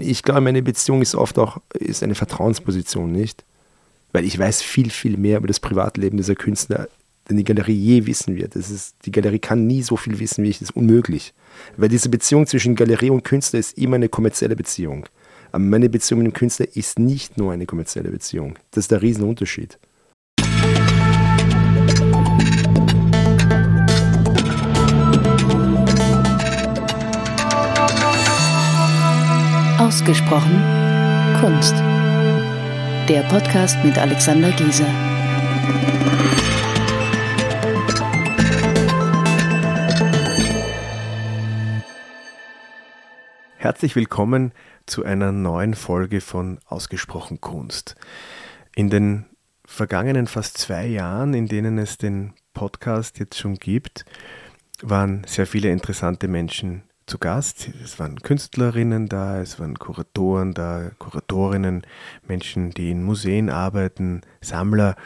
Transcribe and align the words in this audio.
ich 0.00 0.22
glaube, 0.22 0.40
meine 0.42 0.62
Beziehung 0.62 1.02
ist 1.02 1.14
oft 1.14 1.38
auch 1.38 1.60
ist 1.74 2.02
eine 2.02 2.14
Vertrauensposition, 2.14 3.12
nicht? 3.12 3.44
Weil 4.12 4.24
ich 4.24 4.38
weiß 4.38 4.62
viel, 4.62 4.90
viel 4.90 5.16
mehr 5.16 5.38
über 5.38 5.48
das 5.48 5.60
Privatleben 5.60 6.16
dieser 6.16 6.34
Künstler, 6.34 6.88
denn 7.28 7.36
die 7.36 7.44
Galerie 7.44 7.74
je 7.74 8.06
wissen 8.06 8.36
wird. 8.36 8.54
Das 8.54 8.70
ist, 8.70 8.94
die 9.04 9.10
Galerie 9.10 9.38
kann 9.38 9.66
nie 9.66 9.82
so 9.82 9.96
viel 9.96 10.18
wissen 10.18 10.44
wie 10.44 10.50
ich, 10.50 10.58
das 10.58 10.70
ist 10.70 10.76
unmöglich. 10.76 11.34
Weil 11.76 11.88
diese 11.88 12.08
Beziehung 12.08 12.46
zwischen 12.46 12.74
Galerie 12.74 13.10
und 13.10 13.24
Künstler 13.24 13.58
ist 13.58 13.78
immer 13.78 13.96
eine 13.96 14.08
kommerzielle 14.08 14.56
Beziehung. 14.56 15.06
Aber 15.52 15.62
meine 15.62 15.88
Beziehung 15.88 16.22
mit 16.22 16.32
dem 16.32 16.36
Künstler 16.36 16.66
ist 16.74 16.98
nicht 16.98 17.38
nur 17.38 17.52
eine 17.52 17.66
kommerzielle 17.66 18.10
Beziehung. 18.10 18.58
Das 18.72 18.84
ist 18.84 18.90
der 18.90 19.02
Riesenunterschied. 19.02 19.78
Ausgesprochen 29.84 30.62
Kunst. 31.40 31.74
Der 33.06 33.22
Podcast 33.28 33.84
mit 33.84 33.98
Alexander 33.98 34.50
Gieser. 34.52 34.88
Herzlich 43.58 43.94
willkommen 43.94 44.52
zu 44.86 45.04
einer 45.04 45.32
neuen 45.32 45.74
Folge 45.74 46.22
von 46.22 46.60
Ausgesprochen 46.64 47.42
Kunst. 47.42 47.94
In 48.74 48.88
den 48.88 49.26
vergangenen 49.66 50.26
fast 50.26 50.56
zwei 50.56 50.86
Jahren, 50.86 51.34
in 51.34 51.46
denen 51.46 51.76
es 51.76 51.98
den 51.98 52.32
Podcast 52.54 53.18
jetzt 53.18 53.38
schon 53.38 53.56
gibt, 53.56 54.06
waren 54.80 55.24
sehr 55.26 55.46
viele 55.46 55.68
interessante 55.68 56.26
Menschen 56.26 56.84
zu 57.06 57.18
Gast. 57.18 57.68
Es 57.82 57.98
waren 57.98 58.20
Künstlerinnen 58.20 59.08
da, 59.08 59.40
es 59.40 59.58
waren 59.60 59.78
Kuratoren 59.78 60.54
da, 60.54 60.90
Kuratorinnen, 60.98 61.82
Menschen, 62.26 62.70
die 62.70 62.90
in 62.90 63.02
Museen 63.02 63.50
arbeiten, 63.50 64.22
Sammler. 64.40 64.96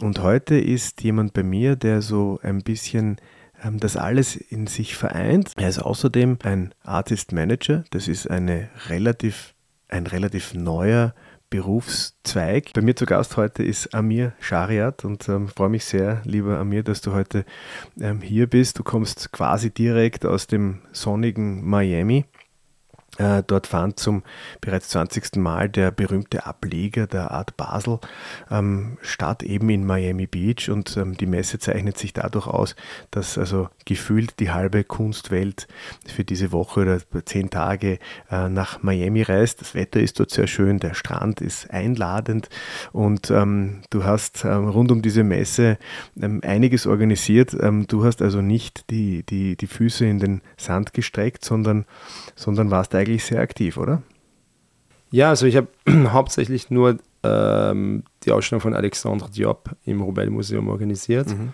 Und 0.00 0.20
heute 0.20 0.58
ist 0.58 1.02
jemand 1.02 1.32
bei 1.34 1.42
mir, 1.42 1.76
der 1.76 2.02
so 2.02 2.38
ein 2.42 2.62
bisschen 2.62 3.16
ähm, 3.62 3.78
das 3.78 3.96
alles 3.96 4.36
in 4.36 4.66
sich 4.66 4.96
vereint. 4.96 5.52
Er 5.56 5.68
ist 5.68 5.80
außerdem 5.80 6.38
ein 6.42 6.74
Artist 6.82 7.32
Manager. 7.32 7.84
Das 7.90 8.08
ist 8.08 8.30
eine 8.30 8.68
relativ, 8.88 9.54
ein 9.88 10.06
relativ 10.06 10.54
neuer 10.54 11.14
Berufszweig. 11.54 12.72
Bei 12.74 12.80
mir 12.80 12.96
zu 12.96 13.06
Gast 13.06 13.36
heute 13.36 13.62
ist 13.62 13.94
Amir 13.94 14.32
Shariat 14.40 15.04
und 15.04 15.28
ähm, 15.28 15.46
freue 15.46 15.68
mich 15.68 15.84
sehr, 15.84 16.20
lieber 16.24 16.58
Amir, 16.58 16.82
dass 16.82 17.00
du 17.00 17.12
heute 17.12 17.44
ähm, 18.00 18.20
hier 18.20 18.48
bist. 18.48 18.80
Du 18.80 18.82
kommst 18.82 19.30
quasi 19.30 19.70
direkt 19.70 20.26
aus 20.26 20.48
dem 20.48 20.80
sonnigen 20.90 21.64
Miami. 21.64 22.24
Äh, 23.18 23.42
dort 23.46 23.66
fand 23.66 23.98
zum 23.98 24.22
bereits 24.60 24.88
20. 24.88 25.36
Mal 25.36 25.68
der 25.68 25.90
berühmte 25.90 26.46
Ableger 26.46 27.06
der 27.06 27.30
Art 27.30 27.56
Basel 27.56 28.00
ähm, 28.50 28.98
statt, 29.02 29.42
eben 29.42 29.70
in 29.70 29.86
Miami 29.86 30.26
Beach. 30.26 30.70
Und 30.70 30.96
ähm, 30.96 31.16
die 31.16 31.26
Messe 31.26 31.58
zeichnet 31.58 31.98
sich 31.98 32.12
dadurch 32.12 32.46
aus, 32.46 32.74
dass 33.10 33.38
also 33.38 33.68
gefühlt 33.84 34.40
die 34.40 34.50
halbe 34.50 34.84
Kunstwelt 34.84 35.68
für 36.06 36.24
diese 36.24 36.52
Woche 36.52 36.80
oder 36.80 37.24
zehn 37.24 37.50
Tage 37.50 37.98
äh, 38.30 38.48
nach 38.48 38.82
Miami 38.82 39.22
reist. 39.22 39.60
Das 39.60 39.74
Wetter 39.74 40.00
ist 40.00 40.18
dort 40.18 40.30
sehr 40.30 40.46
schön, 40.46 40.78
der 40.78 40.94
Strand 40.94 41.40
ist 41.40 41.70
einladend 41.70 42.48
und 42.92 43.30
ähm, 43.30 43.82
du 43.90 44.04
hast 44.04 44.44
ähm, 44.44 44.68
rund 44.68 44.90
um 44.90 45.02
diese 45.02 45.22
Messe 45.22 45.78
ähm, 46.20 46.40
einiges 46.44 46.86
organisiert. 46.86 47.54
Ähm, 47.60 47.86
du 47.86 48.04
hast 48.04 48.22
also 48.22 48.40
nicht 48.40 48.90
die, 48.90 49.22
die, 49.24 49.56
die 49.56 49.66
Füße 49.66 50.04
in 50.04 50.18
den 50.18 50.40
Sand 50.56 50.92
gestreckt, 50.94 51.44
sondern, 51.44 51.84
sondern 52.34 52.70
warst 52.70 52.94
eigentlich 52.94 53.03
sehr 53.24 53.40
aktiv, 53.40 53.76
oder? 53.76 54.02
Ja, 55.10 55.30
also 55.30 55.46
ich 55.46 55.56
habe 55.56 55.68
hauptsächlich 56.12 56.70
nur 56.70 56.98
ähm, 57.22 58.04
die 58.24 58.32
Ausstellung 58.32 58.60
von 58.60 58.74
Alexandre 58.74 59.30
Diop 59.30 59.70
im 59.84 60.00
Roubaix 60.00 60.30
Museum 60.30 60.68
organisiert. 60.68 61.28
Mhm. 61.28 61.52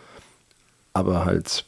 Aber 0.93 1.25
halt 1.25 1.65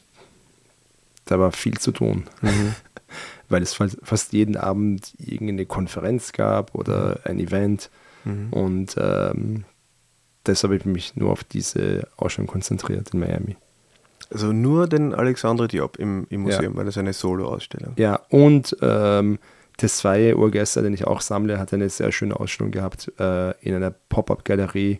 da 1.25 1.39
war 1.39 1.51
viel 1.51 1.77
zu 1.77 1.91
tun. 1.91 2.25
Mhm. 2.41 2.75
Weil 3.49 3.61
es 3.61 3.73
fast 3.73 4.33
jeden 4.33 4.57
Abend 4.57 5.13
irgendeine 5.17 5.65
Konferenz 5.65 6.31
gab 6.31 6.73
oder 6.73 7.19
ein 7.25 7.39
Event. 7.39 7.89
Mhm. 8.25 8.47
Und 8.51 8.95
ähm, 8.97 9.65
deshalb 10.45 10.71
habe 10.71 10.77
ich 10.77 10.85
mich 10.85 11.15
nur 11.15 11.31
auf 11.31 11.43
diese 11.43 12.07
Ausstellung 12.17 12.47
konzentriert 12.47 13.13
in 13.13 13.19
Miami. 13.19 13.55
Also 14.31 14.51
nur 14.51 14.87
den 14.87 15.13
Alexandre 15.13 15.67
Diop 15.67 15.97
im, 15.97 16.25
im 16.29 16.41
Museum, 16.41 16.73
ja. 16.73 16.75
weil 16.75 16.85
das 16.85 16.97
eine 16.97 17.13
Solo-Ausstellung. 17.13 17.93
Ja, 17.97 18.21
und 18.29 18.75
ähm, 18.81 19.37
Tesfaye 19.77 20.35
Urgester, 20.35 20.81
den 20.81 20.93
ich 20.93 21.05
auch 21.05 21.21
sammle, 21.21 21.59
hat 21.59 21.73
eine 21.73 21.89
sehr 21.89 22.11
schöne 22.11 22.39
Ausstellung 22.39 22.71
gehabt 22.71 23.11
äh, 23.19 23.51
in 23.61 23.75
einer 23.75 23.91
Pop-Up-Galerie 23.91 24.99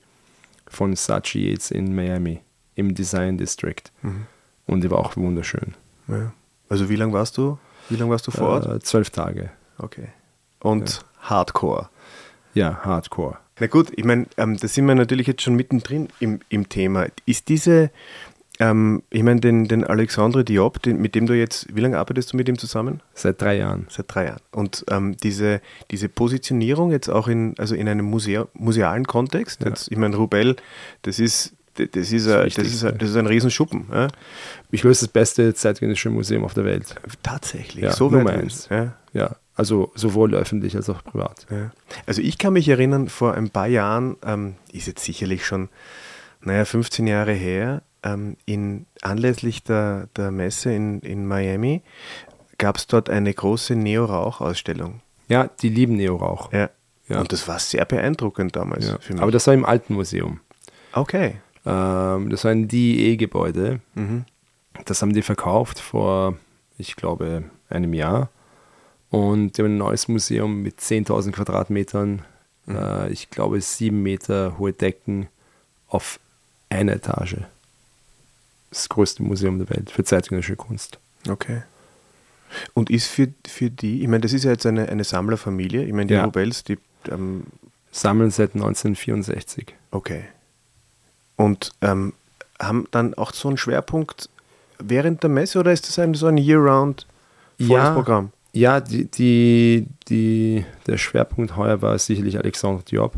von 0.68 0.96
Sachi 0.96 1.50
jetzt 1.52 1.72
in 1.72 1.96
Miami 1.96 2.42
im 2.76 2.96
Design 2.96 3.38
District. 3.38 3.84
Mhm. 4.02 4.26
Und 4.66 4.84
die 4.84 4.90
war 4.90 5.00
auch 5.00 5.16
wunderschön. 5.16 5.76
Ja. 6.08 6.34
Also 6.70 6.90
wie 6.90 6.96
lange 6.96 7.14
warst 7.14 7.38
du? 7.38 7.58
Wie 7.90 7.96
lange 7.96 8.12
warst 8.12 8.28
du 8.28 8.32
vor 8.32 8.50
Ort? 8.50 8.66
Äh, 8.66 8.80
zwölf 8.80 9.10
Tage. 9.10 9.52
Okay. 9.78 10.08
Und 10.60 10.96
ja. 10.96 11.30
Hardcore. 11.30 11.90
Ja, 12.54 12.80
Hardcore. 12.84 13.38
Na 13.60 13.68
gut, 13.68 13.92
ich 13.96 14.04
meine, 14.04 14.26
ähm, 14.38 14.58
da 14.58 14.68
sind 14.68 14.88
wir 14.88 14.96
natürlich 14.96 15.28
jetzt 15.28 15.44
schon 15.44 15.56
mittendrin 15.56 16.08
im, 16.20 16.40
im 16.50 16.70
Thema. 16.70 17.08
Ist 17.26 17.50
diese, 17.50 17.92
ähm, 18.60 19.02
ich 19.10 19.24
meine, 19.24 19.40
den, 19.40 19.68
den 19.68 19.84
Alexandre 19.84 20.44
Diop, 20.44 20.82
den, 20.82 21.02
mit 21.02 21.16
dem 21.16 21.26
du 21.26 21.34
jetzt, 21.34 21.76
wie 21.76 21.82
lange 21.82 21.98
arbeitest 21.98 22.34
du 22.34 22.38
mit 22.38 22.48
ihm 22.48 22.58
zusammen? 22.58 23.02
Seit 23.14 23.42
drei 23.42 23.58
Jahren. 23.58 23.88
Seit 23.90 24.06
drei 24.08 24.26
Jahren. 24.26 24.42
Und 24.52 24.86
ähm, 24.90 25.18
diese, 25.18 25.60
diese 25.90 26.08
Positionierung 26.08 26.92
jetzt 26.92 27.10
auch 27.10 27.28
in, 27.28 27.56
also 27.58 27.74
in 27.74 27.90
einem 27.90 28.06
Musea, 28.06 28.48
musealen 28.54 29.06
Kontext, 29.06 29.62
ja. 29.62 29.70
jetzt, 29.70 29.92
ich 29.92 29.98
meine, 29.98 30.16
Rubel, 30.16 30.56
das 31.02 31.20
ist 31.20 31.56
das 31.76 32.12
ist, 32.12 32.28
ein, 32.28 32.50
das, 32.50 32.58
ist 32.68 32.84
ein, 32.84 32.98
das 33.00 33.10
ist 33.10 33.16
ein 33.16 33.26
Riesenschuppen. 33.26 33.88
Ja. 33.92 34.08
Ich 34.70 34.86
ist 34.86 35.02
das 35.02 35.10
beste 35.10 35.56
zeitgenössische 35.56 36.12
Museum 36.12 36.46
auf 36.46 36.54
der 36.54 36.66
Welt. 36.66 36.94
Tatsächlich, 37.24 37.84
ja, 37.84 37.92
so 37.92 38.12
Nummer 38.12 38.30
eins. 38.30 38.68
Ja. 38.70 38.94
ja. 39.14 39.36
also 39.56 39.92
sowohl 39.96 40.36
öffentlich 40.36 40.76
als 40.76 40.88
auch 40.92 41.04
privat. 41.04 41.48
Ja. 41.50 41.72
Also 42.06 42.22
ich 42.22 42.38
kann 42.38 42.54
mich 42.54 42.70
erinnern, 42.70 43.10
vor 43.10 43.34
ein 43.34 43.50
paar 43.50 43.66
Jahren, 43.66 44.18
ähm, 44.24 44.54
ist 44.72 44.86
jetzt 44.86 45.04
sicherlich 45.04 45.48
schon, 45.48 45.70
naja, 46.42 46.64
15 46.64 47.08
Jahre 47.08 47.34
her, 47.34 47.82
ähm, 48.04 48.38
in, 48.46 48.86
anlässlich 49.02 49.64
der, 49.64 50.08
der 50.16 50.32
Messe 50.32 50.74
in, 50.74 51.00
in 51.02 51.26
Miami, 51.26 51.82
gab 52.58 52.78
es 52.78 52.88
dort 52.88 53.10
eine 53.10 53.34
große 53.34 53.76
Neo-Rauch-Ausstellung. 53.76 55.02
Ja, 55.28 55.50
die 55.62 55.70
lieben 55.70 55.96
Neo-Rauch. 55.96 56.52
Ja. 56.52 56.70
ja. 57.08 57.20
Und 57.20 57.32
das 57.32 57.48
war 57.48 57.60
sehr 57.60 57.86
beeindruckend 57.86 58.56
damals 58.56 59.10
mich. 59.10 59.20
Aber 59.20 59.32
das 59.32 59.48
war 59.48 59.54
im 59.54 59.66
alten 59.66 59.96
Museum. 59.96 60.40
Okay. 60.92 61.38
Ähm, 61.66 62.30
das 62.30 62.44
war 62.44 62.52
ein 62.52 62.68
DE-Gebäude. 62.68 63.80
Mhm. 63.96 64.26
Das 64.86 65.02
haben 65.02 65.14
die 65.14 65.22
verkauft 65.22 65.80
vor, 65.80 66.38
ich 66.78 66.96
glaube, 66.96 67.44
einem 67.70 67.94
Jahr. 67.94 68.30
Und 69.10 69.58
die 69.58 69.62
haben 69.62 69.76
ein 69.76 69.78
neues 69.78 70.08
Museum 70.08 70.62
mit 70.62 70.80
10.000 70.80 71.32
Quadratmetern. 71.32 72.24
Mhm. 72.66 72.76
Äh, 72.76 73.10
ich 73.10 73.30
glaube, 73.30 73.62
sieben 73.62 74.04
Meter 74.04 74.58
hohe 74.58 74.74
Decken 74.74 75.28
auf 75.88 76.20
einer 76.70 76.94
Etage. 76.94 77.38
Das 78.74 78.90
größte 78.90 79.22
Museum 79.22 79.60
der 79.60 79.70
Welt 79.70 79.92
für 79.92 80.04
zeitgenössische 80.04 80.56
Kunst. 80.56 80.98
Okay. 81.30 81.62
Und 82.74 82.90
ist 82.90 83.06
für, 83.06 83.28
für 83.48 83.70
die, 83.70 84.02
ich 84.02 84.08
meine, 84.08 84.22
das 84.22 84.34
ist 84.34 84.46
ja 84.46 84.52
jetzt 84.52 84.66
eine, 84.66 84.90
eine 84.90 85.04
Sammlerfamilie. 85.04 85.84
Ich 85.84 85.94
meine, 85.94 86.08
die 86.08 86.16
ja. 86.16 86.26
Nobels, 86.26 86.64
die 86.64 86.80
ähm, 87.12 87.44
sammeln 87.92 88.32
seit 88.32 88.56
1964. 88.56 89.76
Okay. 89.92 90.24
Und 91.36 91.72
ähm, 91.82 92.14
haben 92.60 92.88
dann 92.90 93.14
auch 93.14 93.32
so 93.34 93.48
einen 93.48 93.58
Schwerpunkt 93.58 94.28
während 94.80 95.22
der 95.22 95.30
Messe 95.30 95.60
oder 95.60 95.72
ist 95.72 95.88
das 95.88 96.00
ein, 96.00 96.16
so 96.16 96.26
ein 96.26 96.38
Year-Round 96.38 97.06
ja, 97.60 97.92
Programm? 97.94 98.32
Ja, 98.54 98.80
die, 98.80 99.06
die, 99.06 99.86
die, 100.10 100.66
der 100.88 100.98
Schwerpunkt 100.98 101.56
heuer 101.56 101.84
war 101.84 101.98
sicherlich 102.00 102.40
Alexandre 102.40 102.84
Diop. 102.84 103.14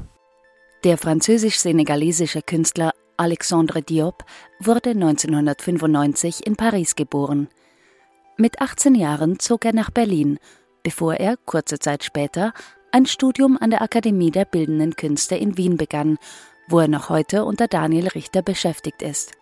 Der 0.84 0.98
französisch-senegalesische 0.98 2.42
Künstler 2.42 2.92
Alexandre 3.18 3.82
Diop 3.82 4.24
wurde 4.60 4.92
1995 4.92 6.46
in 6.46 6.56
Paris 6.56 6.96
geboren. 6.96 7.48
Mit 8.38 8.62
18 8.62 8.96
Jahren 8.96 9.40
zog 9.40 9.66
er 9.66 9.74
nach 9.74 9.90
Berlin, 9.90 10.40
bevor 10.84 11.16
er 11.16 11.38
kurze 11.38 11.80
Zeit 11.80 12.04
später 12.04 12.54
ein 12.92 13.06
Studium 13.06 13.58
an 13.60 13.70
der 13.70 13.82
Akademie 13.82 14.32
der 14.32 14.46
Bildenden 14.46 14.96
Künste 14.96 15.36
in 15.36 15.58
Wien 15.58 15.78
begann 15.78 16.18
wo 16.68 16.80
er 16.80 16.88
noch 16.88 17.10
heute 17.10 17.46
unter 17.46 17.68
Daniel 17.68 18.08
Richter 18.08 18.42
beschäftigt 18.42 19.02
ist. 19.02 19.34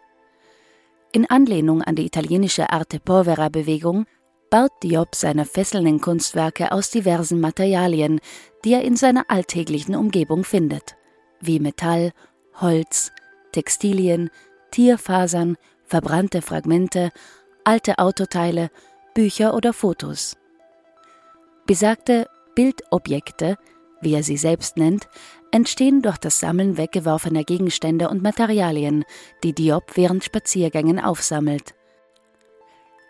In 1.11 1.29
Anlehnung 1.29 1.81
an 1.81 1.95
die 1.95 2.05
italienische 2.05 2.71
Arte 2.71 2.99
Povera-Bewegung 2.99 4.05
baut 4.49 4.71
Diop 4.83 5.15
seine 5.15 5.45
fesselnden 5.45 6.01
Kunstwerke 6.01 6.71
aus 6.71 6.89
diversen 6.89 7.39
Materialien, 7.39 8.19
die 8.65 8.73
er 8.73 8.83
in 8.83 8.95
seiner 8.95 9.29
alltäglichen 9.29 9.95
Umgebung 9.95 10.43
findet, 10.43 10.95
wie 11.39 11.59
Metall, 11.59 12.11
Holz, 12.59 13.11
Textilien, 13.53 14.29
Tierfasern, 14.71 15.55
verbrannte 15.85 16.41
Fragmente, 16.41 17.11
alte 17.63 17.99
Autoteile, 17.99 18.69
Bücher 19.13 19.53
oder 19.53 19.71
Fotos. 19.71 20.35
Besagte 21.65 22.27
Bildobjekte, 22.55 23.57
wie 24.01 24.13
er 24.13 24.23
sie 24.23 24.37
selbst 24.37 24.75
nennt, 24.75 25.07
entstehen 25.51 26.01
durch 26.01 26.17
das 26.17 26.39
Sammeln 26.39 26.77
weggeworfener 26.77 27.43
Gegenstände 27.43 28.09
und 28.09 28.21
Materialien, 28.21 29.05
die 29.43 29.53
Diop 29.53 29.95
während 29.95 30.23
Spaziergängen 30.23 30.99
aufsammelt. 30.99 31.73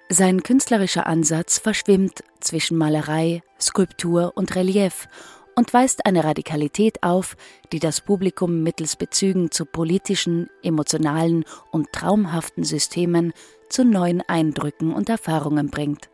Sein 0.09 0.43
künstlerischer 0.43 1.07
Ansatz 1.07 1.57
verschwimmt 1.57 2.23
zwischen 2.39 2.77
Malerei, 2.77 3.41
Skulptur 3.59 4.33
und 4.35 4.55
Relief 4.55 5.07
und 5.55 5.73
weist 5.73 6.05
eine 6.05 6.23
Radikalität 6.23 7.03
auf, 7.03 7.35
die 7.71 7.79
das 7.79 8.01
Publikum 8.01 8.63
mittels 8.63 8.95
Bezügen 8.95 9.51
zu 9.51 9.65
politischen, 9.65 10.49
emotionalen 10.61 11.45
und 11.71 11.91
traumhaften 11.91 12.63
Systemen 12.63 13.33
zu 13.69 13.85
neuen 13.85 14.21
Eindrücken 14.21 14.93
und 14.93 15.09
Erfahrungen 15.09 15.69
bringt. 15.69 16.09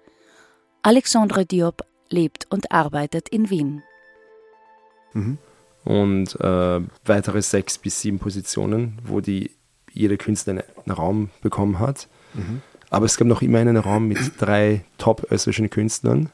Alexandre 0.82 1.46
Diop 1.46 1.84
lebt 2.10 2.48
und 2.50 2.72
arbeitet 2.72 3.30
in 3.30 3.50
Wien. 3.50 3.84
Mhm. 5.14 5.38
Und 5.84 6.40
äh, 6.40 6.82
weitere 7.06 7.42
sechs 7.42 7.78
bis 7.78 8.02
sieben 8.02 8.20
Positionen, 8.20 9.00
wo 9.04 9.22
die 9.22 9.52
jeder 9.92 10.18
Künstler 10.18 10.64
einen 10.86 10.96
Raum 10.96 11.30
bekommen 11.42 11.80
hat. 11.80 12.08
Mhm. 12.34 12.62
Aber 12.90 13.06
es 13.06 13.18
gab 13.18 13.28
noch 13.28 13.42
immer 13.42 13.60
einen 13.60 13.78
Raum 13.78 14.08
mit 14.08 14.20
drei 14.40 14.84
top-österreichischen 14.98 15.70
Künstlern, 15.70 16.30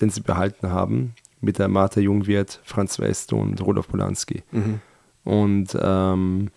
den 0.00 0.10
sie 0.10 0.20
behalten 0.20 0.70
haben, 0.70 1.14
mit 1.46 1.58
der 1.58 1.68
Martha 1.68 2.00
Jungwirth, 2.00 2.60
Franz 2.64 2.98
West 2.98 3.32
und 3.32 3.60
Rudolf 3.62 3.88
Polanski. 3.88 4.42
Mhm. 4.50 4.80
Und 5.24 5.76
ähm, 5.80 6.50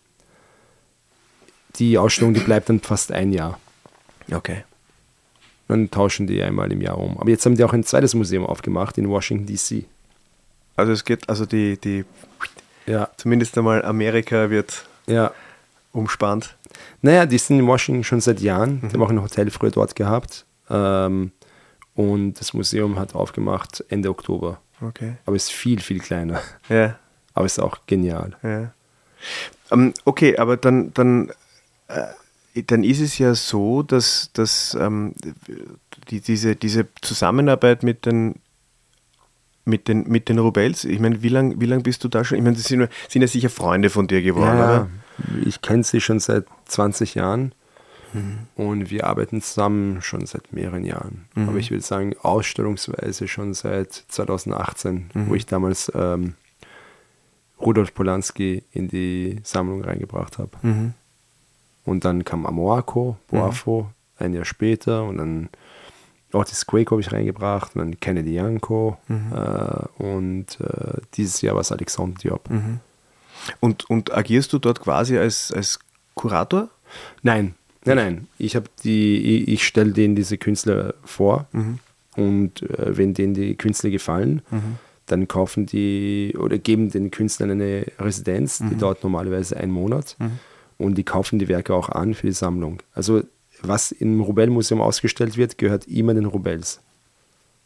die 1.78 1.98
Ausstellung, 1.98 2.34
die 2.34 2.42
bleibt 2.42 2.70
dann 2.70 2.82
fast 2.82 3.12
ein 3.12 3.32
Jahr. 3.32 3.60
Okay. 4.32 4.64
Dann 5.68 5.90
tauschen 5.90 6.28
die 6.28 6.42
einmal 6.42 6.72
im 6.72 6.82
Jahr 6.82 6.98
um. 6.98 7.18
Aber 7.18 7.30
jetzt 7.30 7.46
haben 7.46 7.56
die 7.56 7.64
auch 7.64 7.74
ein 7.74 7.84
zweites 7.84 8.14
Museum 8.16 8.46
aufgemacht 8.46 8.98
in 8.98 9.08
Washington, 9.08 9.46
D.C. 9.46 9.86
Also 10.76 10.92
es 10.92 11.06
geht, 11.06 11.30
also 11.30 11.46
die, 11.46 11.78
die 11.78 12.06
ja. 12.86 13.10
zumindest 13.18 13.58
einmal 13.58 13.86
Amerika 13.86 14.50
wird 14.50 14.86
ja. 15.08 15.32
umspannt. 15.92 16.56
Naja, 17.02 17.26
die 17.26 17.38
sind 17.38 17.60
in 17.60 17.68
Washington 17.68 18.04
schon 18.04 18.22
seit 18.22 18.40
Jahren. 18.40 18.76
Mhm. 18.82 18.90
Die 18.90 18.94
haben 18.94 19.04
auch 19.04 19.10
ein 19.10 19.22
Hotel 19.22 19.50
früher 19.52 19.72
dort 19.72 19.96
gehabt. 19.96 20.46
Ähm, 20.70 21.32
und 21.96 22.40
das 22.40 22.54
Museum 22.54 22.98
hat 22.98 23.14
aufgemacht 23.14 23.84
Ende 23.90 24.10
Oktober. 24.10 24.60
Okay. 24.82 25.16
Aber 25.26 25.36
es 25.36 25.46
ist 25.46 25.52
viel, 25.52 25.80
viel 25.80 26.00
kleiner. 26.00 26.42
Ja. 26.70 26.98
Aber 27.34 27.46
ist 27.46 27.60
auch 27.60 27.80
genial. 27.86 28.36
Ja. 28.44 28.74
Um, 29.70 29.82
ähm, 29.82 29.94
okay, 30.06 30.38
aber 30.38 30.58
dann, 30.58 30.94
dann, 30.94 31.32
äh, 31.88 32.64
dann 32.64 32.84
ist 32.84 33.00
es 33.00 33.18
ja 33.18 33.36
so, 33.36 33.84
dass, 33.84 34.32
dass 34.34 34.76
ähm, 34.80 35.14
die, 36.10 36.22
diese, 36.22 36.56
diese 36.56 36.88
Zusammenarbeit 37.02 37.84
mit 37.84 38.06
den 38.06 38.36
mit 39.66 39.88
den, 39.88 40.08
mit 40.08 40.30
den 40.30 40.40
Rubels, 40.40 40.84
ich 40.84 41.00
meine, 41.00 41.22
wie 41.22 41.30
lange 41.30 41.62
wie 41.62 41.68
lang 41.68 41.84
bist 41.84 42.04
du 42.04 42.08
da 42.08 42.24
schon? 42.24 42.40
Ich 42.40 42.44
meine, 42.44 42.56
sie 42.56 42.64
sind, 42.64 42.90
sind 43.08 43.22
ja 43.22 43.28
sicher 43.28 43.52
Freunde 43.52 43.92
von 43.92 44.08
dir 44.08 44.24
geworden, 44.24 44.58
ja, 44.58 44.64
oder? 44.64 44.90
Ich 45.46 45.62
kenne 45.62 45.84
sie 45.84 46.02
schon 46.02 46.20
seit 46.20 46.46
20 46.66 47.14
Jahren 47.16 47.54
mhm. 48.14 48.40
und 48.56 48.90
wir 48.90 49.08
arbeiten 49.08 49.42
zusammen 49.42 50.02
schon 50.02 50.26
seit 50.26 50.54
mehreren 50.54 50.86
Jahren. 50.86 51.26
Mhm. 51.36 51.50
Aber 51.50 51.58
ich 51.58 51.72
würde 51.72 51.84
sagen, 51.84 52.16
ausstellungsweise 52.22 53.28
schon 53.28 53.54
seit 53.54 53.94
2018, 53.94 55.10
mhm. 55.14 55.30
wo 55.30 55.36
ich 55.36 55.46
damals 55.46 55.92
ähm, 55.96 56.36
Rudolf 57.60 57.94
Polanski 57.94 58.64
in 58.72 58.88
die 58.88 59.40
Sammlung 59.44 59.84
reingebracht 59.84 60.38
habe. 60.38 60.52
Mhm. 60.62 60.94
Und 61.86 62.06
dann 62.06 62.24
kam 62.24 62.46
Amoako, 62.46 63.18
Boafo, 63.28 63.84
mhm. 63.84 64.26
ein 64.26 64.34
Jahr 64.34 64.46
später 64.46 65.04
und 65.04 65.18
dann 65.18 65.50
Otis 66.32 66.68
Quake 66.68 66.92
habe 66.92 67.02
ich 67.02 67.12
reingebracht, 67.12 67.76
und 67.76 67.80
dann 67.80 68.00
Kennedy 68.00 68.36
Yanko 68.36 68.98
mhm. 69.08 69.34
äh, 69.34 70.04
und 70.04 70.60
äh, 70.62 71.02
dieses 71.16 71.42
Jahr 71.42 71.56
war 71.56 71.62
es 71.62 71.72
Alexandre 71.72 72.20
Diop. 72.20 72.50
Mhm. 72.50 72.80
Und, 73.60 73.90
und 73.90 74.14
agierst 74.14 74.54
du 74.54 74.60
dort 74.60 74.80
quasi 74.82 75.18
als, 75.18 75.52
als 75.52 75.80
Kurator? 76.14 76.70
Nein, 77.24 77.56
nein, 77.86 77.98
nein. 77.98 78.28
Ich 78.38 78.56
habe 78.56 78.68
die, 78.84 79.18
ich, 79.18 79.48
ich 79.48 79.68
stelle 79.68 79.92
denen 79.92 80.16
diese 80.16 80.38
Künstler 80.38 80.94
vor 81.04 81.48
mhm. 81.52 81.80
und 82.16 82.64
äh, 82.64 82.98
wenn 82.98 83.14
denen 83.14 83.34
die 83.34 83.56
Künstler 83.56 83.90
gefallen, 83.90 84.42
mhm. 84.52 84.78
dann 85.06 85.28
kaufen 85.28 85.66
die 85.66 86.36
oder 86.38 86.58
geben 86.58 86.92
den 86.92 87.12
Künstlern 87.12 87.52
eine 87.52 87.86
Residenz, 88.00 88.60
die 88.60 88.76
mhm. 88.76 88.80
dauert 88.80 89.04
normalerweise 89.04 89.58
einen 89.58 89.72
Monat 89.72 90.16
mhm. 90.20 90.40
und 90.78 90.96
die 90.98 91.04
kaufen 91.04 91.40
die 91.40 91.48
Werke 91.48 91.74
auch 91.74 91.90
an 91.90 92.14
für 92.14 92.28
die 92.28 92.34
Sammlung. 92.34 92.82
Also 92.94 93.24
was 93.62 93.92
im 93.92 94.22
Rubel-Museum 94.22 94.82
ausgestellt 94.82 95.38
wird, 95.38 95.58
gehört 95.58 95.86
immer 95.88 96.14
den 96.14 96.26
Rubels. 96.26 96.80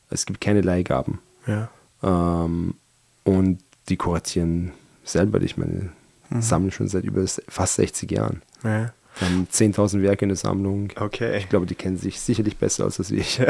Es 0.09 0.25
gibt 0.25 0.41
keine 0.41 0.61
Leihgaben. 0.61 1.19
Ja. 1.47 1.69
Ähm, 2.01 2.75
und 3.23 3.59
die 3.89 3.97
kuratieren 3.97 4.71
selber, 5.03 5.41
ich 5.41 5.57
meine, 5.57 5.91
mhm. 6.29 6.41
sammeln 6.41 6.71
schon 6.71 6.87
seit 6.87 7.03
über 7.03 7.25
fast 7.47 7.75
60 7.75 8.11
Jahren. 8.11 8.41
Ja. 8.63 8.93
Wir 9.19 9.29
haben 9.29 9.47
10.000 9.51 10.01
Werke 10.01 10.25
in 10.25 10.29
der 10.29 10.35
Sammlung. 10.35 10.89
Okay. 10.95 11.37
Ich 11.37 11.49
glaube, 11.49 11.65
die 11.65 11.75
kennen 11.75 11.97
sich 11.97 12.19
sicherlich 12.19 12.57
besser 12.57 12.85
aus 12.85 12.99
als 12.99 13.11
ich. 13.11 13.41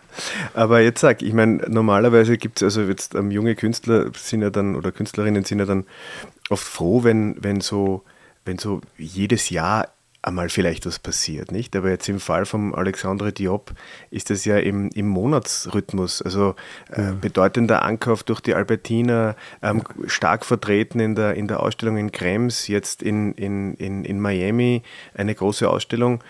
Aber 0.54 0.80
jetzt 0.80 1.00
sag, 1.00 1.22
ich 1.22 1.32
meine, 1.32 1.58
normalerweise 1.68 2.36
gibt 2.36 2.60
es 2.60 2.64
also 2.64 2.82
jetzt 2.82 3.14
ähm, 3.14 3.30
junge 3.30 3.54
Künstler 3.54 4.10
sind 4.16 4.42
ja 4.42 4.50
dann 4.50 4.74
oder 4.74 4.92
Künstlerinnen 4.92 5.44
sind 5.44 5.60
ja 5.60 5.64
dann 5.64 5.84
oft 6.50 6.64
froh, 6.64 7.04
wenn, 7.04 7.36
wenn 7.42 7.60
so, 7.60 8.02
wenn 8.44 8.58
so 8.58 8.80
jedes 8.98 9.50
Jahr 9.50 9.88
einmal 10.22 10.48
vielleicht 10.48 10.86
was 10.86 10.98
passiert, 10.98 11.50
nicht? 11.50 11.74
Aber 11.76 11.90
jetzt 11.90 12.08
im 12.08 12.20
Fall 12.20 12.46
von 12.46 12.74
Alexandre 12.74 13.32
Diop 13.32 13.72
ist 14.10 14.30
das 14.30 14.44
ja 14.44 14.56
im, 14.58 14.88
im 14.90 15.08
Monatsrhythmus, 15.08 16.22
also 16.22 16.54
äh, 16.90 17.02
ja. 17.02 17.12
bedeutender 17.12 17.82
Ankauf 17.82 18.22
durch 18.22 18.40
die 18.40 18.54
Albertina, 18.54 19.34
ähm, 19.62 19.82
stark 20.06 20.44
vertreten 20.44 21.00
in 21.00 21.14
der, 21.14 21.34
in 21.34 21.48
der 21.48 21.60
Ausstellung 21.60 21.96
in 21.96 22.12
Krems, 22.12 22.68
jetzt 22.68 23.02
in, 23.02 23.32
in, 23.34 23.74
in, 23.74 24.04
in 24.04 24.20
Miami 24.20 24.82
eine 25.14 25.34
große 25.34 25.68
Ausstellung. 25.68 26.22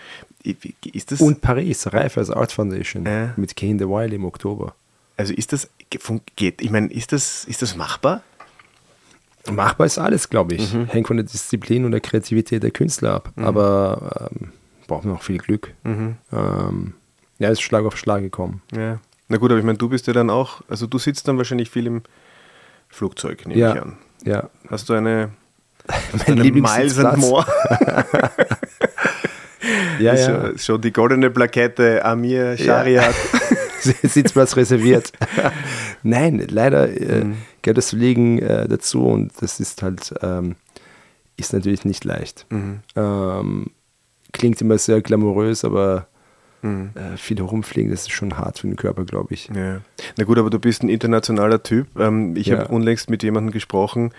Ist 0.92 1.12
das 1.12 1.20
Und 1.20 1.40
Paris, 1.40 1.92
Reifers 1.92 2.30
Art 2.30 2.50
Foundation 2.50 3.06
äh, 3.06 3.28
mit 3.36 3.54
Kane 3.54 3.78
the 3.78 3.86
Wild 3.86 4.12
im 4.12 4.24
Oktober. 4.24 4.74
Also 5.16 5.34
ist 5.34 5.52
das, 5.52 5.68
geht, 6.36 6.62
ich 6.62 6.70
meine, 6.70 6.90
ist 6.90 7.12
das, 7.12 7.44
ist 7.44 7.62
das 7.62 7.76
machbar? 7.76 8.22
Machbar 9.50 9.86
ist 9.86 9.98
alles, 9.98 10.28
glaube 10.30 10.54
ich. 10.54 10.72
Mhm. 10.72 10.86
Hängt 10.86 11.08
von 11.08 11.16
der 11.16 11.24
Disziplin 11.24 11.84
und 11.84 11.90
der 11.90 12.00
Kreativität 12.00 12.62
der 12.62 12.70
Künstler 12.70 13.14
ab. 13.14 13.32
Mhm. 13.34 13.44
Aber 13.44 14.30
ähm, 14.30 14.52
braucht 14.86 15.04
man 15.04 15.16
auch 15.16 15.22
viel 15.22 15.38
Glück. 15.38 15.74
Mhm. 15.84 16.16
Ähm, 16.32 16.94
ja, 17.38 17.48
ist 17.48 17.62
Schlag 17.62 17.84
auf 17.84 17.96
Schlag 17.96 18.22
gekommen. 18.22 18.62
Ja. 18.72 19.00
Na 19.28 19.38
gut, 19.38 19.50
aber 19.50 19.58
ich 19.58 19.64
meine, 19.64 19.78
du 19.78 19.88
bist 19.88 20.06
ja 20.06 20.12
dann 20.12 20.30
auch, 20.30 20.60
also 20.68 20.86
du 20.86 20.98
sitzt 20.98 21.26
dann 21.26 21.38
wahrscheinlich 21.38 21.70
viel 21.70 21.86
im 21.86 22.02
Flugzeug, 22.88 23.46
nehme 23.46 23.58
ja. 23.58 23.74
ich 23.74 23.82
an. 23.82 23.96
Ja. 24.24 24.50
Hast 24.68 24.88
du 24.88 24.92
eine, 24.92 25.30
hast 25.88 26.28
eine 26.28 26.44
Miles 26.44 26.98
and 26.98 27.18
More? 27.18 27.46
ja, 29.98 30.14
ja. 30.14 30.16
Schon, 30.16 30.58
schon, 30.58 30.80
die 30.82 30.92
goldene 30.92 31.30
Plakette 31.30 32.04
Amir 32.04 32.56
Shariat. 32.56 33.14
Ja. 33.32 33.40
Sitzplatz 34.02 34.56
reserviert. 34.56 35.12
Nein, 36.02 36.44
leider 36.48 36.88
äh, 36.88 37.24
mhm. 37.24 37.36
gehört 37.62 37.78
das 37.78 37.90
Fliegen 37.90 38.38
äh, 38.38 38.68
dazu 38.68 39.06
und 39.06 39.32
das 39.40 39.60
ist 39.60 39.82
halt, 39.82 40.14
ähm, 40.22 40.56
ist 41.36 41.52
natürlich 41.52 41.84
nicht 41.84 42.04
leicht. 42.04 42.46
Mhm. 42.50 42.80
Ähm, 42.96 43.70
klingt 44.32 44.60
immer 44.60 44.78
sehr 44.78 45.00
glamourös, 45.00 45.64
aber 45.64 46.08
mhm. 46.62 46.90
äh, 46.94 47.16
viel 47.16 47.36
herumfliegen, 47.36 47.90
das 47.90 48.02
ist 48.02 48.12
schon 48.12 48.38
hart 48.38 48.58
für 48.58 48.66
den 48.66 48.76
Körper, 48.76 49.04
glaube 49.04 49.34
ich. 49.34 49.48
Ja. 49.54 49.80
Na 50.16 50.24
gut, 50.24 50.38
aber 50.38 50.50
du 50.50 50.58
bist 50.58 50.82
ein 50.82 50.88
internationaler 50.88 51.62
Typ. 51.62 51.98
Ähm, 51.98 52.36
ich 52.36 52.48
ja. 52.48 52.58
habe 52.58 52.68
unlängst 52.68 53.10
mit 53.10 53.22
jemandem 53.22 53.52
gesprochen, 53.52 54.12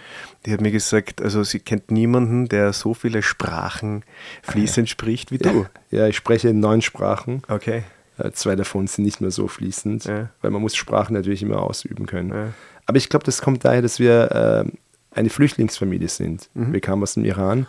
die 0.46 0.54
hat 0.54 0.62
mir 0.62 0.72
gesagt, 0.72 1.22
also 1.22 1.44
sie 1.44 1.60
kennt 1.60 1.92
niemanden, 1.92 2.48
der 2.48 2.74
so 2.74 2.94
viele 2.94 3.22
Sprachen 3.22 4.04
fließend 4.44 4.90
spricht 4.90 5.32
wie 5.32 5.40
du. 5.40 5.66
Ja, 5.92 6.08
ich 6.08 6.16
spreche 6.16 6.54
neun 6.54 6.82
Sprachen. 6.82 7.42
Okay. 7.48 7.84
Äh, 8.18 8.32
zwei 8.32 8.56
davon 8.56 8.88
sind 8.88 9.06
nicht 9.06 9.22
mehr 9.22 9.32
so 9.32 9.48
fließend, 9.48 10.06
ja. 10.06 10.30
weil 10.42 10.52
man 10.52 10.62
muss 10.62 10.76
Sprachen 10.76 11.14
natürlich 11.14 11.42
immer 11.42 11.62
ausüben 11.62 12.06
können. 12.06 12.30
Ja. 12.30 12.54
Aber 12.86 12.98
ich 12.98 13.10
glaube, 13.10 13.26
das 13.26 13.42
kommt 13.42 13.66
daher, 13.66 13.82
dass 13.82 14.00
wir 14.00 14.66
äh, 14.66 15.18
eine 15.18 15.30
Flüchtlingsfamilie 15.30 16.08
sind. 16.08 16.50
Mhm. 16.54 16.74
Wir 16.74 16.82
kamen 16.82 17.02
aus 17.02 17.16
dem 17.16 17.26
Iran. 17.26 17.68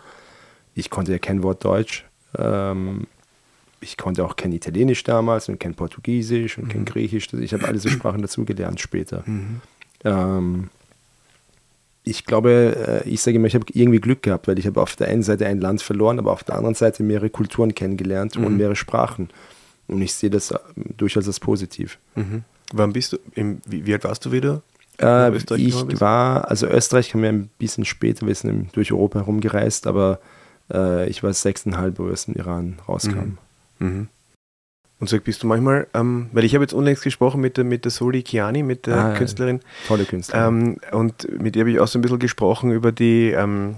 Ich 0.73 0.89
konnte 0.89 1.11
ja 1.11 1.19
kein 1.19 1.41
Wort 1.41 1.63
Deutsch. 1.63 2.05
Ähm, 2.37 3.07
ich 3.79 3.97
konnte 3.97 4.25
auch 4.25 4.35
kein 4.35 4.51
Italienisch 4.51 5.03
damals 5.03 5.47
und 5.47 5.59
kein 5.59 5.75
Portugiesisch 5.75 6.57
und 6.57 6.65
mhm. 6.65 6.69
kein 6.69 6.85
Griechisch. 6.85 7.31
Ich 7.33 7.53
habe 7.53 7.67
alle 7.67 7.79
so 7.79 7.89
Sprachen 7.89 8.21
dazugelernt 8.21 8.79
später. 8.79 9.23
Mhm. 9.25 9.61
Ähm, 10.03 10.69
ich 12.03 12.25
glaube, 12.25 13.03
äh, 13.05 13.09
ich 13.09 13.21
sage 13.21 13.37
immer, 13.37 13.47
ich 13.47 13.55
habe 13.55 13.65
irgendwie 13.73 13.99
Glück 13.99 14.21
gehabt, 14.23 14.47
weil 14.47 14.59
ich 14.59 14.67
habe 14.67 14.81
auf 14.81 14.95
der 14.95 15.07
einen 15.07 15.23
Seite 15.23 15.45
ein 15.47 15.59
Land 15.59 15.81
verloren, 15.81 16.19
aber 16.19 16.31
auf 16.31 16.43
der 16.43 16.55
anderen 16.55 16.75
Seite 16.75 17.03
mehrere 17.03 17.29
Kulturen 17.29 17.73
kennengelernt 17.73 18.37
und 18.37 18.49
mhm. 18.49 18.57
mehrere 18.57 18.75
Sprachen. 18.75 19.29
Und 19.87 20.01
ich 20.01 20.13
sehe 20.13 20.29
das 20.29 20.53
durchaus 20.97 21.27
als 21.27 21.39
positiv. 21.39 21.99
Mhm. 22.15 22.43
Wann 22.73 22.93
bist 22.93 23.13
du, 23.13 23.17
im, 23.35 23.61
wie, 23.65 23.85
wie, 23.85 23.93
alt 23.93 24.03
warst 24.03 24.25
du 24.25 24.31
wieder? 24.31 24.61
Äh, 24.99 25.35
ich 25.37 26.01
war, 26.01 26.49
also 26.49 26.67
Österreich 26.67 27.09
kam 27.11 27.23
ja 27.23 27.29
ein 27.29 27.49
bisschen 27.59 27.85
später, 27.85 28.25
wir 28.25 28.35
sind 28.35 28.75
durch 28.75 28.91
Europa 28.91 29.19
herumgereist, 29.19 29.87
aber 29.87 30.19
äh, 30.73 31.07
ich 31.09 31.21
war 31.21 31.33
sechseinhalb, 31.33 31.99
wo 31.99 32.07
es 32.07 32.27
im 32.27 32.35
Iran 32.35 32.79
rauskam. 32.87 33.37
Mhm. 33.79 33.87
Mhm. 33.87 34.07
Und 34.99 35.09
sag, 35.09 35.25
bist 35.25 35.43
du 35.43 35.47
manchmal, 35.47 35.87
ähm, 35.93 36.29
weil 36.31 36.45
ich 36.45 36.55
habe 36.55 36.63
jetzt 36.63 36.73
unlängst 36.73 37.03
gesprochen 37.03 37.41
mit 37.41 37.57
der, 37.57 37.65
mit 37.65 37.83
der 37.83 37.91
Soli 37.91 38.23
Chiani, 38.23 38.63
mit 38.63 38.87
der 38.87 38.97
Ah, 38.97 39.13
Künstlerin, 39.13 39.59
Tolle 39.87 40.05
Künstlerin. 40.05 40.77
ähm, 40.91 40.97
und 40.97 41.27
mit 41.41 41.55
ihr 41.55 41.61
habe 41.63 41.71
ich 41.71 41.79
auch 41.79 41.87
so 41.87 41.99
ein 41.99 42.01
bisschen 42.01 42.19
gesprochen 42.19 42.71
über 42.71 42.93
die 42.93 43.31
ähm, 43.31 43.75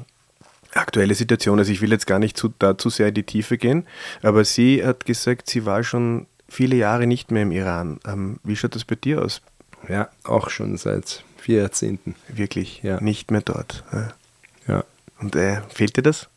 aktuelle 0.74 1.16
Situation. 1.16 1.60
Also 1.60 1.72
ich 1.72 1.82
will 1.82 1.92
jetzt 1.92 2.08
gar 2.08 2.20
nicht 2.20 2.38
zu, 2.38 2.54
da 2.60 2.78
zu 2.78 2.90
sehr 2.90 3.08
in 3.10 3.14
die 3.14 3.24
Tiefe 3.24 3.58
gehen, 3.58 3.86
aber 4.22 4.44
sie 4.46 4.86
hat 4.86 5.06
gesagt, 5.06 5.50
sie 5.50 5.66
war 5.66 5.84
schon 5.84 6.28
viele 6.50 6.76
Jahre 6.76 7.08
nicht 7.08 7.32
mehr 7.32 7.44
im 7.44 7.52
Iran. 7.52 8.00
Ähm, 8.08 8.40
wie 8.44 8.56
schaut 8.56 8.76
das 8.76 8.86
bei 8.86 8.96
dir 8.96 9.22
aus? 9.22 9.42
ja, 9.90 10.10
auch 10.24 10.50
schon 10.50 10.76
seit 10.78 11.24
vier 11.38 11.60
Jahrzehnten. 11.62 12.16
Wirklich 12.28 12.82
Ja. 12.84 13.00
nicht 13.02 13.32
mehr 13.32 13.42
dort. 13.42 13.84
Ja. 13.94 14.14
Ja. 14.68 14.84
Und 15.20 15.36
äh, 15.36 15.62
fehlt 15.74 15.96
dir 15.98 16.02
das? 16.04 16.28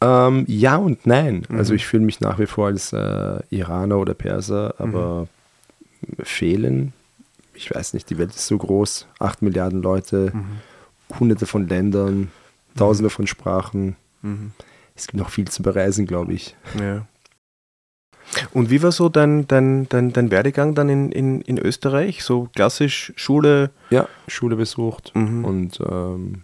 Ähm, 0.00 0.44
ja 0.48 0.76
und 0.76 1.06
nein. 1.06 1.44
Also 1.50 1.72
Mhm. 1.72 1.76
ich 1.76 1.86
fühle 1.86 2.04
mich 2.04 2.20
nach 2.20 2.38
wie 2.38 2.46
vor 2.46 2.66
als 2.66 2.92
äh, 2.92 3.38
Iraner 3.50 3.96
oder 3.98 4.14
Perser, 4.14 4.74
aber 4.78 5.28
fehlen, 6.22 6.92
ich 7.54 7.74
weiß 7.74 7.94
nicht, 7.94 8.08
die 8.10 8.18
Welt 8.18 8.30
ist 8.34 8.46
so 8.46 8.58
groß, 8.58 9.06
acht 9.18 9.42
Milliarden 9.42 9.82
Leute, 9.82 10.32
hunderte 11.18 11.46
von 11.46 11.66
Ländern, 11.68 12.30
tausende 12.78 13.10
von 13.10 13.26
Sprachen. 13.26 13.96
Mhm. 14.22 14.52
Es 14.94 15.06
gibt 15.06 15.18
noch 15.18 15.30
viel 15.30 15.48
zu 15.48 15.62
bereisen, 15.62 16.06
glaube 16.06 16.32
ich. 16.32 16.56
Ja. 16.78 17.06
Und 18.52 18.70
wie 18.70 18.82
war 18.82 18.92
so 18.92 19.08
dein, 19.08 19.46
dein, 19.48 19.88
dein, 19.88 20.12
dein 20.12 20.30
Werdegang 20.30 20.74
dann 20.74 20.88
in, 20.88 21.12
in, 21.12 21.40
in 21.42 21.58
Österreich? 21.58 22.22
So 22.22 22.48
klassisch 22.54 23.12
Schule? 23.16 23.70
Ja, 23.90 24.06
Schule 24.26 24.56
besucht 24.56 25.12
Mhm. 25.14 25.44
und 25.44 25.80
ähm, 25.88 26.42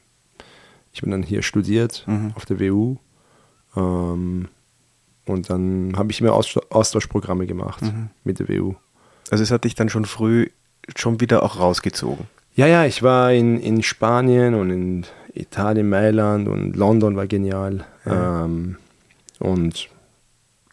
ich 0.92 1.02
bin 1.02 1.10
dann 1.10 1.22
hier 1.22 1.42
studiert 1.42 2.04
Mhm. 2.06 2.32
auf 2.36 2.46
der 2.46 2.58
WU. 2.60 2.96
Ähm, 3.76 4.48
und 5.26 5.50
dann 5.50 5.94
habe 5.96 6.10
ich 6.10 6.20
immer 6.20 6.32
Austausch 6.32 6.64
Austauschprogramme 6.70 7.46
gemacht 7.46 7.82
Mhm. 7.82 8.10
mit 8.24 8.38
der 8.38 8.48
WU. 8.48 8.74
Also 9.30 9.42
es 9.42 9.50
hat 9.50 9.64
dich 9.64 9.74
dann 9.74 9.88
schon 9.88 10.04
früh 10.04 10.48
schon 10.96 11.20
wieder 11.20 11.42
auch 11.42 11.58
rausgezogen. 11.58 12.26
Ja, 12.54 12.66
ja, 12.66 12.84
ich 12.84 13.02
war 13.02 13.32
in, 13.32 13.58
in 13.60 13.82
Spanien 13.82 14.54
und 14.54 14.70
in 14.70 15.06
Italien, 15.34 15.88
Mailand 15.88 16.48
und 16.48 16.76
London 16.76 17.16
war 17.16 17.26
genial. 17.26 17.84
Ja. 18.04 18.44
Ähm, 18.44 18.76
und 19.40 19.88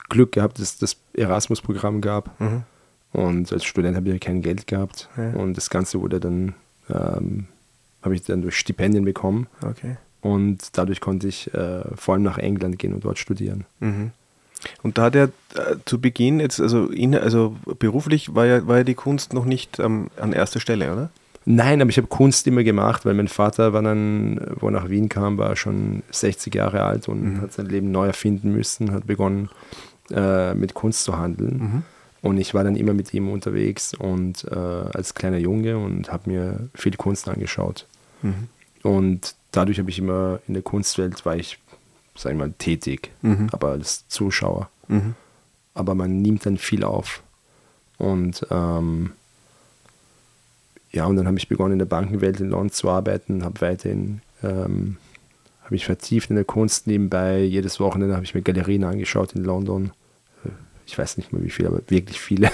Glück 0.10 0.34
gehabt, 0.34 0.60
dass 0.60 0.74
es 0.74 0.78
das 0.78 0.98
Erasmus-Programm 1.14 2.02
gab. 2.02 2.40
Mhm. 2.40 2.64
Und 3.12 3.52
als 3.52 3.66
Student 3.66 3.98
habe 3.98 4.08
ich 4.08 4.14
ja 4.14 4.20
kein 4.20 4.42
Geld 4.42 4.68
gehabt. 4.68 5.10
Ja. 5.18 5.32
Und 5.32 5.58
das 5.58 5.70
Ganze 5.70 6.00
wurde 6.00 6.20
dann, 6.20 6.54
ähm, 6.90 7.48
habe 8.02 8.16
ich 8.16 8.22
dann 8.24 8.42
durch 8.42 8.58
Stipendien 8.58 9.04
bekommen. 9.04 9.48
Okay. 9.66 9.98
Und 10.22 10.78
dadurch 10.78 11.02
konnte 11.02 11.28
ich 11.28 11.54
äh, 11.54 11.84
vor 11.96 12.14
allem 12.14 12.24
nach 12.24 12.38
England 12.38 12.78
gehen 12.78 12.94
und 12.94 13.04
dort 13.04 13.18
studieren. 13.18 13.66
Mhm. 13.80 14.12
Und 14.84 14.98
da 14.98 15.06
hat 15.06 15.16
er 15.16 15.26
äh, 15.56 15.78
zu 15.86 16.00
Beginn 16.00 16.40
jetzt, 16.40 16.62
also, 16.62 16.86
in, 16.88 17.16
also 17.16 17.56
beruflich 17.80 18.36
war 18.36 18.46
ja, 18.46 18.68
war 18.68 18.78
ja 18.78 18.84
die 18.84 18.94
Kunst 18.94 19.34
noch 19.34 19.46
nicht 19.46 19.80
ähm, 19.80 20.10
an 20.18 20.34
erster 20.34 20.60
Stelle, 20.60 20.94
oder? 20.94 21.10
Nein, 21.46 21.82
aber 21.82 21.90
ich 21.90 21.98
habe 21.98 22.08
Kunst 22.08 22.46
immer 22.48 22.64
gemacht, 22.64 23.04
weil 23.06 23.16
mein 23.16 23.28
Vater 23.28 23.74
war 23.74 23.82
dann, 23.82 24.40
wo 24.60 24.68
er 24.68 24.72
nach 24.72 24.90
Wien 24.90 25.10
kam, 25.10 25.38
war 25.40 25.56
schon 25.56 26.04
60 26.12 26.54
Jahre 26.54 26.84
alt 26.84 27.08
und 27.08 27.22
Mhm. 27.36 27.42
hat 27.42 27.54
sein 27.54 27.66
Leben 27.66 27.92
neu 27.92 28.06
erfinden 28.08 28.52
müssen, 28.52 28.92
hat 28.92 29.08
begonnen 29.08 29.50
äh, 30.12 30.54
mit 30.54 30.74
Kunst 30.74 31.04
zu 31.04 31.18
handeln. 31.18 31.58
Mhm. 31.60 31.84
Und 32.22 32.38
ich 32.38 32.54
war 32.54 32.64
dann 32.64 32.76
immer 32.76 32.94
mit 32.94 33.12
ihm 33.16 33.30
unterwegs 33.30 33.94
und 33.96 34.44
äh, 34.52 34.56
als 34.56 35.16
kleiner 35.16 35.40
Junge 35.40 35.78
und 35.80 36.12
habe 36.12 36.30
mir 36.30 36.70
viel 36.76 36.96
Kunst 36.96 37.28
angeschaut. 37.28 37.88
Mhm. 38.22 38.48
Und 38.84 39.34
dadurch 39.52 39.80
habe 39.80 39.90
ich 39.90 39.98
immer 39.98 40.40
in 40.48 40.54
der 40.54 40.62
Kunstwelt 40.64 41.26
war 41.26 41.36
ich, 41.36 41.58
sag 42.16 42.34
ich 42.34 42.38
mal, 42.38 42.54
tätig, 42.60 43.10
Mhm. 43.24 43.48
aber 43.52 43.70
als 43.70 44.08
Zuschauer. 44.10 44.70
Mhm. 44.88 45.16
Aber 45.74 45.96
man 45.96 46.22
nimmt 46.22 46.46
dann 46.46 46.58
viel 46.60 46.84
auf. 46.84 47.24
Und 47.98 48.46
ähm, 48.52 49.14
ja, 50.92 51.06
und 51.06 51.16
dann 51.16 51.28
habe 51.28 51.38
ich 51.38 51.48
begonnen 51.48 51.74
in 51.74 51.80
der 51.80 51.86
Bankenwelt 51.86 52.40
in 52.40 52.50
London 52.50 52.72
zu 52.72 52.90
arbeiten, 52.90 53.44
habe 53.44 53.62
weiterhin, 53.62 54.22
ähm, 54.44 54.98
habe 55.64 55.74
mich 55.76 55.86
vertieft 55.86 56.30
in 56.30 56.36
der 56.36 56.46
Kunst 56.46 56.88
nebenbei. 56.88 57.40
Jedes 57.42 57.80
Wochenende 57.80 58.16
habe 58.16 58.26
ich 58.26 58.34
mir 58.36 58.42
Galerien 58.42 58.84
angeschaut 58.84 59.34
in 59.34 59.44
London. 59.44 59.92
Äh, 60.44 60.50
Ich 60.86 60.98
weiß 60.98 61.18
nicht 61.18 61.32
mehr 61.32 61.44
wie 61.44 61.50
viele, 61.50 61.70
aber 61.70 61.82
wirklich 61.88 62.20
viele. 62.20 62.52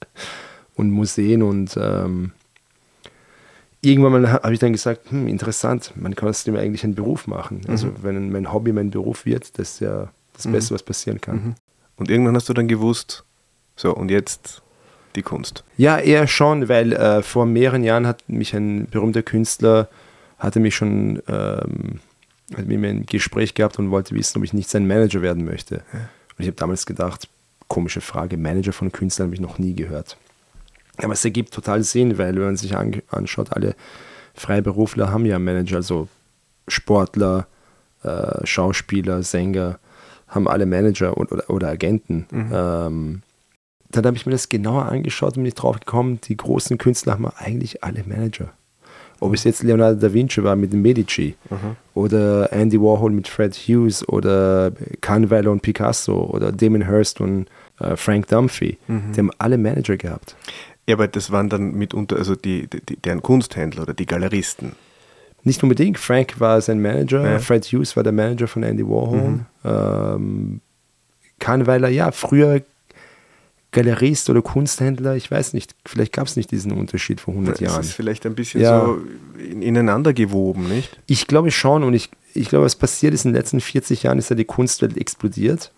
und 0.76 0.90
Museen 0.90 1.42
und 1.42 1.76
ähm, 1.80 2.32
irgendwann 3.82 4.30
habe 4.30 4.52
ich 4.52 4.58
dann 4.58 4.72
gesagt, 4.72 5.10
hm, 5.10 5.28
interessant, 5.28 5.92
man 5.96 6.14
kann 6.14 6.28
aus 6.28 6.44
dem 6.44 6.56
eigentlich 6.56 6.84
einen 6.84 6.94
Beruf 6.94 7.26
machen. 7.26 7.60
Also 7.68 7.90
wenn 8.02 8.32
mein 8.32 8.52
Hobby 8.52 8.72
mein 8.72 8.90
Beruf 8.90 9.26
wird, 9.26 9.58
das 9.58 9.72
ist 9.74 9.80
ja 9.80 10.10
das 10.34 10.46
Mhm. 10.46 10.52
Beste, 10.52 10.74
was 10.74 10.82
passieren 10.82 11.20
kann. 11.20 11.36
Mhm. 11.36 11.54
Und 11.96 12.10
irgendwann 12.10 12.34
hast 12.36 12.48
du 12.48 12.52
dann 12.54 12.68
gewusst, 12.68 13.24
so 13.74 13.94
und 13.94 14.10
jetzt 14.10 14.62
die 15.16 15.22
Kunst. 15.22 15.64
Ja, 15.76 15.98
eher 15.98 16.26
schon, 16.26 16.68
weil 16.68 16.92
äh, 16.92 17.22
vor 17.22 17.46
mehreren 17.46 17.82
Jahren 17.82 18.06
hat 18.06 18.28
mich 18.28 18.54
ein 18.54 18.86
berühmter 18.86 19.22
Künstler, 19.22 19.88
hatte 20.38 20.60
mich 20.60 20.74
schon, 20.74 21.22
ähm, 21.28 22.00
hat 22.54 22.66
mit 22.66 22.78
mir 22.78 22.90
ein 22.90 23.06
Gespräch 23.06 23.54
gehabt 23.54 23.78
und 23.78 23.90
wollte 23.90 24.14
wissen, 24.14 24.38
ob 24.38 24.44
ich 24.44 24.52
nicht 24.52 24.70
sein 24.70 24.86
Manager 24.86 25.22
werden 25.22 25.44
möchte. 25.44 25.76
Und 26.38 26.40
ich 26.40 26.46
habe 26.46 26.56
damals 26.56 26.86
gedacht, 26.86 27.28
komische 27.68 28.00
Frage, 28.00 28.36
Manager 28.36 28.72
von 28.72 28.92
Künstlern 28.92 29.28
habe 29.28 29.34
ich 29.34 29.40
noch 29.40 29.58
nie 29.58 29.74
gehört. 29.74 30.16
Aber 30.98 31.12
es 31.12 31.24
ergibt 31.24 31.52
total 31.52 31.82
Sinn, 31.82 32.18
weil 32.18 32.34
wenn 32.34 32.44
man 32.44 32.56
sich 32.56 32.76
an, 32.76 33.02
anschaut, 33.10 33.52
alle 33.52 33.74
Freiberufler 34.34 35.10
haben 35.10 35.26
ja 35.26 35.38
Manager, 35.38 35.76
also 35.76 36.08
Sportler, 36.68 37.46
äh, 38.02 38.46
Schauspieler, 38.46 39.22
Sänger, 39.22 39.78
haben 40.28 40.48
alle 40.48 40.66
Manager 40.66 41.16
und, 41.16 41.32
oder, 41.32 41.48
oder 41.50 41.68
Agenten. 41.68 42.26
Ähm, 42.52 43.22
dann 43.90 44.04
habe 44.06 44.16
ich 44.16 44.26
mir 44.26 44.32
das 44.32 44.48
genauer 44.48 44.86
angeschaut 44.86 45.36
und 45.36 45.42
bin 45.42 45.46
ich 45.46 45.54
drauf 45.54 45.78
gekommen, 45.80 46.20
die 46.24 46.36
großen 46.36 46.78
Künstler 46.78 47.14
haben 47.14 47.26
eigentlich 47.26 47.82
alle 47.84 48.02
Manager. 48.06 48.52
Ob 49.18 49.32
es 49.32 49.44
jetzt 49.44 49.62
Leonardo 49.62 49.98
da 49.98 50.12
Vinci 50.12 50.42
war 50.44 50.56
mit 50.56 50.72
dem 50.74 50.82
Medici 50.82 51.36
oder 51.94 52.52
Andy 52.52 52.78
Warhol 52.78 53.12
mit 53.12 53.28
Fred 53.28 53.54
Hughes 53.54 54.06
oder 54.06 54.72
Canvelo 55.00 55.50
und 55.52 55.62
Picasso 55.62 56.24
oder 56.24 56.52
Damon 56.52 56.86
Hirst 56.86 57.20
und 57.22 57.46
äh, 57.80 57.96
Frank 57.96 58.26
Dunphy, 58.28 58.76
die 58.88 59.18
haben 59.18 59.30
alle 59.38 59.56
Manager 59.56 59.96
gehabt. 59.96 60.36
Ja, 60.86 60.96
aber 60.96 61.08
das 61.08 61.32
waren 61.32 61.48
dann 61.48 61.72
mitunter, 61.72 62.16
also 62.16 62.34
die, 62.36 62.68
die, 62.68 62.96
deren 62.96 63.22
Kunsthändler 63.22 63.82
oder 63.84 63.94
die 63.94 64.06
Galeristen. 64.06 64.72
Nicht 65.44 65.62
unbedingt. 65.62 65.98
Frank 65.98 66.38
war 66.38 66.60
sein 66.60 66.82
Manager, 66.82 67.22
Ja. 67.24 67.38
Fred 67.38 67.64
Hughes 67.66 67.96
war 67.96 68.02
der 68.02 68.12
Manager 68.12 68.48
von 68.48 68.62
Andy 68.64 68.86
Warhol. 68.86 69.46
Ähm, 69.64 70.60
Kahnweiler, 71.38 71.88
ja, 71.88 72.10
früher 72.12 72.60
Galerist 73.76 74.30
oder 74.30 74.40
Kunsthändler, 74.42 75.16
ich 75.16 75.30
weiß 75.30 75.52
nicht, 75.52 75.74
vielleicht 75.84 76.12
gab 76.12 76.26
es 76.26 76.36
nicht 76.36 76.50
diesen 76.50 76.72
Unterschied 76.72 77.20
vor 77.20 77.34
100 77.34 77.54
Das 77.54 77.60
Jahren. 77.60 77.80
ist 77.82 77.92
vielleicht 77.92 78.24
ein 78.26 78.34
bisschen 78.34 78.62
Ja. 78.62 78.84
so 78.86 78.98
in, 79.38 79.60
ineinander 79.62 80.12
gewoben, 80.14 80.68
nicht? 80.68 80.98
Ich 81.06 81.26
glaube 81.26 81.50
schon 81.50 81.84
und 81.84 81.92
ich, 81.94 82.10
ich 82.34 82.48
glaube, 82.48 82.64
was 82.64 82.74
passiert 82.76 83.12
ist 83.14 83.24
in 83.26 83.32
den 83.32 83.36
letzten 83.36 83.60
40 83.60 84.02
Jahren, 84.04 84.18
ist 84.18 84.30
ja 84.30 84.36
die 84.36 84.44
Kunstwelt 84.46 84.96
explodiert. 84.96 85.72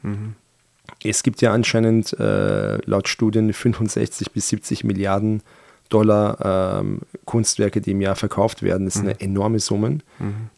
Es 1.04 1.22
gibt 1.22 1.40
ja 1.42 1.52
anscheinend 1.52 2.12
äh, 2.18 2.78
laut 2.86 3.08
Studien 3.08 3.52
65 3.52 4.30
bis 4.32 4.48
70 4.48 4.84
Milliarden 4.84 5.42
Dollar 5.88 6.80
ähm, 6.80 7.00
Kunstwerke, 7.24 7.80
die 7.80 7.92
im 7.92 8.00
Jahr 8.02 8.14
verkauft 8.16 8.62
werden. 8.62 8.84
Das 8.84 8.94
sind 8.94 9.04
eine 9.08 9.20
enorme 9.20 9.58
Summen 9.58 10.02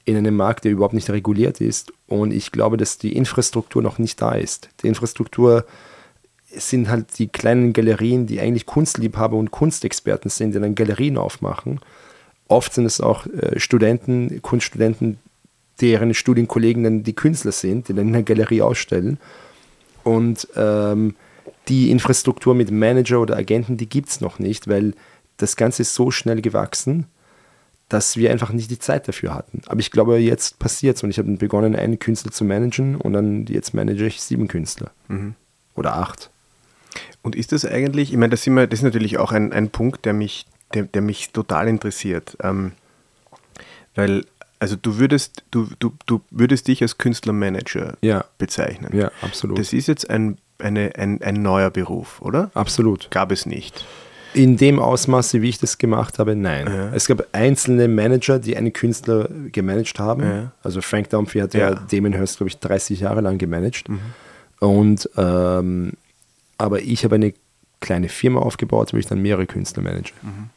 in 0.04 0.16
einem 0.16 0.34
Markt, 0.36 0.64
der 0.64 0.72
überhaupt 0.72 0.94
nicht 0.94 1.08
reguliert 1.10 1.60
ist. 1.60 1.92
Und 2.08 2.32
ich 2.32 2.50
glaube, 2.52 2.76
dass 2.76 2.98
die 2.98 3.14
Infrastruktur 3.16 3.80
noch 3.80 3.98
nicht 3.98 4.20
da 4.20 4.32
ist. 4.32 4.68
Die 4.82 4.88
Infrastruktur 4.88 5.64
sind 6.52 6.88
halt 6.88 7.18
die 7.18 7.28
kleinen 7.28 7.72
Galerien, 7.72 8.26
die 8.26 8.40
eigentlich 8.40 8.66
Kunstliebhaber 8.66 9.36
und 9.36 9.50
Kunstexperten 9.50 10.30
sind, 10.30 10.54
die 10.54 10.60
dann 10.60 10.74
Galerien 10.74 11.16
aufmachen. 11.16 11.80
Oft 12.48 12.74
sind 12.74 12.86
es 12.86 13.00
auch 13.00 13.26
äh, 13.26 13.58
Studenten, 13.60 14.42
Kunststudenten, 14.42 15.18
deren 15.80 16.14
Studienkollegen 16.14 16.84
dann 16.84 17.02
die 17.02 17.14
Künstler 17.14 17.52
sind, 17.52 17.88
die 17.88 17.94
dann 17.94 18.08
in 18.08 18.12
der 18.12 18.22
Galerie 18.22 18.62
ausstellen. 18.62 19.18
Und 20.02 20.48
ähm, 20.56 21.14
die 21.68 21.90
Infrastruktur 21.90 22.54
mit 22.54 22.70
Manager 22.70 23.20
oder 23.20 23.36
Agenten, 23.36 23.76
die 23.76 23.88
gibt 23.88 24.08
es 24.08 24.20
noch 24.20 24.38
nicht, 24.38 24.68
weil 24.68 24.94
das 25.36 25.56
Ganze 25.56 25.82
ist 25.82 25.94
so 25.94 26.10
schnell 26.10 26.42
gewachsen, 26.42 27.06
dass 27.88 28.16
wir 28.16 28.30
einfach 28.30 28.52
nicht 28.52 28.70
die 28.70 28.78
Zeit 28.78 29.08
dafür 29.08 29.34
hatten. 29.34 29.62
Aber 29.66 29.80
ich 29.80 29.90
glaube, 29.90 30.18
jetzt 30.18 30.58
passiert 30.58 30.96
es 30.96 31.02
und 31.02 31.10
ich 31.10 31.18
habe 31.18 31.30
begonnen, 31.32 31.74
einen 31.74 31.98
Künstler 31.98 32.30
zu 32.30 32.44
managen 32.44 32.96
und 32.96 33.12
dann 33.12 33.46
jetzt 33.46 33.74
manage 33.74 34.06
ich 34.06 34.20
sieben 34.20 34.48
Künstler. 34.48 34.90
Oder 35.74 35.96
acht. 35.96 36.30
Und 37.22 37.36
ist 37.36 37.52
das 37.52 37.64
eigentlich, 37.64 38.12
ich 38.12 38.16
meine, 38.18 38.30
das, 38.30 38.46
wir, 38.46 38.66
das 38.66 38.78
ist 38.80 38.84
natürlich 38.84 39.18
auch 39.18 39.32
ein, 39.32 39.52
ein 39.52 39.70
Punkt, 39.70 40.04
der 40.04 40.12
mich, 40.14 40.46
der, 40.74 40.84
der 40.84 41.02
mich 41.02 41.30
total 41.32 41.68
interessiert. 41.68 42.36
Ähm, 42.42 42.72
weil, 43.94 44.24
also 44.58 44.76
du 44.76 44.98
würdest, 44.98 45.42
du, 45.50 45.68
du, 45.78 45.92
du 46.06 46.20
würdest 46.30 46.68
dich 46.68 46.82
als 46.82 46.98
Künstlermanager 46.98 47.94
Ja. 48.00 48.24
bezeichnen. 48.38 48.96
Ja, 48.96 49.10
absolut. 49.22 49.58
Das 49.58 49.72
ist 49.72 49.86
jetzt 49.88 50.08
ein, 50.08 50.38
eine, 50.58 50.92
ein, 50.96 51.20
ein 51.22 51.42
neuer 51.42 51.70
Beruf, 51.70 52.20
oder? 52.22 52.50
absolut. 52.54 53.10
Gab 53.10 53.32
es 53.32 53.46
nicht. 53.46 53.84
In 54.32 54.56
dem 54.56 54.78
Ausmaße, 54.78 55.42
wie 55.42 55.48
ich 55.48 55.58
das 55.58 55.76
gemacht 55.76 56.20
habe, 56.20 56.36
nein. 56.36 56.68
Ja. 56.68 56.92
Es 56.94 57.06
gab 57.08 57.26
einzelne 57.32 57.88
Manager, 57.88 58.38
die 58.38 58.56
einen 58.56 58.72
Künstler 58.72 59.28
gemanagt 59.50 59.98
haben. 59.98 60.22
Ja. 60.22 60.52
Also 60.62 60.80
Frank 60.82 61.10
Dunphy 61.10 61.40
hat 61.40 61.52
ja, 61.54 61.70
Ja. 61.70 61.74
Damon 61.90 62.12
Hirst, 62.12 62.36
glaube 62.36 62.48
ich, 62.48 62.58
30 62.60 63.00
Jahre 63.00 63.22
lang 63.22 63.38
gemanagt. 63.38 63.86
Und 64.60 65.10
ähm, 65.16 65.94
aber 66.60 66.82
ich 66.82 67.04
habe 67.04 67.14
eine 67.14 67.32
kleine 67.80 68.08
Firma 68.08 68.40
aufgebaut, 68.40 68.92
wo 68.92 68.98
ich 68.98 69.06
dann 69.06 69.22
mehrere 69.22 69.46
Künstler 69.46 69.82
manage. 69.82 70.12
Mhm. 70.22 70.50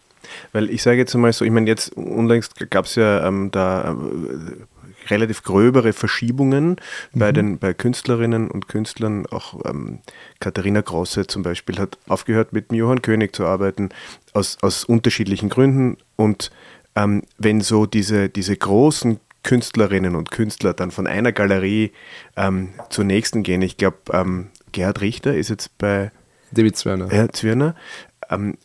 Weil 0.52 0.70
ich 0.70 0.84
sage 0.84 0.98
jetzt 0.98 1.14
mal 1.16 1.32
so, 1.32 1.46
ich 1.46 1.52
meine, 1.52 1.70
jetzt 1.70 1.94
unlängst 1.94 2.70
gab 2.70 2.86
es 2.86 2.96
ja 2.96 3.26
ähm, 3.28 3.52
da 3.52 3.92
äh, 3.92 5.10
relativ 5.10 5.44
gröbere 5.44 5.94
Verschiebungen 5.94 6.78
mhm. 7.12 7.20
bei 7.20 7.32
den 7.32 7.58
bei 7.58 7.74
Künstlerinnen 7.74 8.50
und 8.50 8.68
Künstlern. 8.68 9.26
Auch 9.28 9.62
ähm, 9.66 10.00
Katharina 10.40 10.82
Grosse 10.82 11.28
zum 11.28 11.44
Beispiel 11.44 11.78
hat 11.78 11.98
aufgehört 12.08 12.54
mit 12.54 12.72
Johann 12.72 13.02
König 13.02 13.36
zu 13.36 13.46
arbeiten, 13.46 13.90
aus, 14.34 14.58
aus 14.62 14.84
unterschiedlichen 14.84 15.50
Gründen. 15.50 15.98
Und 16.16 16.52
ähm, 16.96 17.24
wenn 17.38 17.62
so 17.62 17.86
diese, 17.86 18.30
diese 18.30 18.56
großen 18.56 19.20
Künstlerinnen 19.44 20.16
und 20.16 20.32
Künstler 20.32 20.74
dann 20.74 20.92
von 20.92 21.06
einer 21.06 21.34
Galerie 21.34 21.92
ähm, 22.38 22.70
zur 22.90 23.04
nächsten 23.04 23.44
gehen, 23.44 23.62
ich 23.62 23.78
glaube, 23.78 23.98
ähm, 24.12 24.48
Gerhard 24.74 25.00
Richter 25.00 25.34
ist 25.36 25.50
jetzt 25.50 25.78
bei 25.78 26.12
David 26.52 26.76
Zwirner. 26.76 27.08
Herr 27.10 27.32
Zwirner. 27.32 27.76
Ähm, 28.30 28.58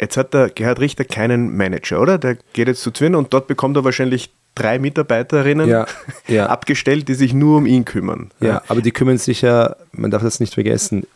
jetzt 0.00 0.16
hat 0.16 0.32
der 0.32 0.50
Gerhard 0.50 0.78
Richter 0.80 1.04
keinen 1.04 1.56
Manager, 1.56 2.00
oder? 2.00 2.18
Der 2.18 2.36
geht 2.52 2.68
jetzt 2.68 2.82
zu 2.82 2.92
Zwirner 2.92 3.18
und 3.18 3.32
dort 3.34 3.48
bekommt 3.48 3.76
er 3.76 3.84
wahrscheinlich 3.84 4.30
drei 4.54 4.78
Mitarbeiterinnen 4.78 5.68
ja, 5.68 5.86
ja. 6.28 6.46
abgestellt, 6.46 7.08
die 7.08 7.14
sich 7.14 7.34
nur 7.34 7.58
um 7.58 7.66
ihn 7.66 7.84
kümmern. 7.84 8.30
Ja, 8.40 8.62
aber 8.68 8.80
die 8.80 8.92
kümmern 8.92 9.18
sich 9.18 9.42
ja, 9.42 9.76
man 9.92 10.10
darf 10.10 10.22
das 10.22 10.40
nicht 10.40 10.54
vergessen, 10.54 11.06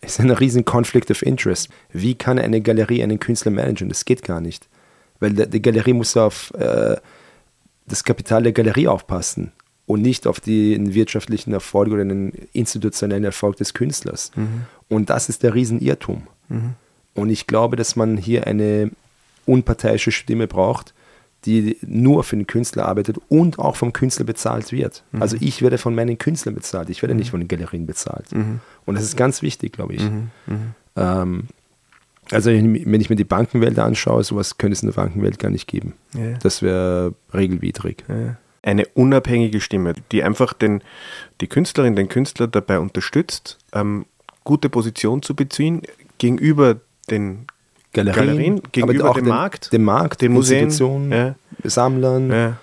es 0.00 0.14
ist 0.14 0.20
ein 0.20 0.30
riesen 0.30 0.64
Conflict 0.64 1.10
of 1.10 1.22
Interest. 1.22 1.68
Wie 1.92 2.14
kann 2.14 2.38
eine 2.38 2.60
Galerie 2.60 3.02
einen 3.02 3.20
Künstler 3.20 3.52
managen? 3.52 3.88
Das 3.88 4.04
geht 4.04 4.22
gar 4.22 4.40
nicht. 4.40 4.66
Weil 5.20 5.34
die 5.34 5.62
Galerie 5.62 5.92
muss 5.92 6.16
auf 6.16 6.52
äh, 6.54 6.96
das 7.86 8.02
Kapital 8.02 8.42
der 8.42 8.52
Galerie 8.52 8.88
aufpassen 8.88 9.52
und 9.92 10.00
nicht 10.00 10.26
auf 10.26 10.40
den 10.40 10.94
wirtschaftlichen 10.94 11.52
Erfolg 11.52 11.92
oder 11.92 12.02
den 12.02 12.32
institutionellen 12.54 13.24
Erfolg 13.24 13.56
des 13.56 13.74
Künstlers. 13.74 14.32
Mhm. 14.34 14.62
Und 14.88 15.10
das 15.10 15.28
ist 15.28 15.42
der 15.42 15.54
Riesenirrtum. 15.54 16.26
Mhm. 16.48 16.74
Und 17.14 17.28
ich 17.28 17.46
glaube, 17.46 17.76
dass 17.76 17.94
man 17.94 18.16
hier 18.16 18.46
eine 18.46 18.90
unparteiische 19.44 20.10
Stimme 20.10 20.46
braucht, 20.46 20.94
die 21.44 21.76
nur 21.82 22.24
für 22.24 22.36
den 22.36 22.46
Künstler 22.46 22.86
arbeitet 22.86 23.18
und 23.28 23.58
auch 23.58 23.76
vom 23.76 23.92
Künstler 23.92 24.24
bezahlt 24.24 24.72
wird. 24.72 25.04
Mhm. 25.12 25.20
Also 25.20 25.36
ich 25.40 25.60
werde 25.60 25.76
von 25.76 25.94
meinen 25.94 26.16
Künstlern 26.16 26.54
bezahlt, 26.54 26.88
ich 26.88 27.02
werde 27.02 27.12
mhm. 27.12 27.20
nicht 27.20 27.30
von 27.30 27.40
den 27.40 27.48
Galerien 27.48 27.84
bezahlt. 27.84 28.32
Mhm. 28.32 28.60
Und 28.86 28.94
das 28.94 29.04
ist 29.04 29.18
ganz 29.18 29.42
wichtig, 29.42 29.74
glaube 29.74 29.92
ich. 29.92 30.02
Mhm. 30.02 30.30
Ähm, 30.96 31.48
also 32.30 32.50
wenn 32.50 33.00
ich 33.00 33.10
mir 33.10 33.16
die 33.16 33.24
Bankenwelt 33.24 33.78
anschaue, 33.78 34.24
sowas 34.24 34.56
könnte 34.56 34.72
es 34.72 34.82
in 34.82 34.88
der 34.88 34.94
Bankenwelt 34.94 35.38
gar 35.38 35.50
nicht 35.50 35.66
geben. 35.66 35.92
Ja. 36.14 36.38
Das 36.38 36.62
wäre 36.62 37.12
regelwidrig. 37.34 38.04
Ja 38.08 38.38
eine 38.62 38.86
unabhängige 38.94 39.60
Stimme, 39.60 39.94
die 40.12 40.22
einfach 40.22 40.52
den, 40.52 40.82
die 41.40 41.48
Künstlerin, 41.48 41.96
den 41.96 42.08
Künstler 42.08 42.46
dabei 42.46 42.78
unterstützt, 42.78 43.58
ähm, 43.72 44.06
gute 44.44 44.68
Position 44.68 45.22
zu 45.22 45.34
beziehen 45.34 45.82
gegenüber 46.18 46.76
den 47.10 47.46
Galerien, 47.92 48.26
Galerien 48.26 48.62
gegenüber 48.72 49.12
dem 49.12 49.24
den, 49.24 49.28
Markt, 49.28 49.72
dem 49.72 49.84
Markt, 49.84 50.22
den 50.22 50.32
Museen, 50.32 50.64
Institutionen, 50.64 51.12
ja. 51.12 51.34
Sammlern. 51.64 52.30
Ja. 52.30 52.58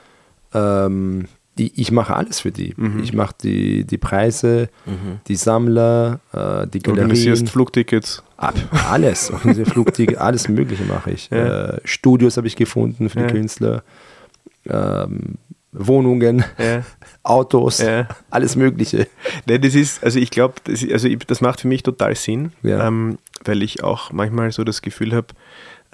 Ähm, 0.53 1.27
die, 1.57 1.73
ich 1.79 1.91
mache 1.91 2.15
alles 2.15 2.39
für 2.39 2.51
die. 2.51 2.73
Mhm. 2.77 3.03
Ich 3.03 3.13
mache 3.13 3.35
die, 3.43 3.83
die 3.83 3.97
Preise, 3.97 4.69
mhm. 4.85 5.19
die 5.27 5.35
Sammler, 5.35 6.21
äh, 6.31 6.65
die 6.67 6.79
Galerien. 6.79 7.03
Organisierst 7.03 7.49
Flugtickets. 7.49 8.23
Ab, 8.37 8.55
alles. 8.89 9.31
Flugtickets, 9.65 10.17
alles 10.21 10.47
Mögliche 10.47 10.85
mache 10.85 11.11
ich. 11.11 11.29
Ja. 11.29 11.73
Äh, 11.73 11.81
Studios 11.83 12.37
habe 12.37 12.47
ich 12.47 12.55
gefunden 12.55 13.09
für 13.09 13.27
die 13.27 13.33
Künstler. 13.33 13.83
Ähm, 14.67 15.35
Wohnungen, 15.71 16.43
ja. 16.57 16.83
Autos, 17.23 17.79
ja. 17.79 18.07
alles 18.29 18.55
Mögliche. 18.55 19.07
Nee, 19.45 19.59
das 19.59 19.75
ist, 19.75 20.03
also 20.03 20.19
ich 20.19 20.31
glaube, 20.31 20.55
das, 20.63 20.83
also 20.89 21.07
das 21.27 21.41
macht 21.41 21.61
für 21.61 21.67
mich 21.67 21.83
total 21.83 22.15
Sinn, 22.15 22.53
ja. 22.63 22.87
ähm, 22.87 23.19
weil 23.43 23.61
ich 23.61 23.83
auch 23.83 24.11
manchmal 24.11 24.51
so 24.51 24.63
das 24.63 24.81
Gefühl 24.81 25.13
habe, 25.13 25.27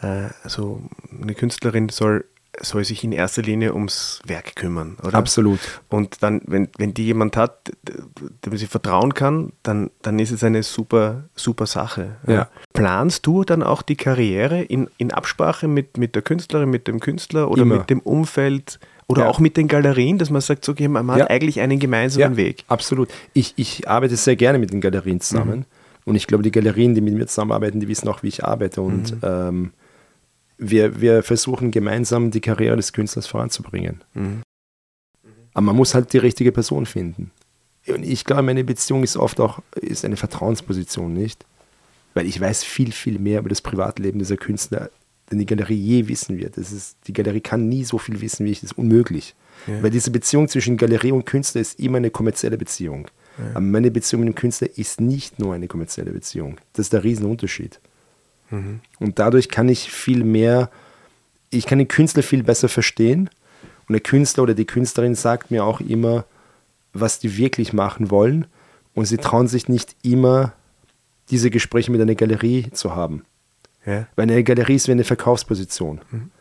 äh, 0.01 0.29
also 0.44 0.82
eine 1.22 1.36
Künstlerin 1.36 1.89
soll, 1.89 2.25
soll 2.62 2.86
sich 2.86 3.03
in 3.03 3.12
erster 3.12 3.41
Linie 3.41 3.74
ums 3.74 4.22
Werk 4.25 4.55
kümmern, 4.55 4.98
oder? 5.03 5.17
Absolut. 5.17 5.60
Und 5.89 6.24
dann, 6.24 6.41
wenn, 6.46 6.70
wenn 6.77 6.94
die 6.94 7.05
jemand 7.05 7.35
hat, 7.35 7.72
dem 8.46 8.55
sie 8.55 8.68
vertrauen 8.68 9.14
kann, 9.14 9.51
dann, 9.61 9.92
dann 10.01 10.20
ist 10.20 10.31
es 10.31 10.42
eine 10.42 10.64
super, 10.64 11.25
super 11.35 11.66
Sache. 11.66 12.16
Ja. 12.27 12.48
Planst 12.72 13.27
du 13.27 13.44
dann 13.44 13.61
auch 13.61 13.81
die 13.81 13.98
Karriere 13.98 14.61
in, 14.61 14.90
in 14.98 15.11
Absprache 15.11 15.68
mit, 15.68 15.98
mit 15.98 16.16
der 16.16 16.22
Künstlerin, 16.22 16.70
mit 16.70 16.88
dem 16.88 17.01
Künstler 17.01 17.51
oder 17.51 17.64
Immer. 17.64 17.79
mit 17.79 17.90
dem 17.90 18.00
Umfeld? 18.00 18.79
Oder 19.07 19.24
ja. 19.24 19.29
auch 19.29 19.39
mit 19.39 19.55
den 19.55 19.68
Galerien, 19.68 20.18
dass 20.18 20.29
man 20.29 20.41
sagt, 20.41 20.68
okay, 20.68 20.87
man 20.87 21.09
hat 21.11 21.20
ja. 21.20 21.27
eigentlich 21.27 21.59
einen 21.59 21.79
gemeinsamen 21.79 22.33
ja, 22.33 22.37
Weg. 22.37 22.63
Absolut. 22.68 23.09
Ich, 23.33 23.53
ich 23.55 23.87
arbeite 23.87 24.15
sehr 24.15 24.35
gerne 24.35 24.57
mit 24.57 24.72
den 24.72 24.81
Galerien 24.81 25.22
zusammen. 25.22 25.59
Mhm. 25.59 25.65
Und 26.05 26.15
ich 26.15 26.27
glaube, 26.27 26.44
die 26.44 26.51
Galerien, 26.51 26.96
die 26.96 27.01
mit 27.01 27.13
mir 27.13 27.27
zusammenarbeiten, 27.27 27.79
die 27.79 27.87
wissen 27.87 28.07
auch, 28.07 28.24
wie 28.24 28.29
ich 28.29 28.44
arbeite. 28.44 28.81
Und 28.81 29.11
mhm. 29.11 29.20
ähm, 29.24 29.72
wir, 30.57 31.01
wir 31.01 31.24
versuchen 31.24 31.72
gemeinsam 31.72 32.31
die 32.31 32.41
Karriere 32.41 32.75
des 32.77 32.94
Künstlers 32.94 33.27
voranzubringen. 33.27 34.03
Mhm. 34.13 34.41
Aber 35.53 35.65
man 35.68 35.75
muss 35.75 35.94
halt 35.94 36.11
die 36.13 36.18
richtige 36.18 36.51
Person 36.51 36.85
finden. 36.85 37.31
Und 37.87 38.03
ich 38.03 38.25
glaube, 38.25 38.41
meine 38.41 38.63
Beziehung 38.63 39.03
ist 39.03 39.18
oft 39.18 39.39
auch 39.39 39.59
ist 39.75 40.03
eine 40.03 40.18
Vertrauensposition, 40.18 41.13
nicht? 41.13 41.46
Weil 42.13 42.25
ich 42.25 42.39
weiß 42.39 42.63
viel, 42.63 42.91
viel 42.91 43.20
mehr 43.20 43.39
über 43.39 43.50
das 43.50 43.61
Privatleben 43.61 44.20
dieser 44.20 44.37
Künstler 44.37 44.89
denn 45.31 45.40
die 45.40 45.46
Galerie 45.46 45.75
je 45.75 46.07
wissen 46.07 46.38
wird. 46.38 46.57
Das 46.57 46.72
ist, 46.72 46.98
die 47.07 47.14
Galerie 47.14 47.42
kann 47.42 47.68
nie 47.68 47.83
so 47.83 47.98
viel 47.98 48.22
wissen 48.22 48.46
wie 48.46 48.51
ich, 48.51 48.61
das 48.61 48.72
ist 48.72 48.77
unmöglich. 48.77 49.35
Ja. 49.68 49.81
Weil 49.81 49.90
diese 49.90 50.11
Beziehung 50.11 50.48
zwischen 50.48 50.77
Galerie 50.77 51.11
und 51.11 51.25
Künstler 51.25 51.61
ist 51.61 51.79
immer 51.79 51.98
eine 51.98 52.11
kommerzielle 52.11 52.57
Beziehung. 52.57 53.07
Ja. 53.38 53.51
Aber 53.51 53.61
meine 53.61 53.92
Beziehung 53.92 54.24
mit 54.24 54.33
dem 54.33 54.35
Künstler 54.35 54.70
ist 54.75 55.01
nicht 55.01 55.40
nur 55.40 55.53
eine 55.53 55.68
kommerzielle 55.68 56.11
Beziehung. 56.11 56.57
Das 56.74 56.85
ist 56.88 56.94
der 56.94 57.03
Riesenunterschied. 57.03 57.79
Mhm. 58.51 58.81
Und 59.00 59.20
dadurch 59.20 59.50
kann 59.50 59.70
ich 59.70 59.92
viel 59.92 60.24
mehr, 60.24 60.70
ich 61.50 61.66
kann 61.66 61.79
den 61.79 61.88
Künstler 61.88 62.24
viel 62.24 62.44
besser 62.44 62.70
verstehen. 62.70 63.29
Und 63.88 63.94
der 63.94 64.01
Künstler 64.01 64.44
oder 64.44 64.53
die 64.53 64.66
Künstlerin 64.66 65.16
sagt 65.16 65.51
mir 65.51 65.64
auch 65.64 65.81
immer, 65.81 66.25
was 66.94 67.20
die 67.20 67.38
wirklich 67.38 67.74
machen 67.74 68.09
wollen. 68.09 68.46
Und 68.94 69.05
sie 69.05 69.18
trauen 69.18 69.48
sich 69.48 69.68
nicht 69.68 69.96
immer, 70.03 70.53
diese 71.29 71.50
Gespräche 71.50 71.92
mit 71.92 72.01
einer 72.01 72.16
Galerie 72.16 72.70
zu 72.72 72.96
haben. 72.96 73.24
Ja. 73.85 74.07
Weil 74.15 74.24
eine 74.24 74.43
Galerie 74.43 74.75
ist 74.75 74.87
wie 74.87 74.93
eine 74.93 75.03
Verkaufsposition. 75.03 76.01
Mhm. 76.11 76.31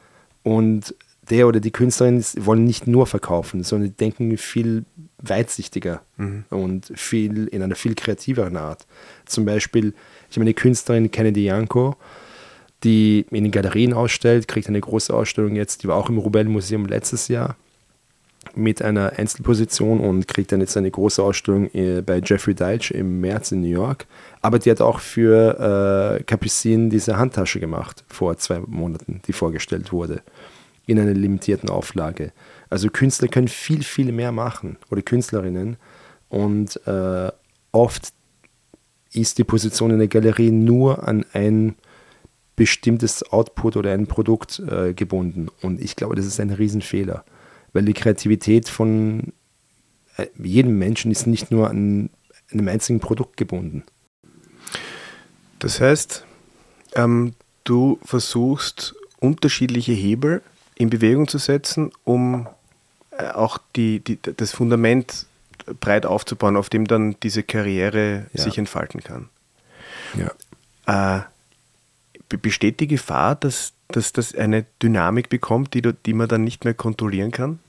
Und 0.42 0.94
der 1.30 1.48
oder 1.48 1.61
die 1.61 1.70
Künstlerin 1.70 2.22
wollen 2.38 2.64
nicht 2.64 2.87
nur 2.87 3.07
verkaufen, 3.07 3.62
sondern 3.62 3.96
denken 3.96 4.37
viel 4.37 4.85
weitsichtiger 5.18 6.02
mhm. 6.16 6.44
und 6.50 6.92
viel 6.94 7.46
in 7.48 7.62
einer 7.62 7.76
viel 7.76 7.94
kreativeren 7.94 8.57
Art. 8.57 8.87
Zum 9.24 9.44
Beispiel, 9.44 9.94
ich 10.30 10.37
meine, 10.37 10.50
die 10.50 10.54
Künstlerin 10.54 11.11
Kennedy 11.11 11.44
Yanko, 11.44 11.96
die 12.83 13.24
in 13.30 13.44
den 13.44 13.52
Galerien 13.52 13.94
ausstellt, 13.94 14.48
kriegt 14.48 14.68
eine 14.68 14.80
große 14.80 15.14
Ausstellung 15.14 15.57
jetzt, 15.57 15.83
die 15.83 15.88
war 15.88 15.96
auch 15.96 16.11
im 16.11 16.18
Rubel 16.18 16.44
Museum 16.44 16.85
letztes 16.87 17.28
Jahr 17.28 17.57
mit 18.54 18.83
einer 18.83 19.18
Einzelposition 19.18 20.00
und 20.00 20.28
kriegt 20.28 20.52
dann 20.52 20.61
jetzt 20.61 20.76
eine 20.76 20.90
große 20.90 21.22
Ausstellung 21.22 21.68
äh, 21.74 22.02
bei 22.02 22.20
Jeffrey 22.24 22.54
Deitch 22.54 22.90
im 22.90 23.20
März 23.20 23.52
in 23.52 23.62
New 23.62 23.68
York. 23.68 24.07
Aber 24.42 24.59
die 24.59 24.70
hat 24.70 24.80
auch 24.80 25.00
für 25.00 26.18
äh, 26.18 26.22
Capucine 26.24 26.88
diese 26.88 27.16
Handtasche 27.16 27.61
gemacht, 27.61 28.04
vor 28.09 28.37
zwei 28.37 28.61
Monaten, 28.61 29.20
die 29.26 29.33
vorgestellt 29.33 29.92
wurde, 29.92 30.22
in 30.87 30.98
einer 30.98 31.14
limitierten 31.14 31.68
Auflage. 31.70 32.33
Also 32.70 32.88
Künstler 32.88 33.28
können 33.28 33.48
viel, 33.48 33.83
viel 33.83 34.12
mehr 34.12 34.33
machen 34.33 34.76
oder 34.90 35.02
Künstlerinnen. 35.02 35.76
Und 36.28 36.80
äh, 36.87 37.30
oft 37.72 38.12
ist 39.12 39.38
die 39.38 39.44
Position 39.44 39.90
in 39.90 39.98
der 39.98 40.09
Galerie 40.09 40.50
nur 40.50 41.07
an 41.07 41.24
ein 41.33 41.76
bestimmtes 42.57 43.22
Output 43.33 43.76
oder 43.76 43.92
ein 43.92 44.07
Produkt 44.07 44.61
äh, 44.61 44.92
gebunden. 44.92 45.48
Und 45.62 45.80
ich 45.80 45.96
glaube, 45.96 46.16
das 46.16 46.26
ist 46.26 46.40
ein 46.40 46.50
Riesenfehler 46.50 47.24
weil 47.74 47.84
die 47.84 47.92
Kreativität 47.92 48.70
von 48.70 49.34
äh, 50.16 50.26
jedem 50.42 50.78
Menschen 50.78 51.10
ist 51.10 51.26
nicht 51.26 51.50
nur 51.50 51.68
an 51.68 52.08
einem 52.50 52.68
einzigen 52.68 53.00
Produkt 53.00 53.37
gebunden. 53.37 53.82
Das 55.58 55.80
heißt, 55.80 56.24
ähm, 56.94 57.34
du 57.64 57.98
versuchst 58.04 58.94
unterschiedliche 59.18 59.92
Hebel 59.92 60.42
in 60.76 60.90
Bewegung 60.90 61.28
zu 61.28 61.38
setzen, 61.38 61.90
um 62.04 62.48
äh, 63.10 63.28
auch 63.28 63.58
die, 63.76 64.00
die, 64.00 64.18
das 64.22 64.52
Fundament 64.52 65.26
breit 65.80 66.06
aufzubauen, 66.06 66.56
auf 66.56 66.68
dem 66.68 66.87
dann 66.87 67.16
diese 67.22 67.42
Karriere 67.42 68.26
ja. 68.32 68.42
sich 68.42 68.58
entfalten 68.58 69.02
kann. 69.02 69.28
Ja. 70.16 71.18
Äh, 71.18 71.22
besteht 72.37 72.80
die 72.80 72.88
Gefahr, 72.88 73.34
dass, 73.34 73.72
dass 73.88 74.12
das 74.12 74.34
eine 74.34 74.66
Dynamik 74.82 75.28
bekommt, 75.28 75.74
die, 75.74 75.82
die 75.82 76.12
man 76.12 76.28
dann 76.28 76.44
nicht 76.44 76.64
mehr 76.64 76.74
kontrollieren 76.74 77.30
kann? 77.30 77.60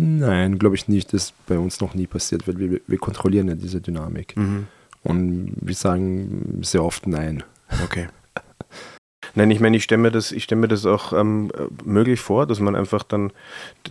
Nein, 0.00 0.60
glaube 0.60 0.76
ich 0.76 0.86
nicht. 0.86 1.12
Das 1.12 1.24
ist 1.24 1.46
bei 1.46 1.58
uns 1.58 1.80
noch 1.80 1.92
nie 1.94 2.06
passiert, 2.06 2.46
weil 2.46 2.58
wir, 2.58 2.80
wir 2.86 2.98
kontrollieren 2.98 3.48
ja 3.48 3.56
diese 3.56 3.80
Dynamik. 3.80 4.36
Mhm. 4.36 4.68
Und 5.02 5.54
wir 5.60 5.74
sagen 5.74 6.60
sehr 6.62 6.84
oft 6.84 7.08
nein. 7.08 7.42
Okay. 7.82 8.06
Nein, 9.34 9.50
ich 9.50 9.58
meine, 9.58 9.76
ich 9.76 9.82
stelle 9.82 10.00
mir 10.00 10.12
das, 10.12 10.30
ich 10.30 10.44
stelle 10.44 10.60
mir 10.60 10.68
das 10.68 10.86
auch 10.86 11.12
ähm, 11.12 11.50
möglich 11.84 12.20
vor, 12.20 12.46
dass 12.46 12.60
man 12.60 12.76
einfach 12.76 13.02
dann, 13.02 13.32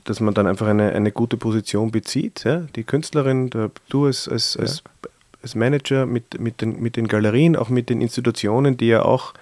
dass 0.06 0.22
man 0.22 0.34
dann 0.34 0.48
einfach 0.48 0.68
eine, 0.68 0.94
eine 0.94 1.12
gute 1.12 1.36
Position 1.36 1.92
bezieht. 1.92 2.46
Ja? 2.46 2.62
Die 2.76 2.86
Künstlerin, 2.86 3.50
der, 3.50 3.72
du 3.90 4.06
als, 4.06 4.30
als, 4.30 4.54
ja. 4.54 4.62
als 4.62 4.84
als 5.42 5.56
Manager 5.56 6.06
mit, 6.06 6.40
mit, 6.40 6.62
den, 6.62 6.82
mit 6.82 6.96
den 6.96 7.08
Galerien, 7.08 7.56
auch 7.56 7.70
mit 7.70 7.90
den 7.90 8.02
Institutionen, 8.02 8.76
die 8.76 8.88
ja 8.88 9.04
auch 9.04 9.34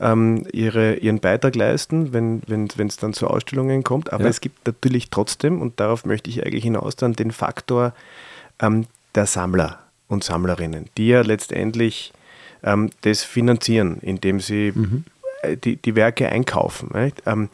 ähm, 0.00 0.46
ihre, 0.52 0.94
ihren 0.96 1.20
Beitrag 1.20 1.54
leisten, 1.54 2.12
wenn 2.12 2.42
es 2.46 2.78
wenn, 2.78 2.88
dann 3.00 3.12
zu 3.12 3.26
Ausstellungen 3.26 3.84
kommt. 3.84 4.12
Aber 4.12 4.24
ja. 4.24 4.30
es 4.30 4.40
gibt 4.40 4.66
natürlich 4.66 5.10
trotzdem, 5.10 5.60
und 5.60 5.80
darauf 5.80 6.04
möchte 6.04 6.30
ich 6.30 6.44
eigentlich 6.44 6.64
hinaus, 6.64 6.96
dann 6.96 7.14
den 7.14 7.32
Faktor 7.32 7.92
ähm, 8.60 8.86
der 9.14 9.26
Sammler 9.26 9.78
und 10.08 10.24
Sammlerinnen, 10.24 10.86
die 10.96 11.08
ja 11.08 11.22
letztendlich 11.22 12.12
ähm, 12.62 12.90
das 13.02 13.22
finanzieren, 13.22 13.98
indem 14.00 14.40
sie 14.40 14.72
mhm. 14.74 15.04
Äh, 15.42 15.56
die, 15.56 15.76
die 15.76 15.94
Werke 15.94 16.28
einkaufen. 16.28 16.90
Ähm, 17.26 17.48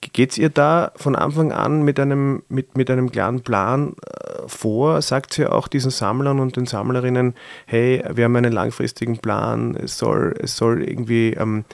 Geht 0.00 0.32
es 0.32 0.38
ihr 0.38 0.48
da 0.48 0.92
von 0.96 1.16
Anfang 1.16 1.52
an 1.52 1.82
mit 1.82 1.98
einem, 1.98 2.42
mit, 2.48 2.76
mit 2.76 2.90
einem 2.90 3.10
klaren 3.10 3.40
Plan 3.40 3.94
äh, 4.04 4.46
vor? 4.46 5.02
Sagt 5.02 5.34
sie 5.34 5.46
auch 5.46 5.68
diesen 5.68 5.90
Sammlern 5.90 6.40
und 6.40 6.56
den 6.56 6.66
Sammlerinnen, 6.66 7.34
hey, 7.66 8.02
wir 8.12 8.24
haben 8.24 8.36
einen 8.36 8.52
langfristigen 8.52 9.18
Plan, 9.18 9.76
es 9.76 9.98
soll, 9.98 10.34
es 10.40 10.56
soll 10.56 10.82
irgendwie, 10.82 11.32
ähm, 11.32 11.64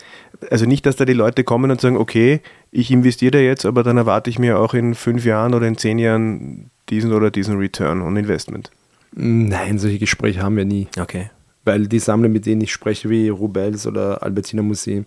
also 0.50 0.66
nicht, 0.66 0.86
dass 0.86 0.96
da 0.96 1.04
die 1.04 1.12
Leute 1.12 1.44
kommen 1.44 1.70
und 1.70 1.80
sagen, 1.80 1.96
okay, 1.96 2.40
ich 2.70 2.90
investiere 2.90 3.32
da 3.32 3.38
jetzt, 3.38 3.66
aber 3.66 3.82
dann 3.82 3.96
erwarte 3.96 4.30
ich 4.30 4.38
mir 4.38 4.58
auch 4.58 4.74
in 4.74 4.94
fünf 4.94 5.24
Jahren 5.24 5.54
oder 5.54 5.66
in 5.66 5.76
zehn 5.76 5.98
Jahren 5.98 6.70
diesen 6.88 7.12
oder 7.12 7.30
diesen 7.30 7.58
Return 7.58 8.02
on 8.02 8.16
Investment. 8.16 8.70
Nein, 9.14 9.78
solche 9.78 9.98
Gespräche 9.98 10.42
haben 10.42 10.56
wir 10.56 10.64
nie. 10.64 10.88
Okay. 10.98 11.30
Weil 11.64 11.86
die 11.86 11.98
Sammler, 11.98 12.28
mit 12.28 12.46
denen 12.46 12.62
ich 12.62 12.72
spreche, 12.72 13.08
wie 13.10 13.28
Rubels 13.28 13.86
oder 13.86 14.22
Albertina 14.22 14.62
Museum, 14.62 15.04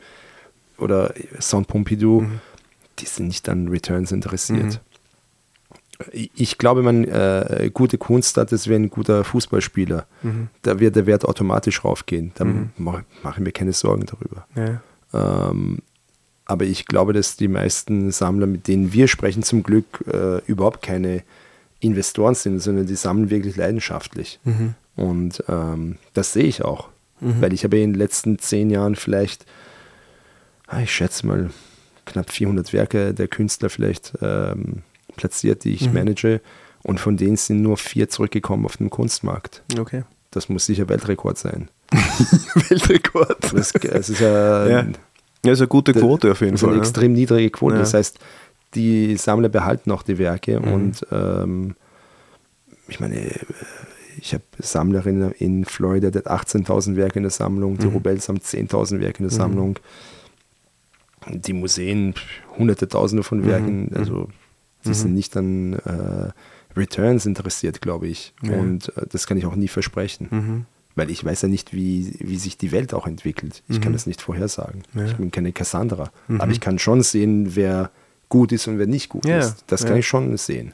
oder 0.77 1.13
Saint 1.39 1.67
Pompidou, 1.67 2.21
mhm. 2.21 2.39
die 2.99 3.05
sind 3.05 3.27
nicht 3.27 3.47
an 3.49 3.67
Returns 3.67 4.11
interessiert. 4.11 4.63
Mhm. 4.63 4.79
Ich 6.11 6.57
glaube, 6.57 6.83
man 6.83 7.05
äh, 7.05 7.71
gute 7.73 7.97
Kunst 7.97 8.35
hat 8.35 8.51
es 8.51 8.67
wie 8.67 8.75
ein 8.75 8.89
guter 8.89 9.23
Fußballspieler. 9.23 10.05
Mhm. 10.23 10.49
Da 10.61 10.79
wird 10.81 10.97
der 10.97 11.05
Wert 11.05 11.23
automatisch 11.23 11.85
raufgehen. 11.85 12.33
Da 12.35 12.43
mhm. 12.43 12.71
mache 12.77 13.05
mach 13.23 13.37
ich 13.37 13.43
mir 13.43 13.53
keine 13.53 13.71
Sorgen 13.71 14.05
darüber. 14.05 14.45
Ja. 14.55 14.81
Ähm, 15.49 15.79
aber 16.45 16.65
ich 16.65 16.85
glaube, 16.85 17.13
dass 17.13 17.37
die 17.37 17.47
meisten 17.47 18.11
Sammler, 18.11 18.45
mit 18.45 18.67
denen 18.67 18.91
wir 18.91 19.07
sprechen, 19.07 19.41
zum 19.41 19.63
Glück 19.63 20.03
äh, 20.11 20.39
überhaupt 20.45 20.81
keine 20.81 21.23
Investoren 21.79 22.35
sind, 22.35 22.59
sondern 22.59 22.85
die 22.87 22.95
sammeln 22.95 23.29
wirklich 23.29 23.55
leidenschaftlich. 23.55 24.39
Mhm. 24.43 24.75
Und 24.95 25.43
ähm, 25.47 25.97
das 26.13 26.33
sehe 26.33 26.43
ich 26.43 26.63
auch. 26.63 26.89
Mhm. 27.19 27.41
Weil 27.41 27.53
ich 27.53 27.63
habe 27.63 27.77
in 27.79 27.93
den 27.93 27.99
letzten 27.99 28.37
zehn 28.37 28.69
Jahren 28.69 28.95
vielleicht 28.95 29.45
ich 30.81 30.93
schätze 30.93 31.25
mal, 31.27 31.49
knapp 32.05 32.31
400 32.31 32.73
Werke 32.73 33.13
der 33.13 33.27
Künstler 33.27 33.69
vielleicht 33.69 34.13
ähm, 34.21 34.83
platziert, 35.15 35.63
die 35.63 35.73
ich 35.73 35.87
mhm. 35.87 35.93
manage. 35.93 36.41
Und 36.83 36.99
von 36.99 37.17
denen 37.17 37.35
sind 37.35 37.61
nur 37.61 37.77
vier 37.77 38.09
zurückgekommen 38.09 38.65
auf 38.65 38.77
den 38.77 38.89
Kunstmarkt. 38.89 39.63
Okay. 39.79 40.03
Das 40.29 40.49
muss 40.49 40.65
sicher 40.65 40.87
Weltrekord 40.87 41.37
sein. 41.37 41.69
Weltrekord. 41.91 43.53
Das, 43.53 43.73
das 43.73 44.09
ist 44.09 44.19
ja, 44.19 44.67
ja. 44.69 44.85
ja, 45.43 45.51
ist 45.51 45.61
eine 45.61 45.67
gute 45.67 45.93
Quote 45.93 46.31
auf 46.31 46.41
jeden 46.41 46.53
das 46.53 46.61
Fall. 46.61 46.71
Ist 46.71 46.75
eine 46.75 46.81
extrem 46.81 47.13
niedrige 47.13 47.49
Quote. 47.49 47.75
Ja. 47.75 47.79
Das 47.79 47.93
heißt, 47.93 48.19
die 48.75 49.17
Sammler 49.17 49.49
behalten 49.49 49.91
auch 49.91 50.03
die 50.03 50.19
Werke 50.19 50.59
mhm. 50.59 50.73
und 50.73 51.07
ähm, 51.11 51.75
ich 52.87 52.99
meine, 52.99 53.31
ich 54.19 54.33
habe 54.33 54.43
Sammlerinnen 54.59 55.31
in 55.31 55.65
Florida, 55.65 56.11
die 56.11 56.19
hat 56.19 56.27
18.000 56.27 56.95
Werke 56.95 57.17
in 57.17 57.23
der 57.23 57.31
Sammlung, 57.31 57.77
die 57.77 57.87
mhm. 57.87 57.93
Rubels 57.93 58.29
haben 58.29 58.37
10.000 58.37 58.99
Werke 58.99 59.23
in 59.23 59.29
der 59.29 59.33
mhm. 59.33 59.41
Sammlung 59.41 59.79
die 61.27 61.53
Museen 61.53 62.13
hunderte, 62.57 62.87
tausende 62.87 63.23
von 63.23 63.39
mhm, 63.39 63.45
Werken, 63.45 63.81
mhm. 63.85 63.97
also 63.97 64.29
die 64.83 64.89
mhm. 64.89 64.93
sind 64.93 65.13
nicht 65.13 65.37
an 65.37 65.73
äh, 65.73 66.31
Returns 66.77 67.25
interessiert, 67.25 67.81
glaube 67.81 68.07
ich. 68.07 68.33
Ja. 68.41 68.53
Und 68.53 68.95
äh, 68.97 69.05
das 69.09 69.27
kann 69.27 69.37
ich 69.37 69.45
auch 69.45 69.55
nie 69.55 69.67
versprechen. 69.67 70.27
Mhm. 70.29 70.65
Weil 70.95 71.09
ich 71.09 71.25
weiß 71.25 71.41
ja 71.41 71.47
nicht, 71.49 71.73
wie, 71.73 72.15
wie 72.19 72.37
sich 72.37 72.57
die 72.57 72.71
Welt 72.71 72.93
auch 72.93 73.05
entwickelt. 73.05 73.63
Ich 73.67 73.81
kann 73.81 73.91
mhm. 73.91 73.95
das 73.95 74.07
nicht 74.07 74.21
vorhersagen. 74.21 74.83
Ja. 74.93 75.05
Ich 75.05 75.15
bin 75.15 75.29
keine 75.29 75.51
Cassandra. 75.51 76.11
Mhm. 76.27 76.39
Aber 76.39 76.51
ich 76.51 76.61
kann 76.61 76.79
schon 76.79 77.03
sehen, 77.03 77.55
wer 77.55 77.91
gut 78.29 78.51
ist 78.51 78.67
und 78.67 78.79
wer 78.79 78.87
nicht 78.87 79.09
gut 79.09 79.25
ja. 79.25 79.39
ist. 79.39 79.65
Das 79.67 79.85
kann 79.85 79.97
ich 79.97 80.07
schon 80.07 80.35
sehen. 80.37 80.73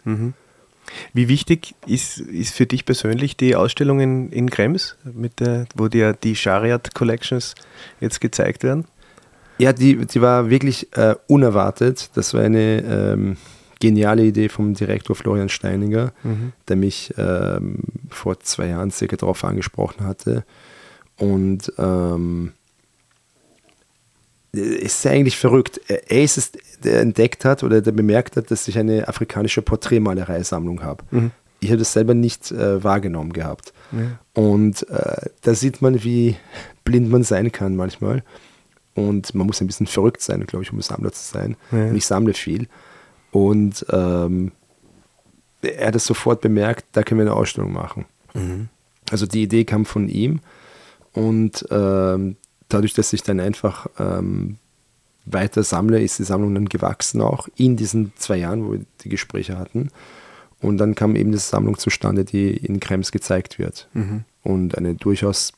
Wie 1.13 1.27
wichtig 1.27 1.75
ist, 1.85 2.19
ist 2.19 2.53
für 2.53 2.65
dich 2.65 2.85
persönlich 2.85 3.37
die 3.37 3.55
Ausstellung 3.55 3.99
in, 3.99 4.31
in 4.31 4.49
Krems, 4.49 4.95
mit 5.03 5.39
der, 5.39 5.65
wo 5.75 5.87
dir 5.87 6.13
die 6.13 6.35
Shariat 6.35 6.93
Collections 6.93 7.55
jetzt 7.99 8.21
gezeigt 8.21 8.63
werden? 8.63 8.85
Ja, 9.61 9.73
die, 9.73 10.07
die 10.07 10.21
war 10.21 10.49
wirklich 10.49 10.95
äh, 10.97 11.13
unerwartet. 11.27 12.09
Das 12.15 12.33
war 12.33 12.41
eine 12.41 12.81
ähm, 12.81 13.37
geniale 13.79 14.23
Idee 14.23 14.49
vom 14.49 14.73
Direktor 14.73 15.15
Florian 15.15 15.49
Steininger, 15.49 16.13
mhm. 16.23 16.53
der 16.67 16.75
mich 16.77 17.13
ähm, 17.15 17.75
vor 18.09 18.39
zwei 18.39 18.69
Jahren 18.69 18.89
circa 18.89 19.17
darauf 19.17 19.43
angesprochen 19.43 20.07
hatte. 20.07 20.45
Und 21.17 21.71
ähm, 21.77 22.53
es 24.51 24.95
ist 24.95 25.05
eigentlich 25.05 25.37
verrückt. 25.37 25.79
Er 25.87 26.23
ist 26.23 26.39
es, 26.39 26.53
der 26.83 27.01
entdeckt 27.01 27.45
hat 27.45 27.61
oder 27.61 27.81
der 27.81 27.91
bemerkt 27.91 28.37
hat, 28.37 28.49
dass 28.49 28.67
ich 28.67 28.79
eine 28.79 29.07
afrikanische 29.07 29.61
Porträtmalereisammlung 29.61 30.81
habe. 30.81 31.03
Mhm. 31.11 31.31
Ich 31.59 31.69
habe 31.69 31.77
das 31.77 31.93
selber 31.93 32.15
nicht 32.15 32.51
äh, 32.51 32.83
wahrgenommen 32.83 33.31
gehabt. 33.31 33.73
Ja. 33.91 34.41
Und 34.41 34.89
äh, 34.89 35.29
da 35.41 35.53
sieht 35.53 35.83
man, 35.83 36.03
wie 36.03 36.35
blind 36.83 37.11
man 37.11 37.21
sein 37.21 37.51
kann 37.51 37.75
manchmal. 37.75 38.23
Und 38.93 39.33
man 39.33 39.47
muss 39.47 39.61
ein 39.61 39.67
bisschen 39.67 39.87
verrückt 39.87 40.21
sein, 40.21 40.45
glaube 40.45 40.63
ich, 40.63 40.73
um 40.73 40.81
Sammler 40.81 41.11
zu 41.11 41.23
sein. 41.23 41.55
Ja. 41.71 41.85
Und 41.85 41.95
ich 41.95 42.05
sammle 42.05 42.33
viel. 42.33 42.67
Und 43.31 43.85
ähm, 43.89 44.51
er 45.61 45.87
hat 45.87 45.95
es 45.95 46.05
sofort 46.05 46.41
bemerkt, 46.41 46.85
da 46.91 47.03
können 47.03 47.19
wir 47.19 47.27
eine 47.27 47.35
Ausstellung 47.35 47.71
machen. 47.71 48.05
Mhm. 48.33 48.69
Also 49.09 49.25
die 49.25 49.43
Idee 49.43 49.63
kam 49.63 49.85
von 49.85 50.09
ihm. 50.09 50.39
Und 51.13 51.65
ähm, 51.69 52.35
dadurch, 52.69 52.93
dass 52.93 53.13
ich 53.13 53.23
dann 53.23 53.39
einfach 53.39 53.87
ähm, 53.99 54.57
weiter 55.25 55.63
sammle, 55.63 56.01
ist 56.01 56.19
die 56.19 56.23
Sammlung 56.23 56.53
dann 56.53 56.69
gewachsen 56.69 57.21
auch 57.21 57.47
in 57.55 57.77
diesen 57.77 58.13
zwei 58.15 58.37
Jahren, 58.37 58.65
wo 58.65 58.73
wir 58.73 58.81
die 59.01 59.09
Gespräche 59.09 59.57
hatten. 59.57 59.89
Und 60.61 60.77
dann 60.77 60.95
kam 60.95 61.15
eben 61.15 61.31
diese 61.31 61.47
Sammlung 61.47 61.77
zustande, 61.77 62.23
die 62.23 62.55
in 62.55 62.79
Krems 62.79 63.11
gezeigt 63.11 63.59
wird. 63.59 63.87
Mhm. 63.93 64.23
Und 64.43 64.77
eine 64.77 64.95
durchaus, 64.95 65.53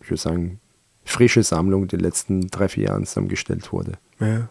ich 0.00 0.10
würde 0.10 0.20
sagen, 0.20 0.60
frische 1.04 1.42
Sammlung 1.42 1.88
die 1.88 1.96
letzten 1.96 2.48
drei, 2.48 2.68
vier 2.68 2.88
Jahren 2.88 3.06
zusammengestellt 3.06 3.72
wurde. 3.72 3.92
Ja. 4.20 4.48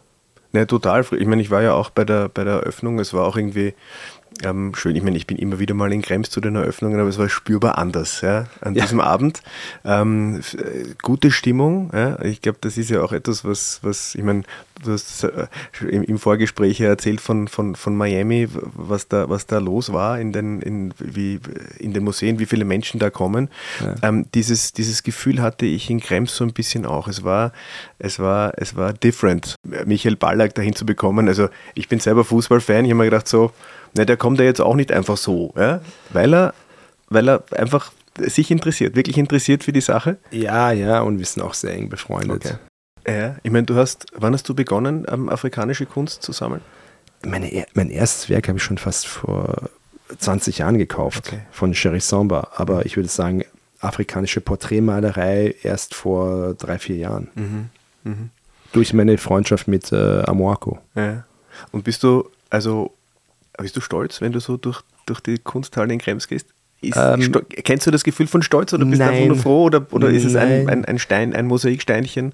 Ja, 0.54 0.66
total. 0.66 1.06
Ich 1.18 1.28
meine, 1.28 1.42
ich 1.42 1.50
war 1.50 1.62
ja 1.62 1.74
auch 1.74 1.92
bei 1.92 2.04
der, 2.04 2.28
bei 2.28 2.44
der 2.44 2.56
Eröffnung. 2.56 3.00
Es 3.00 3.14
war 3.14 3.26
auch 3.26 3.38
irgendwie 3.38 3.74
ähm, 4.44 4.74
schön. 4.76 4.96
Ich 4.96 5.04
meine, 5.04 5.16
ich 5.16 5.28
bin 5.28 5.38
immer 5.38 5.60
wieder 5.60 5.74
mal 5.74 5.94
in 5.94 6.02
Krems 6.02 6.30
zu 6.30 6.42
den 6.42 6.56
Eröffnungen, 6.56 7.00
aber 7.00 7.10
es 7.10 7.18
war 7.18 7.30
spürbar 7.30 7.78
anders 7.78 8.22
ja, 8.22 8.48
an 8.60 8.76
ja. 8.76 8.82
diesem 8.82 9.00
Abend. 9.00 9.42
Ähm, 9.86 10.42
äh, 10.58 10.94
gute 11.02 11.32
Stimmung. 11.32 11.90
Ja. 11.94 12.22
Ich 12.22 12.42
glaube, 12.42 12.58
das 12.62 12.78
ist 12.78 12.90
ja 12.90 13.02
auch 13.02 13.14
etwas, 13.14 13.46
was, 13.46 13.80
was 13.82 14.16
ich 14.16 14.24
meine, 14.24 14.44
du 14.84 14.92
hast 14.94 15.24
äh, 15.24 15.48
im, 15.88 16.18
Vorgespräch 16.18 16.80
erzählt 16.82 17.22
von, 17.22 17.48
von, 17.48 17.76
von 17.76 17.96
Miami, 17.96 18.48
was 18.52 19.08
da, 19.08 19.30
was 19.30 19.46
da 19.46 19.60
los 19.60 19.94
war 19.94 20.20
in 20.20 20.32
den, 20.32 20.62
in, 20.62 20.94
wie, 21.00 21.40
in 21.80 21.94
den 21.94 22.04
Museen, 22.04 22.40
wie 22.40 22.46
viele 22.46 22.66
Menschen 22.66 23.00
da 23.00 23.10
kommen. 23.10 23.50
Ja. 23.80 24.10
Ähm, 24.10 24.26
dieses, 24.34 24.74
dieses 24.74 25.04
Gefühl 25.04 25.42
hatte 25.42 25.66
ich 25.66 25.90
in 25.90 26.00
Krems 26.00 26.36
so 26.36 26.44
ein 26.44 26.54
bisschen 26.54 26.86
auch. 26.86 27.08
Es 27.08 27.24
war, 27.24 27.52
es 28.00 28.20
war, 28.20 28.54
es 28.58 28.76
war 28.76 28.94
different, 28.94 29.56
Michael 29.86 30.16
Ballack 30.16 30.56
dahin 30.56 30.76
zu 30.76 30.86
bekommen. 30.86 31.28
Also 31.28 31.50
ich 31.74 31.88
bin 31.88 32.00
selber 32.00 32.24
Fußballfan. 32.24 32.86
Ich 32.86 32.92
habe 32.92 33.00
mir 33.00 33.06
gedacht 33.06 33.28
so, 33.28 33.52
na, 33.94 34.06
der 34.06 34.18
kommt 34.18 34.40
ja 34.40 34.46
jetzt 34.46 34.62
auch 34.62 34.76
nicht 34.76 34.92
einfach 34.92 35.18
so, 35.18 35.54
ja? 35.56 35.82
weil, 36.12 36.34
er, 36.34 36.54
weil 37.10 37.30
er 37.30 37.44
einfach 37.52 37.92
sich 38.18 38.52
interessiert, 38.52 38.96
wirklich 38.96 39.18
interessiert 39.18 39.64
für 39.64 39.72
die 39.72 39.82
Sache. 39.82 40.18
Ja, 40.32 40.72
ja, 40.72 41.02
und 41.02 41.18
wir 41.18 41.26
sind 41.26 41.44
auch 41.44 41.54
sehr 41.54 41.74
eng 41.74 41.90
befreundet. 41.90 42.46
Okay. 42.46 42.56
Ja, 43.08 43.36
ich 43.44 43.52
meine, 43.52 43.66
du 43.66 43.76
hast, 43.76 44.06
wann 44.14 44.34
hast 44.34 44.48
du 44.48 44.54
begonnen, 44.54 45.06
ähm, 45.10 45.30
afrikanische 45.30 45.86
Kunst 45.86 46.24
zu 46.24 46.32
sammeln? 46.32 46.62
Meine, 47.26 47.66
mein 47.74 47.90
erstes 47.90 48.30
Werk 48.30 48.48
habe 48.48 48.58
ich 48.58 48.64
schon 48.64 48.78
fast 48.78 49.08
vor 49.08 49.70
20 50.18 50.60
Jahren 50.60 50.78
gekauft 50.78 51.28
okay. 51.28 51.42
von 51.52 51.74
Sherry 51.74 52.00
Samba, 52.00 52.50
aber 52.56 52.86
ich 52.86 52.96
würde 52.96 53.10
sagen, 53.10 53.44
afrikanische 53.80 54.42
Porträtmalerei 54.42 55.56
erst 55.64 55.96
vor 55.96 56.54
drei, 56.56 56.78
vier 56.78 56.98
Jahren. 56.98 57.30
Mhm. 57.36 57.70
Mhm. 58.04 58.30
Durch 58.72 58.94
meine 58.94 59.18
Freundschaft 59.18 59.68
mit 59.68 59.92
äh, 59.92 60.22
Amoako. 60.24 60.80
Ja. 60.96 61.26
Und 61.72 61.84
bist 61.84 62.04
du, 62.04 62.30
also 62.50 62.94
bist 63.58 63.76
du 63.76 63.82
stolz, 63.82 64.22
wenn 64.22 64.32
du 64.32 64.40
so 64.40 64.58
durch, 64.58 64.82
durch 65.06 65.20
die 65.20 65.38
Kunsthalle 65.38 65.94
in 65.94 66.00
Krems 66.00 66.28
gehst? 66.28 66.48
Ist, 66.82 66.98
ähm, 66.98 67.32
kennst 67.64 67.86
du 67.86 67.92
das 67.92 68.04
Gefühl 68.04 68.26
von 68.26 68.42
Stolz 68.42 68.74
oder 68.74 68.86
bist 68.86 69.00
du 69.00 69.06
einfach 69.06 69.28
nur 69.28 69.38
froh 69.38 69.66
oder, 69.66 69.86
oder 69.92 70.10
ist 70.10 70.26
es 70.26 70.36
ein, 70.36 70.68
ein, 70.68 70.84
ein, 70.84 70.98
Stein, 70.98 71.36
ein 71.36 71.46
Mosaiksteinchen? 71.46 72.34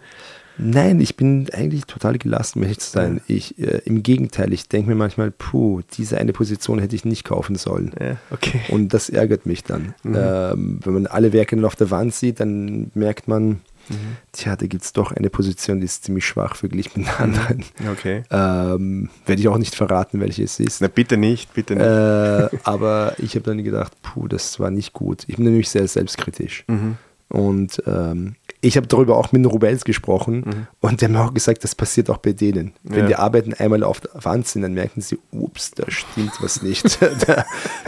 Nein, 0.57 0.99
ich 0.99 1.15
bin 1.15 1.47
eigentlich 1.53 1.85
total 1.85 2.17
gelassen, 2.17 2.63
um 2.63 2.79
zu 2.79 2.89
sein. 2.89 3.21
Ja. 3.27 3.35
Ich, 3.35 3.59
äh, 3.59 3.81
Im 3.85 4.03
Gegenteil, 4.03 4.53
ich 4.53 4.67
denke 4.67 4.89
mir 4.89 4.95
manchmal, 4.95 5.31
puh, 5.31 5.81
diese 5.97 6.17
eine 6.17 6.33
Position 6.33 6.79
hätte 6.79 6.95
ich 6.95 7.05
nicht 7.05 7.23
kaufen 7.23 7.55
sollen. 7.55 7.93
Ja, 7.99 8.17
okay. 8.31 8.61
Und 8.69 8.93
das 8.93 9.09
ärgert 9.09 9.45
mich 9.45 9.63
dann. 9.63 9.93
Mhm. 10.03 10.15
Ähm, 10.15 10.79
wenn 10.83 10.93
man 10.93 11.07
alle 11.07 11.33
Werke 11.33 11.55
dann 11.55 11.65
auf 11.65 11.75
der 11.75 11.91
Wand 11.91 12.13
sieht, 12.13 12.39
dann 12.39 12.91
merkt 12.93 13.27
man, 13.27 13.61
Mhm. 13.89 14.17
Tja, 14.31 14.55
da 14.55 14.65
gibt 14.65 14.83
es 14.83 14.93
doch 14.93 15.11
eine 15.11 15.29
Position, 15.29 15.79
die 15.79 15.85
ist 15.85 16.03
ziemlich 16.03 16.25
schwach 16.25 16.55
verglichen 16.55 17.03
mit 17.03 17.07
den 17.07 17.15
anderen. 17.15 17.63
Okay. 17.91 18.23
Ähm, 18.29 19.09
Werde 19.25 19.41
ich 19.41 19.47
auch 19.47 19.57
nicht 19.57 19.75
verraten, 19.75 20.19
welche 20.19 20.43
es 20.43 20.59
ist. 20.59 20.81
Na, 20.81 20.87
bitte 20.87 21.17
nicht, 21.17 21.53
bitte 21.53 21.75
nicht. 21.75 21.85
Äh, 21.85 22.57
aber 22.63 23.13
ich 23.17 23.35
habe 23.35 23.43
dann 23.43 23.63
gedacht, 23.63 23.93
puh, 24.01 24.27
das 24.27 24.59
war 24.59 24.71
nicht 24.71 24.93
gut. 24.93 25.23
Ich 25.27 25.37
bin 25.37 25.45
nämlich 25.45 25.69
sehr 25.69 25.87
selbstkritisch. 25.87 26.65
Mhm. 26.67 26.97
Und 27.29 27.81
ähm, 27.85 28.35
ich 28.61 28.75
habe 28.75 28.87
darüber 28.87 29.17
auch 29.17 29.31
mit 29.31 29.43
den 29.43 29.45
Rubels 29.45 29.85
gesprochen 29.85 30.37
mhm. 30.45 30.67
und 30.81 31.01
der 31.01 31.09
hat 31.09 31.13
mir 31.13 31.21
auch 31.21 31.33
gesagt, 31.33 31.63
das 31.63 31.75
passiert 31.75 32.09
auch 32.09 32.17
bei 32.17 32.33
denen. 32.33 32.73
Wenn 32.83 33.01
ja. 33.01 33.07
die 33.07 33.15
Arbeiten 33.15 33.53
einmal 33.53 33.83
auf 33.83 33.99
der 34.01 34.11
Wand 34.23 34.47
sind, 34.47 34.63
dann 34.63 34.73
merken 34.73 35.01
sie, 35.01 35.19
ups, 35.31 35.71
da 35.71 35.89
stimmt 35.89 36.33
was 36.41 36.63
nicht. 36.63 36.99
da, 37.27 37.45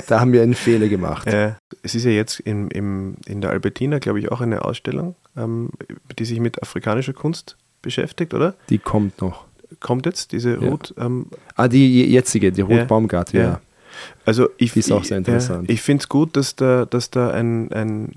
da, 0.07 0.19
haben 0.19 0.31
wir 0.31 0.43
einen 0.43 0.53
Fehler 0.53 0.87
gemacht. 0.87 1.31
Ja. 1.31 1.57
Es 1.81 1.95
ist 1.95 2.03
ja 2.03 2.11
jetzt 2.11 2.39
im, 2.41 2.69
im, 2.69 3.15
in 3.25 3.41
der 3.41 3.49
Albertina, 3.49 3.99
glaube 3.99 4.19
ich, 4.19 4.31
auch 4.31 4.41
eine 4.41 4.63
Ausstellung, 4.63 5.15
ähm, 5.35 5.71
die 6.17 6.25
sich 6.25 6.39
mit 6.39 6.61
afrikanischer 6.61 7.13
Kunst 7.13 7.57
beschäftigt, 7.81 8.33
oder? 8.33 8.53
Die 8.69 8.77
kommt 8.77 9.21
noch. 9.21 9.45
Kommt 9.79 10.05
jetzt 10.05 10.31
diese 10.33 10.57
Ruth? 10.57 10.93
Ja. 10.97 11.05
Ähm, 11.05 11.27
ah, 11.55 11.67
die 11.67 12.05
jetzige, 12.11 12.51
die 12.51 12.61
Ruth 12.61 12.87
Baumgart, 12.87 13.33
ja. 13.33 13.61
Also 14.25 14.49
ich, 14.57 14.75
ist 14.75 14.91
auch 14.91 15.03
sehr 15.03 15.17
interessant. 15.17 15.69
ich 15.69 15.81
finde 15.81 16.03
es 16.03 16.09
gut, 16.09 16.37
dass 16.37 16.55
da, 16.55 16.85
dass 16.85 17.09
da 17.09 17.31
ein, 17.31 17.71
ein 17.73 18.11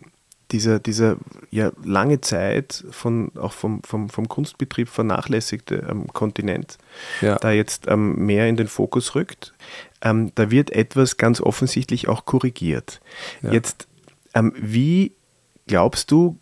dieser, 0.53 0.79
dieser 0.79 1.17
ja, 1.51 1.73
lange 1.85 2.21
Zeit 2.21 2.85
von, 2.91 3.33
auch 3.37 3.53
vom, 3.53 3.83
vom, 3.83 4.09
vom 4.09 4.29
Kunstbetrieb 4.29 4.89
vernachlässigte 4.89 5.87
ähm, 5.89 6.07
Kontinent 6.09 6.79
ja. 7.21 7.37
da 7.37 7.51
jetzt 7.51 7.87
ähm, 7.89 8.25
mehr 8.27 8.49
in 8.49 8.57
den 8.57 8.69
Fokus 8.69 9.15
rückt. 9.15 9.55
Ähm, 10.03 10.33
da 10.35 10.51
wird 10.51 10.71
etwas 10.71 11.17
ganz 11.17 11.41
offensichtlich 11.41 12.09
auch 12.09 12.25
korrigiert. 12.25 13.01
Ja. 13.43 13.53
Jetzt, 13.53 13.89
ähm, 14.35 14.53
wie 14.57 15.13
glaubst 15.67 16.11
du, 16.11 16.39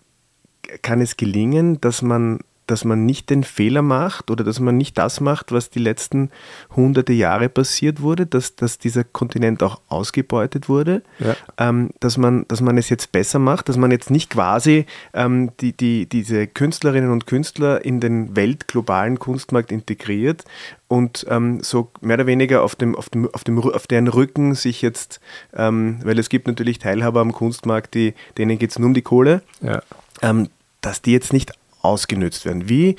kann 0.83 1.01
es 1.01 1.17
gelingen, 1.17 1.81
dass 1.81 2.03
man 2.03 2.41
dass 2.71 2.85
man 2.85 3.05
nicht 3.05 3.31
den 3.31 3.43
Fehler 3.43 3.83
macht 3.83 4.31
oder 4.31 4.45
dass 4.45 4.61
man 4.61 4.77
nicht 4.77 4.97
das 4.97 5.21
macht, 5.21 5.53
was 5.53 5.71
die 5.71 5.81
letzten 5.81 6.31
hunderte 6.77 7.13
Jahre 7.13 7.49
passiert 7.49 8.01
wurde, 8.01 8.27
dass, 8.27 8.55
dass 8.55 8.79
dieser 8.79 9.03
Kontinent 9.05 9.63
auch 9.63 9.81
ausgebeutet 9.89 10.69
wurde, 10.69 11.03
ja. 11.19 11.37
ähm, 11.59 11.91
dass, 12.01 12.17
man, 12.17 12.47
dass 12.49 12.61
man 12.61 12.79
es 12.79 12.89
jetzt 12.89 13.13
besser 13.13 13.39
macht, 13.39 13.69
dass 13.69 13.77
man 13.77 13.91
jetzt 13.91 14.11
nicht 14.11 14.31
quasi 14.31 14.87
ähm, 15.15 15.51
die, 15.61 15.77
die, 15.77 16.07
diese 16.07 16.47
Künstlerinnen 16.47 17.11
und 17.11 17.27
Künstler 17.27 17.85
in 17.85 18.01
den 18.01 18.37
weltglobalen 18.37 19.19
Kunstmarkt 19.19 19.73
integriert 19.73 20.45
und 20.87 21.27
ähm, 21.29 21.61
so 21.63 21.91
mehr 22.01 22.15
oder 22.15 22.27
weniger 22.27 22.63
auf, 22.63 22.77
dem, 22.77 22.95
auf, 22.95 23.09
dem, 23.09 23.33
auf, 23.33 23.45
dem, 23.45 23.59
auf 23.59 23.87
deren 23.87 24.09
Rücken 24.09 24.55
sich 24.55 24.83
jetzt, 24.83 25.21
ähm, 25.57 25.99
weil 26.05 26.19
es 26.19 26.29
gibt 26.29 26.47
natürlich 26.47 26.79
Teilhaber 26.79 27.21
am 27.21 27.33
Kunstmarkt, 27.33 27.95
die, 27.95 28.15
denen 28.39 28.59
geht 28.59 28.71
es 28.71 28.79
nur 28.79 28.89
um 28.89 28.95
die 28.95 29.03
Kohle, 29.03 29.43
ja. 29.61 29.83
Ähm, 30.23 30.49
dass 30.81 31.03
die 31.03 31.13
jetzt 31.13 31.33
nicht 31.33 31.53
ausgenützt 31.83 32.45
werden. 32.45 32.69
Wie, 32.69 32.97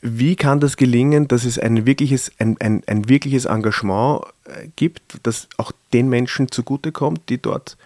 wie 0.00 0.36
kann 0.36 0.60
das 0.60 0.76
gelingen, 0.76 1.28
dass 1.28 1.44
es 1.44 1.58
ein 1.58 1.86
wirkliches, 1.86 2.30
ein, 2.38 2.56
ein, 2.60 2.82
ein 2.86 3.08
wirkliches 3.08 3.44
Engagement 3.44 4.22
äh, 4.44 4.68
gibt, 4.76 5.18
das 5.22 5.48
auch 5.56 5.72
den 5.92 6.08
Menschen 6.08 6.50
zugutekommt, 6.50 7.28
die 7.28 7.38
dort, 7.38 7.76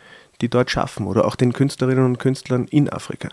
die 0.40 0.48
dort 0.48 0.70
schaffen 0.70 1.06
oder 1.06 1.24
auch 1.24 1.36
den 1.36 1.52
Künstlerinnen 1.52 2.04
und 2.04 2.18
Künstlern 2.18 2.66
in 2.66 2.88
Afrika? 2.88 3.28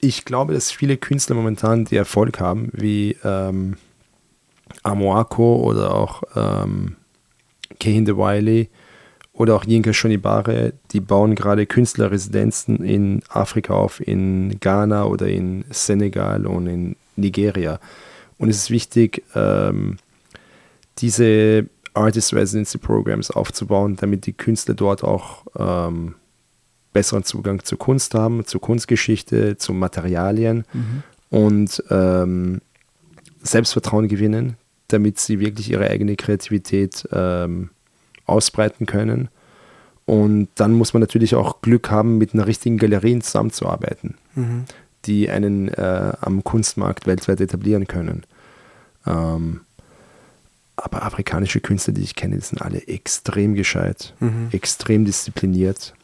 Ich 0.00 0.24
glaube, 0.24 0.54
dass 0.54 0.70
viele 0.70 0.96
Künstler 0.96 1.36
momentan, 1.36 1.84
die 1.84 1.96
Erfolg 1.96 2.40
haben, 2.40 2.70
wie 2.72 3.16
ähm, 3.22 3.76
Amoako 4.82 5.56
oder 5.56 5.94
auch 5.94 6.22
ähm, 6.34 6.96
Kehinde 7.78 8.16
Wiley, 8.16 8.70
oder 9.40 9.56
auch 9.56 9.64
Yinka 9.64 9.94
Shonibare, 9.94 10.74
die 10.90 11.00
bauen 11.00 11.34
gerade 11.34 11.64
Künstlerresidenzen 11.64 12.84
in 12.84 13.22
Afrika 13.30 13.72
auf, 13.72 14.06
in 14.06 14.60
Ghana 14.60 15.06
oder 15.06 15.28
in 15.28 15.64
Senegal 15.70 16.44
und 16.44 16.66
in 16.66 16.96
Nigeria. 17.16 17.80
Und 18.36 18.50
es 18.50 18.58
ist 18.58 18.70
wichtig, 18.70 19.24
ähm, 19.34 19.96
diese 20.98 21.70
Artist 21.94 22.34
Residency 22.34 22.76
Programs 22.76 23.30
aufzubauen, 23.30 23.96
damit 23.96 24.26
die 24.26 24.34
Künstler 24.34 24.74
dort 24.74 25.02
auch 25.02 25.46
ähm, 25.58 26.16
besseren 26.92 27.24
Zugang 27.24 27.64
zur 27.64 27.78
Kunst 27.78 28.12
haben, 28.12 28.44
zur 28.44 28.60
Kunstgeschichte, 28.60 29.56
zu 29.56 29.72
Materialien 29.72 30.66
mhm. 30.74 31.02
und 31.30 31.82
ähm, 31.88 32.60
Selbstvertrauen 33.42 34.06
gewinnen, 34.06 34.58
damit 34.88 35.18
sie 35.18 35.40
wirklich 35.40 35.70
ihre 35.70 35.88
eigene 35.88 36.16
Kreativität 36.16 37.08
ähm, 37.10 37.70
ausbreiten 38.30 38.86
können. 38.86 39.28
Und 40.06 40.48
dann 40.56 40.72
muss 40.72 40.92
man 40.92 41.00
natürlich 41.00 41.34
auch 41.34 41.60
Glück 41.62 41.90
haben, 41.90 42.18
mit 42.18 42.34
einer 42.34 42.46
richtigen 42.46 42.78
Galerie 42.78 43.18
zusammenzuarbeiten, 43.20 44.16
mhm. 44.34 44.64
die 45.04 45.30
einen 45.30 45.68
äh, 45.68 46.12
am 46.20 46.42
Kunstmarkt 46.42 47.06
weltweit 47.06 47.40
etablieren 47.40 47.86
können. 47.86 48.24
Ähm, 49.06 49.60
aber 50.76 51.04
afrikanische 51.04 51.60
Künstler, 51.60 51.94
die 51.94 52.02
ich 52.02 52.16
kenne, 52.16 52.36
die 52.36 52.42
sind 52.42 52.62
alle 52.62 52.86
extrem 52.88 53.54
gescheit, 53.54 54.14
mhm. 54.20 54.48
extrem 54.50 55.04
diszipliniert. 55.04 55.94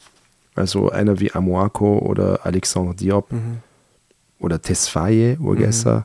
Also 0.55 0.89
einer 0.89 1.19
wie 1.19 1.31
Amoako 1.31 1.99
oder 1.99 2.45
Alexandre 2.45 2.95
Diop 2.95 3.31
mhm. 3.31 3.57
oder 4.39 4.61
Tesfaye 4.61 5.37
Urgesser, 5.39 5.99
mhm. 5.99 6.03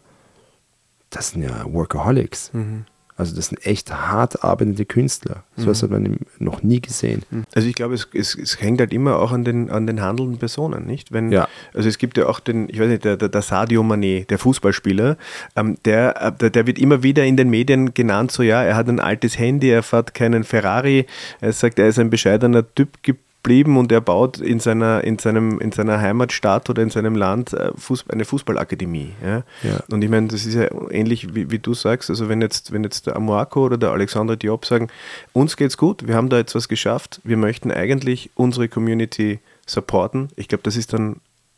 das 1.11 1.31
sind 1.31 1.43
ja 1.43 1.65
Workaholics. 1.73 2.53
Mhm. 2.53 2.85
Also 3.17 3.37
das 3.37 3.49
sind 3.49 3.67
echt 3.67 3.93
hart 3.93 4.43
arbeitende 4.43 4.87
Künstler. 4.87 5.45
So 5.57 5.69
mhm. 5.69 5.75
hat 5.75 5.91
man 5.91 6.17
noch 6.39 6.63
nie 6.63 6.81
gesehen. 6.81 7.23
Mhm. 7.31 7.45
Also 7.55 7.69
ich 7.69 7.75
glaube, 7.75 7.95
es, 7.95 8.09
es, 8.15 8.35
es, 8.35 8.61
hängt 8.61 8.81
halt 8.81 8.93
immer 8.93 9.17
auch 9.19 9.33
an 9.33 9.45
den, 9.45 9.71
an 9.71 9.87
den 9.87 10.01
handelnden 10.01 10.39
Personen, 10.39 10.87
nicht? 10.87 11.13
Wenn, 11.13 11.31
ja. 11.31 11.47
Also 11.75 11.89
es 11.89 11.99
gibt 11.99 12.17
ja 12.17 12.27
auch 12.27 12.41
den, 12.41 12.69
ich 12.71 12.81
weiß 12.81 12.89
nicht, 12.89 13.05
der, 13.05 13.19
der, 13.19 13.29
der 13.29 13.43
Sadio 13.43 13.83
Mané, 13.83 14.27
der 14.27 14.39
Fußballspieler, 14.39 15.19
ähm, 15.57 15.77
der, 15.85 16.23
äh, 16.23 16.33
der, 16.33 16.51
der, 16.51 16.67
wird 16.67 16.79
immer 16.79 17.03
wieder 17.03 17.25
in 17.25 17.37
den 17.37 17.51
Medien 17.51 17.93
genannt, 17.93 18.33
so 18.33 18.43
ja, 18.43 18.63
er 18.63 18.77
hat 18.77 18.89
ein 18.89 18.99
altes 18.99 19.39
Handy, 19.39 19.69
er 19.69 19.83
fährt 19.83 20.15
keinen 20.15 20.45
Ferrari, 20.45 21.07
er 21.41 21.53
sagt, 21.53 21.79
er 21.79 21.89
ist 21.89 21.99
ein 21.99 22.09
bescheidener 22.09 22.65
Typ 22.75 23.03
geblieben 23.43 23.77
und 23.77 23.91
er 23.91 24.01
baut 24.01 24.39
in 24.39 24.61
seiner, 24.61 25.03
in 25.03 25.19
seinem, 25.19 25.59
in 25.59 25.73
seiner 25.73 26.01
Heimatstadt 26.01 26.71
oder 26.71 26.83
in 26.83 26.91
seinem 26.91 27.17
Land 27.17 27.53
äh, 27.53 27.73
Fußball, 27.77 28.15
eine 28.15 28.25
Fußballakademie. 28.25 29.13
Ja? 29.23 29.43
ja? 29.63 29.81
Und 29.91 30.03
ich 30.03 30.11
meine, 30.11 30.29
das 30.29 30.47
ist 30.47 30.55
ja 30.55 30.69
ähnlich 30.91 31.35
wie, 31.35 31.51
wie, 31.51 31.59
du 31.59 31.75
sagst, 31.75 32.09
also 32.09 32.29
wenn 32.29 32.41
jetzt, 32.41 32.73
wenn 32.73 32.85
jetzt 32.85 33.09
der 33.09 33.17
Amoako 33.17 33.65
oder 33.65 33.79
der 33.79 33.91
Alexandre 33.91 34.37
Diop 34.37 34.65
sagen, 34.65 34.89
uns 35.33 35.57
geht's 35.57 35.77
gut, 35.77 36.07
wir 36.07 36.15
haben 36.15 36.29
da 36.29 36.37
jetzt 36.39 36.55
was 36.55 36.69
geschafft, 36.69 37.21
wir 37.25 37.37
möchten 37.37 37.73
eigentlich 37.73 38.31
unsere 38.35 38.69
Community 38.69 39.41
supporten, 39.67 40.29
ich 40.37 40.47
glaube, 40.47 40.63
das 40.63 40.77
ist 40.77 40.93
dann, 40.93 41.17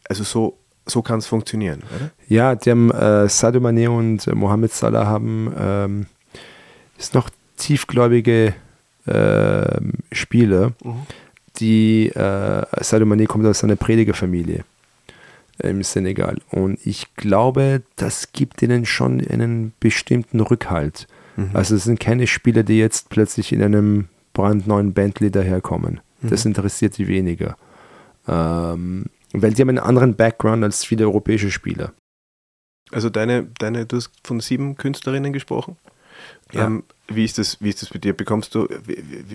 also 0.09 0.25
so, 0.25 0.57
so 0.87 1.03
kann 1.03 1.19
es 1.19 1.27
funktionieren, 1.27 1.83
oder? 1.95 2.11
Ja, 2.29 2.55
die 2.55 2.71
haben 2.71 2.91
äh, 2.93 3.29
Sadio 3.29 3.61
Mane 3.61 3.91
und 3.91 4.27
äh, 4.27 4.35
Mohamed 4.35 4.73
Salah 4.73 5.07
haben 5.07 5.53
ähm, 5.59 6.07
ist 6.99 7.15
noch 7.15 7.29
tiefgläubige 7.59 8.55
äh, 9.07 9.81
Spieler. 10.13 10.73
Mhm 10.83 11.07
die 11.61 12.09
äh, 12.09 12.67
Sadio 12.81 13.07
Mané 13.07 13.27
kommt 13.27 13.47
aus 13.47 13.65
einer 13.65 13.77
Predigerfamilie 13.77 14.65
im 15.59 15.83
Senegal. 15.83 16.39
Und 16.51 16.85
ich 16.85 17.15
glaube, 17.15 17.83
das 17.97 18.33
gibt 18.33 18.63
ihnen 18.63 18.87
schon 18.87 19.21
einen 19.27 19.73
bestimmten 19.81 20.41
Rückhalt. 20.41 21.07
Mhm. 21.37 21.51
Also 21.53 21.77
es 21.77 21.85
sind 21.85 22.01
keine 22.01 22.27
Spieler, 22.27 22.63
die 22.63 22.79
jetzt 22.79 23.09
plötzlich 23.09 23.53
in 23.53 23.63
einem 23.63 24.09
brandneuen 24.33 24.93
Bentley 24.93 25.31
daherkommen. 25.31 26.01
Mhm. 26.21 26.31
Das 26.31 26.45
interessiert 26.45 26.99
die 26.99 27.09
weniger. 27.09 27.57
Ähm, 28.27 29.07
weil 29.33 29.53
die 29.53 29.63
haben 29.63 29.69
einen 29.69 29.79
anderen 29.79 30.15
Background 30.17 30.65
als 30.65 30.85
viele 30.85 31.05
europäische 31.05 31.51
Spieler. 31.51 31.93
Also 32.91 33.11
deine, 33.11 33.49
deine, 33.59 33.87
du 33.87 33.97
hast 33.97 34.11
von 34.23 34.41
sieben 34.41 34.77
Künstlerinnen 34.77 35.33
gesprochen? 35.33 35.77
Ja. 36.53 36.67
Ähm, 36.67 36.85
wie, 37.09 37.25
ist 37.25 37.39
das, 37.39 37.59
wie 37.61 37.69
ist 37.69 37.83
das 37.83 37.91
bei 37.91 37.99
dir? 37.99 38.15
Bekommst 38.15 38.55
du, 38.55 38.69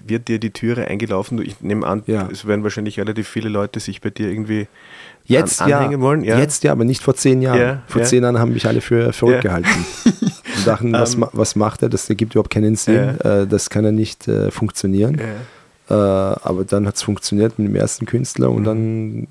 wird 0.07 0.27
dir 0.27 0.39
die 0.39 0.51
Türe 0.51 0.87
eingelaufen? 0.87 1.41
Ich 1.41 1.61
nehme 1.61 1.85
an, 1.85 2.03
ja. 2.07 2.27
es 2.31 2.45
werden 2.47 2.63
wahrscheinlich 2.63 2.99
relativ 2.99 3.27
viele 3.27 3.49
Leute 3.49 3.79
sich 3.79 4.01
bei 4.01 4.09
dir 4.09 4.29
irgendwie 4.29 4.67
jetzt 5.25 5.61
an, 5.61 5.71
anhängen 5.71 5.99
ja. 5.99 6.05
wollen. 6.05 6.23
Ja. 6.23 6.39
Jetzt 6.39 6.63
ja, 6.63 6.71
aber 6.71 6.83
nicht 6.83 7.03
vor 7.03 7.15
zehn 7.15 7.41
Jahren. 7.41 7.59
Ja. 7.59 7.83
Vor 7.87 8.03
zehn 8.03 8.23
Jahren 8.23 8.39
haben 8.39 8.53
mich 8.53 8.65
alle 8.65 8.81
für 8.81 9.13
verrückt 9.13 9.43
gehalten. 9.43 9.85
Und 10.05 10.67
dachten, 10.67 10.93
was, 10.93 11.15
um, 11.15 11.23
ähm. 11.23 11.29
was 11.33 11.55
macht 11.55 11.83
er? 11.83 11.89
Das 11.89 12.09
ergibt 12.09 12.33
überhaupt 12.33 12.49
keinen 12.49 12.75
Sinn. 12.75 13.19
Äh, 13.19 13.45
das 13.47 13.69
kann 13.69 13.85
ja 13.85 13.91
nicht 13.91 14.27
äh, 14.27 14.49
funktionieren. 14.51 15.19
Äh, 15.89 15.93
aber 15.93 16.65
dann 16.65 16.85
hat 16.87 16.95
es 16.95 17.03
funktioniert 17.03 17.57
mit 17.59 17.67
dem 17.67 17.75
ersten 17.75 18.05
Künstler 18.05 18.49
und 18.51 18.61
mhm. 18.61 18.65
dann, 18.65 19.27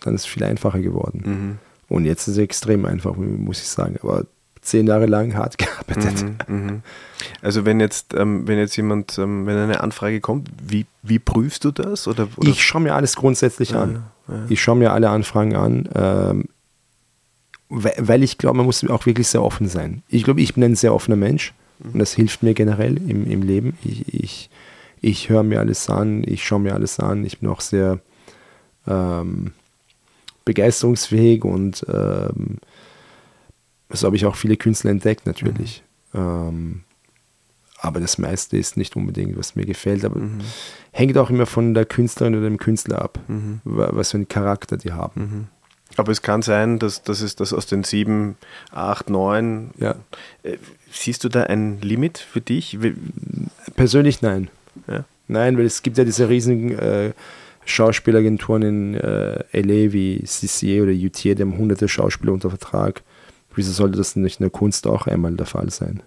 dann 0.00 0.14
ist 0.14 0.22
es 0.22 0.26
viel 0.26 0.44
einfacher 0.44 0.80
geworden. 0.80 1.22
Mhm. 1.24 1.58
Und 1.88 2.04
jetzt 2.04 2.28
ist 2.28 2.34
es 2.34 2.38
extrem 2.38 2.86
einfach, 2.86 3.16
muss 3.16 3.60
ich 3.60 3.68
sagen. 3.68 3.98
Aber 4.02 4.24
zehn 4.62 4.86
Jahre 4.86 5.06
lang 5.06 5.34
hart 5.34 5.58
gearbeitet. 5.58 6.24
Mhm, 6.48 6.56
mhm. 6.56 6.82
Also 7.42 7.64
wenn 7.64 7.80
jetzt, 7.80 8.14
ähm, 8.14 8.48
wenn 8.48 8.58
jetzt 8.58 8.76
jemand, 8.76 9.18
ähm, 9.18 9.46
wenn 9.46 9.56
eine 9.56 9.80
Anfrage 9.80 10.20
kommt, 10.20 10.48
wie, 10.64 10.86
wie 11.02 11.18
prüfst 11.18 11.64
du 11.64 11.70
das? 11.70 12.08
Oder, 12.08 12.28
oder? 12.36 12.48
Ich 12.48 12.64
schaue 12.64 12.82
mir 12.82 12.94
alles 12.94 13.16
grundsätzlich 13.16 13.72
ja, 13.72 13.82
an. 13.82 14.04
Ja. 14.28 14.46
Ich 14.48 14.62
schaue 14.62 14.76
mir 14.76 14.92
alle 14.92 15.10
Anfragen 15.10 15.54
an, 15.56 15.88
ähm, 15.94 16.44
weil 17.68 18.22
ich 18.22 18.38
glaube, 18.38 18.56
man 18.56 18.66
muss 18.66 18.88
auch 18.88 19.06
wirklich 19.06 19.28
sehr 19.28 19.42
offen 19.42 19.68
sein. 19.68 20.02
Ich 20.08 20.24
glaube, 20.24 20.40
ich 20.40 20.54
bin 20.54 20.62
ein 20.62 20.76
sehr 20.76 20.94
offener 20.94 21.16
Mensch 21.16 21.54
und 21.80 21.98
das 21.98 22.12
hilft 22.12 22.42
mir 22.42 22.54
generell 22.54 22.96
im, 23.08 23.26
im 23.30 23.42
Leben. 23.42 23.76
Ich, 23.82 24.12
ich, 24.12 24.50
ich 25.00 25.28
höre 25.28 25.42
mir 25.42 25.60
alles 25.60 25.88
an, 25.88 26.22
ich 26.26 26.44
schaue 26.44 26.60
mir 26.60 26.74
alles 26.74 27.00
an, 27.00 27.24
ich 27.24 27.38
bin 27.38 27.48
auch 27.48 27.60
sehr 27.60 27.98
ähm, 28.86 29.52
begeisterungsfähig 30.44 31.44
und 31.44 31.84
ähm, 31.88 32.58
so 33.96 34.06
habe 34.06 34.16
ich 34.16 34.26
auch 34.26 34.36
viele 34.36 34.56
Künstler 34.56 34.90
entdeckt 34.90 35.26
natürlich. 35.26 35.82
Mhm. 36.12 36.20
Ähm, 36.20 36.80
aber 37.78 37.98
das 37.98 38.16
meiste 38.16 38.56
ist 38.56 38.76
nicht 38.76 38.94
unbedingt, 38.94 39.36
was 39.36 39.56
mir 39.56 39.66
gefällt. 39.66 40.04
Aber 40.04 40.20
mhm. 40.20 40.40
hängt 40.92 41.18
auch 41.18 41.30
immer 41.30 41.46
von 41.46 41.74
der 41.74 41.84
Künstlerin 41.84 42.36
oder 42.36 42.44
dem 42.44 42.58
Künstler 42.58 43.02
ab, 43.02 43.18
mhm. 43.26 43.60
was 43.64 44.12
für 44.12 44.18
einen 44.18 44.28
Charakter 44.28 44.76
die 44.76 44.92
haben. 44.92 45.20
Mhm. 45.20 45.46
Aber 45.96 46.12
es 46.12 46.22
kann 46.22 46.42
sein, 46.42 46.78
dass, 46.78 47.02
dass 47.02 47.20
es 47.20 47.36
das 47.36 47.52
aus 47.52 47.66
den 47.66 47.84
sieben, 47.84 48.36
acht, 48.70 49.10
neun. 49.10 49.72
Ja. 49.78 49.96
Äh, 50.42 50.56
siehst 50.90 51.24
du 51.24 51.28
da 51.28 51.42
ein 51.42 51.80
Limit 51.80 52.18
für 52.18 52.40
dich? 52.40 52.78
Persönlich 53.76 54.22
nein. 54.22 54.48
Ja. 54.86 55.04
Nein, 55.28 55.58
weil 55.58 55.66
es 55.66 55.82
gibt 55.82 55.98
ja 55.98 56.04
diese 56.04 56.28
riesigen 56.28 56.78
äh, 56.78 57.12
Schauspielagenturen 57.64 58.62
in 58.62 58.94
äh, 58.94 59.44
LA 59.52 59.92
wie 59.92 60.22
CCA 60.24 60.82
oder 60.82 60.92
UTA, 60.92 61.34
die 61.34 61.42
haben 61.42 61.58
hunderte 61.58 61.88
Schauspieler 61.88 62.32
unter 62.32 62.50
Vertrag. 62.50 63.02
Wieso 63.54 63.72
sollte 63.72 63.98
das 63.98 64.16
nicht 64.16 64.40
in 64.40 64.44
der 64.44 64.50
Kunst 64.50 64.86
auch 64.86 65.06
einmal 65.06 65.34
der 65.34 65.46
Fall 65.46 65.70
sein? 65.70 66.02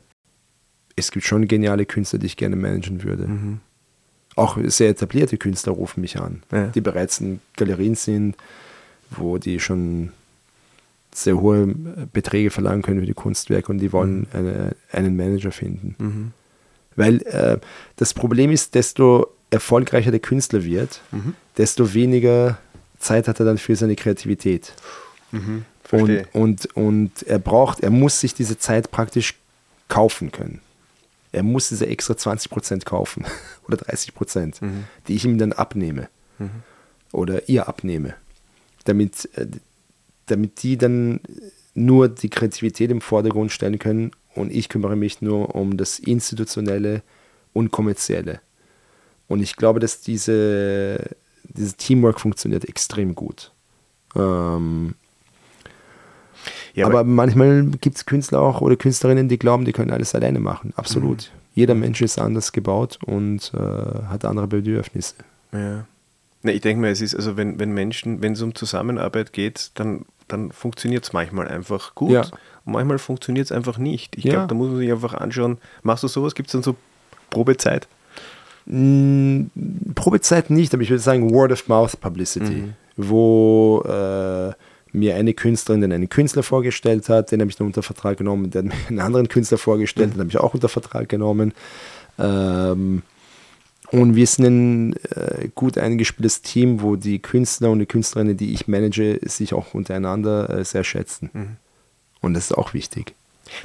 Es 0.96 1.12
gibt 1.12 1.26
schon 1.26 1.48
geniale 1.48 1.86
Künstler, 1.86 2.20
die 2.20 2.28
ich 2.28 2.38
gerne 2.38 2.56
managen 2.56 3.04
würde. 3.04 3.28
Mhm. 3.28 3.60
Auch 4.36 4.58
sehr 4.66 4.90
etablierte 4.90 5.38
Künstler 5.38 5.74
rufen 5.74 6.02
mich 6.02 6.20
an, 6.20 6.44
ja. 6.52 6.68
die 6.68 6.82
bereits 6.82 7.22
in 7.22 7.40
Galerien 7.56 7.96
sind, 7.96 8.36
wo 9.10 9.38
die 9.38 9.60
schon 9.60 10.12
sehr 11.14 11.40
hohe 11.40 11.68
Beträge 12.12 12.50
verlangen 12.50 12.82
können 12.82 13.00
für 13.00 13.06
die 13.06 13.14
Kunstwerke 13.14 13.72
und 13.72 13.78
die 13.78 13.94
wollen 13.94 14.20
mhm. 14.20 14.28
eine, 14.34 14.76
einen 14.92 15.16
Manager 15.16 15.52
finden. 15.52 15.96
Mhm. 15.98 16.32
Weil 16.98 17.22
äh, 17.24 17.60
das 17.96 18.14
Problem 18.14 18.52
ist, 18.52 18.76
desto 18.76 19.28
erfolgreicher 19.50 20.12
der 20.12 20.20
Künstler 20.20 20.64
wird, 20.64 21.02
mhm. 21.12 21.34
desto 21.58 21.94
weniger 21.94 22.58
Zeit 23.00 23.28
hat 23.28 23.40
er 23.40 23.46
dann 23.46 23.58
für 23.58 23.76
seine 23.76 23.96
Kreativität. 23.96 24.74
Und, 25.92 26.34
und, 26.34 26.76
und 26.76 27.24
er 27.24 27.40
braucht, 27.40 27.82
er 27.82 27.92
muss 27.92 28.20
sich 28.20 28.34
diese 28.34 28.58
Zeit 28.58 28.92
praktisch 28.92 29.36
kaufen 29.88 30.32
können. 30.32 30.62
Er 31.32 31.44
muss 31.44 31.70
diese 31.70 31.88
extra 31.88 32.14
20% 32.14 32.86
kaufen 32.86 33.26
oder 33.68 33.78
30%, 33.78 34.64
mhm. 34.64 34.86
die 35.08 35.16
ich 35.16 35.26
ihm 35.26 35.38
dann 35.38 35.54
abnehme 35.54 36.10
mhm. 36.40 36.64
oder 37.12 37.48
ihr 37.50 37.68
abnehme, 37.68 38.16
damit, 38.86 39.30
äh, 39.36 39.48
damit 40.28 40.64
die 40.64 40.78
dann 40.78 41.20
nur 41.74 42.08
die 42.08 42.30
Kreativität 42.30 42.90
im 42.90 43.02
Vordergrund 43.02 43.52
stellen 43.52 43.80
können 43.80 44.12
und 44.34 44.52
ich 44.52 44.70
kümmere 44.70 44.96
mich 44.96 45.22
nur 45.22 45.56
um 45.56 45.78
das 45.78 46.00
Institutionelle 46.00 47.02
und 47.54 47.72
Kommerzielle. 47.72 48.40
Und 49.28 49.42
ich 49.42 49.56
glaube, 49.56 49.80
dass 49.80 50.02
diese, 50.02 51.00
dieses 51.44 51.76
Teamwork 51.76 52.20
funktioniert 52.20 52.66
extrem 52.66 53.16
gut. 53.16 53.52
Ähm, 54.16 54.96
ja, 56.76 56.86
aber, 56.86 57.00
aber, 57.00 57.10
manchmal 57.10 57.66
gibt 57.82 57.96
es 57.96 58.06
Künstler 58.06 58.42
auch 58.42 58.62
oder 58.62 58.76
Künstlerinnen, 58.76 59.30
die 59.30 59.40
glauben, 59.40 59.66
die 59.66 59.72
können 59.72 59.92
alles 59.92 60.14
alleine 60.14 60.40
machen. 60.40 60.74
Absolut. 60.76 61.32
Mhm. 61.34 61.40
Jeder 61.56 61.74
Mensch 61.74 62.02
ist 62.02 62.20
anders 62.20 62.52
gebaut 62.52 63.00
und 63.06 63.54
äh, 63.56 64.04
hat 64.08 64.26
andere 64.26 64.48
Bedürfnisse. 64.48 65.16
Ja. 65.54 65.86
Na, 66.44 66.52
ich 66.52 66.62
denke 66.62 66.82
mal, 66.82 66.92
es 66.92 67.00
ist, 67.00 67.16
also 67.16 67.38
wenn, 67.38 67.60
wenn 67.60 67.72
Menschen, 67.72 68.22
wenn 68.22 68.34
es 68.34 68.42
um 68.42 68.54
Zusammenarbeit 68.54 69.32
geht, 69.32 69.72
dann, 69.76 70.06
dann 70.28 70.52
funktioniert 70.52 71.06
es 71.06 71.14
manchmal 71.14 71.48
einfach 71.48 71.96
gut. 71.96 72.12
Ja. 72.12 72.24
Und 72.66 72.74
manchmal 72.74 73.00
funktioniert 73.00 73.46
es 73.46 73.52
einfach 73.54 73.78
nicht. 73.78 74.18
Ich 74.18 74.26
ja. 74.26 74.34
glaube, 74.34 74.48
da 74.48 74.56
muss 74.56 74.68
man 74.68 74.78
sich 74.78 74.92
einfach 74.92 75.14
anschauen, 75.14 75.60
machst 75.82 76.04
du 76.04 76.10
sowas? 76.10 76.36
Gibt 76.36 76.50
es 76.50 76.52
dann 76.52 76.64
so 76.64 76.76
Probezeit? 77.30 77.88
Hm, 78.68 79.50
Probezeit 79.96 80.50
nicht, 80.50 80.74
aber 80.74 80.84
ich 80.84 80.90
würde 80.90 81.02
sagen 81.02 81.32
Word-of-Mouth-Publicity, 81.32 82.54
mhm. 82.54 82.74
wo 82.98 83.82
äh, 83.88 84.54
mir 84.96 85.16
eine 85.16 85.34
Künstlerin 85.34 85.82
dann 85.82 85.92
einen 85.92 86.10
Künstler 86.10 86.44
vorgestellt 86.44 87.10
hat, 87.10 87.32
den 87.32 87.42
habe 87.42 87.52
ich 87.52 87.58
dann 87.58 87.68
unter 87.68 87.84
Vertrag 87.84 88.18
genommen, 88.18 88.50
der 88.50 88.64
hat 88.64 88.70
mir 88.70 88.76
einen 88.88 89.00
anderen 89.00 89.28
Künstler 89.28 89.58
vorgestellt, 89.58 90.10
mhm. 90.10 90.14
den 90.14 90.20
habe 90.22 90.30
ich 90.30 90.38
auch 90.38 90.54
unter 90.54 90.70
Vertrag 90.70 91.10
genommen. 91.10 91.54
Ähm, 92.18 93.02
und 93.92 94.16
wir 94.16 94.28
sind 94.28 94.46
ein 94.46 94.94
äh, 95.12 95.50
gut 95.54 95.78
eingespieltes 95.78 96.42
Team, 96.42 96.82
wo 96.82 96.96
die 96.96 97.20
Künstler 97.20 97.70
und 97.70 97.80
die 97.80 97.86
Künstlerinnen, 97.86 98.36
die 98.36 98.54
ich 98.54 98.68
manage, 98.68 99.20
sich 99.24 99.54
auch 99.54 99.74
untereinander 99.74 100.50
äh, 100.50 100.66
sehr 100.66 100.84
schätzen. 100.84 101.30
Mhm. 101.34 101.58
Und 102.22 102.34
das 102.34 102.46
ist 102.46 102.58
auch 102.58 102.74
wichtig. 102.74 103.14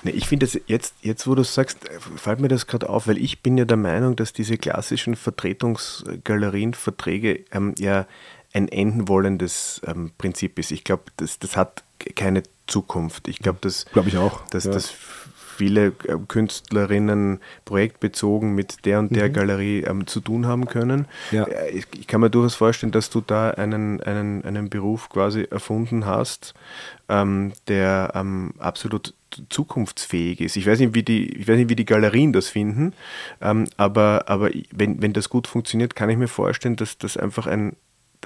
Nee, 0.03 0.11
ich 0.11 0.29
finde 0.29 0.47
jetzt, 0.67 0.93
jetzt, 1.01 1.27
wo 1.27 1.35
du 1.35 1.43
sagst, 1.43 1.79
fällt 2.17 2.41
mir 2.41 2.49
das 2.49 2.67
gerade 2.67 2.91
auf, 2.91 3.09
weil 3.09 3.17
ich 3.17 3.41
bin 3.41 3.57
ja 3.57 3.65
der 3.65 3.79
Meinung, 3.79 4.15
dass 4.15 4.35
diese 4.35 4.59
klassischen 4.59 5.17
Vertretungsgalerienverträge 5.17 7.47
ähm, 7.53 7.75
ja 7.79 8.07
ein 8.53 8.69
enden 8.69 9.09
wollendes 9.09 9.81
ähm, 9.87 10.13
Prinzip 10.19 10.59
ist. 10.59 10.73
Ich 10.73 10.85
glaube, 10.85 11.05
das, 11.17 11.39
das 11.39 11.57
hat 11.57 11.85
keine 12.17 12.43
Zukunft. 12.67 13.29
Ich 13.29 13.39
glaube, 13.39 13.59
dass, 13.61 13.87
glaub 13.87 14.07
ich 14.07 14.17
auch. 14.17 14.47
dass, 14.49 14.65
ja. 14.65 14.73
dass 14.73 14.93
viele 15.61 15.89
äh, 16.09 16.17
Künstlerinnen 16.27 17.39
projektbezogen 17.67 18.55
mit 18.55 18.87
der 18.87 18.99
und 18.99 19.15
der 19.15 19.29
mhm. 19.29 19.33
Galerie 19.35 19.81
ähm, 19.83 20.07
zu 20.07 20.21
tun 20.21 20.47
haben 20.47 20.65
können. 20.65 21.07
Ja. 21.33 21.45
Äh, 21.45 21.71
ich, 21.71 21.87
ich, 21.99 22.07
kann 22.07 22.23
mir 22.23 22.31
durchaus 22.31 22.55
vorstellen, 22.55 22.93
dass 22.93 23.11
du 23.11 23.21
da 23.21 23.51
einen, 23.51 24.01
einen, 24.01 24.43
einen 24.47 24.71
Beruf 24.71 25.11
quasi 25.11 25.47
erfunden 25.51 26.07
hast, 26.07 26.55
ähm, 27.11 27.53
der 27.69 28.13
ähm, 28.15 28.55
absolut 28.59 29.13
zukunftsfähig 29.51 30.41
ist. 30.41 30.57
Ich 30.57 30.67
weiß 30.67 30.79
nicht, 30.81 30.95
wie 30.95 31.03
die, 31.03 31.29
ich 31.29 31.47
weiß 31.47 31.59
nicht, 31.59 31.69
wie 31.69 31.77
die 31.77 31.85
Galerien 31.85 32.33
das 32.33 32.49
finden, 32.49 32.95
ähm, 33.43 33.67
aber, 33.77 34.25
aber 34.29 34.51
wenn, 34.73 35.03
wenn 35.03 35.13
das 35.13 35.29
gut 35.29 35.47
funktioniert, 35.47 35.95
kann 35.95 36.09
ich 36.09 36.17
mir 36.17 36.29
vorstellen, 36.29 36.77
dass 36.77 36.97
das 36.97 37.19
einfach 37.19 37.47
ein, 37.47 37.77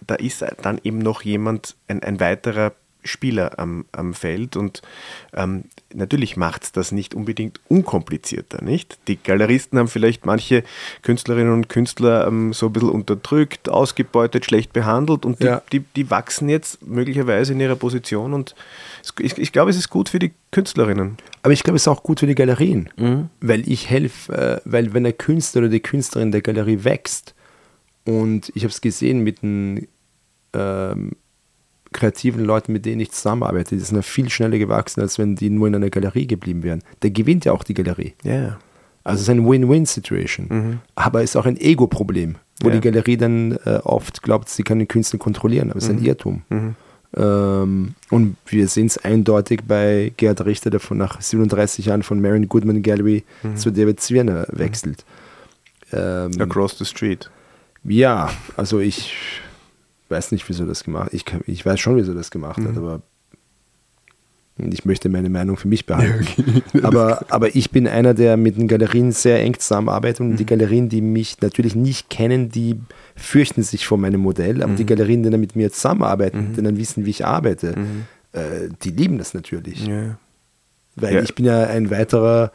da 0.06 0.14
ist 0.14 0.44
dann 0.62 0.80
eben 0.82 0.98
noch 0.98 1.22
jemand, 1.22 1.76
ein, 1.88 2.02
ein 2.02 2.20
weiterer 2.20 2.72
Spieler 3.04 3.58
am, 3.58 3.84
am 3.92 4.14
Feld 4.14 4.56
und 4.56 4.82
ähm, 5.34 5.64
natürlich 5.92 6.36
macht 6.36 6.64
es 6.64 6.72
das 6.72 6.90
nicht 6.90 7.14
unbedingt 7.14 7.60
unkomplizierter, 7.68 8.64
nicht? 8.64 8.98
Die 9.08 9.16
Galeristen 9.16 9.78
haben 9.78 9.88
vielleicht 9.88 10.26
manche 10.26 10.64
Künstlerinnen 11.02 11.52
und 11.52 11.68
Künstler 11.68 12.26
ähm, 12.26 12.52
so 12.52 12.66
ein 12.66 12.72
bisschen 12.72 12.88
unterdrückt, 12.88 13.68
ausgebeutet, 13.68 14.46
schlecht 14.46 14.72
behandelt 14.72 15.24
und 15.24 15.40
die, 15.40 15.46
ja. 15.46 15.62
die, 15.72 15.80
die, 15.80 16.10
wachsen 16.10 16.48
jetzt 16.48 16.84
möglicherweise 16.86 17.52
in 17.52 17.60
ihrer 17.60 17.76
Position 17.76 18.32
und 18.32 18.54
ich, 19.18 19.36
ich 19.38 19.52
glaube, 19.52 19.70
es 19.70 19.76
ist 19.76 19.90
gut 19.90 20.08
für 20.08 20.18
die 20.18 20.32
Künstlerinnen. 20.50 21.18
Aber 21.42 21.52
ich 21.52 21.62
glaube, 21.62 21.76
es 21.76 21.82
ist 21.82 21.88
auch 21.88 22.02
gut 22.02 22.20
für 22.20 22.26
die 22.26 22.34
Galerien, 22.34 22.88
mhm. 22.96 23.28
weil 23.40 23.68
ich 23.68 23.90
helfe, 23.90 24.32
äh, 24.32 24.60
weil 24.64 24.94
wenn 24.94 25.04
der 25.04 25.12
Künstler 25.12 25.62
oder 25.62 25.70
die 25.70 25.80
Künstlerin 25.80 26.32
der 26.32 26.40
Galerie 26.40 26.84
wächst 26.84 27.34
und 28.04 28.52
ich 28.54 28.64
habe 28.64 28.70
es 28.70 28.80
gesehen 28.80 29.20
mit 29.20 29.42
einem 29.42 29.86
ähm, 30.52 31.12
kreativen 31.92 32.44
Leuten, 32.44 32.72
mit 32.72 32.84
denen 32.84 33.00
ich 33.00 33.12
zusammenarbeite, 33.12 33.76
die 33.76 33.80
sind 33.80 33.96
ja 33.96 34.02
viel 34.02 34.28
schneller 34.28 34.58
gewachsen, 34.58 35.00
als 35.00 35.18
wenn 35.18 35.36
die 35.36 35.48
nur 35.48 35.68
in 35.68 35.74
einer 35.74 35.90
Galerie 35.90 36.26
geblieben 36.26 36.62
wären. 36.62 36.82
Der 37.02 37.10
gewinnt 37.10 37.46
ja 37.46 37.52
auch 37.52 37.64
die 37.64 37.74
Galerie. 37.74 38.14
Yeah. 38.24 38.58
Also 39.04 39.16
es 39.16 39.22
ist 39.22 39.30
eine 39.30 39.48
Win-Win-Situation. 39.48 40.46
Mhm. 40.48 40.80
Aber 40.94 41.22
es 41.22 41.30
ist 41.30 41.36
auch 41.36 41.46
ein 41.46 41.56
Ego-Problem, 41.56 42.36
wo 42.60 42.68
yeah. 42.68 42.78
die 42.78 42.90
Galerie 42.90 43.16
dann 43.16 43.52
äh, 43.64 43.80
oft 43.84 44.22
glaubt, 44.22 44.48
sie 44.48 44.62
kann 44.62 44.78
den 44.78 44.88
Künstler 44.88 45.18
kontrollieren. 45.18 45.70
Aber 45.70 45.78
es 45.78 45.84
ist 45.84 45.92
mhm. 45.92 45.98
ein 45.98 46.04
Irrtum. 46.04 46.42
Mhm. 46.48 46.76
Ähm, 47.16 47.94
und 48.10 48.36
wir 48.46 48.66
sehen 48.68 48.86
es 48.86 48.98
eindeutig 48.98 49.60
bei 49.66 50.12
Gerhard 50.16 50.44
Richter, 50.44 50.70
der 50.70 50.80
von 50.80 50.98
nach 50.98 51.20
37 51.20 51.86
Jahren 51.86 52.02
von 52.02 52.20
Marion 52.20 52.48
Goodman 52.48 52.82
Gallery 52.82 53.24
mhm. 53.42 53.56
zu 53.56 53.70
David 53.70 54.00
Zwirner 54.00 54.46
wechselt. 54.50 55.04
Ähm, 55.92 56.32
Across 56.40 56.78
the 56.78 56.84
street. 56.84 57.30
Ja, 57.84 58.30
also 58.56 58.80
ich 58.80 59.14
weiß 60.08 60.32
nicht, 60.32 60.48
wieso 60.48 60.66
das 60.66 60.84
gemacht 60.84 61.06
hat. 61.06 61.14
Ich, 61.14 61.24
ich 61.46 61.64
weiß 61.64 61.78
schon, 61.80 61.96
wieso 61.96 62.14
das 62.14 62.30
gemacht 62.30 62.58
mhm. 62.58 62.68
hat, 62.68 62.76
aber 62.76 63.02
ich 64.56 64.84
möchte 64.84 65.08
meine 65.08 65.30
Meinung 65.30 65.56
für 65.56 65.66
mich 65.66 65.84
behalten. 65.84 66.24
Ja, 66.36 66.44
okay. 66.44 66.62
aber, 66.84 67.24
aber 67.28 67.56
ich 67.56 67.72
bin 67.72 67.88
einer, 67.88 68.14
der 68.14 68.36
mit 68.36 68.56
den 68.56 68.68
Galerien 68.68 69.10
sehr 69.10 69.40
eng 69.40 69.58
zusammenarbeitet 69.58 70.20
und 70.20 70.30
mhm. 70.30 70.36
die 70.36 70.46
Galerien, 70.46 70.88
die 70.88 71.00
mich 71.00 71.40
natürlich 71.40 71.74
nicht 71.74 72.08
kennen, 72.08 72.50
die 72.50 72.78
fürchten 73.16 73.62
sich 73.62 73.86
vor 73.86 73.98
meinem 73.98 74.20
Modell, 74.20 74.62
aber 74.62 74.72
mhm. 74.72 74.76
die 74.76 74.86
Galerien, 74.86 75.22
die 75.24 75.30
dann 75.30 75.40
mit 75.40 75.56
mir 75.56 75.72
zusammenarbeiten, 75.72 76.50
mhm. 76.50 76.54
die 76.54 76.62
dann 76.62 76.76
wissen, 76.76 77.04
wie 77.04 77.10
ich 77.10 77.26
arbeite, 77.26 77.74
mhm. 77.76 78.04
äh, 78.32 78.68
die 78.82 78.90
lieben 78.90 79.18
das 79.18 79.34
natürlich. 79.34 79.86
Ja. 79.86 80.18
Weil 80.94 81.14
ja. 81.14 81.22
ich 81.22 81.34
bin 81.34 81.46
ja 81.46 81.64
ein 81.64 81.90
weiterer 81.90 82.52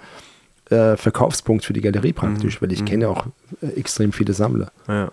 äh, 0.70 0.96
Verkaufspunkt 0.96 1.66
für 1.66 1.74
die 1.74 1.82
Galerie 1.82 2.14
praktisch, 2.14 2.62
mhm. 2.62 2.66
weil 2.66 2.72
ich 2.72 2.86
kenne 2.86 3.10
auch 3.10 3.26
äh, 3.62 3.68
extrem 3.78 4.14
viele 4.14 4.32
Sammler. 4.32 4.72
Ja. 4.88 5.12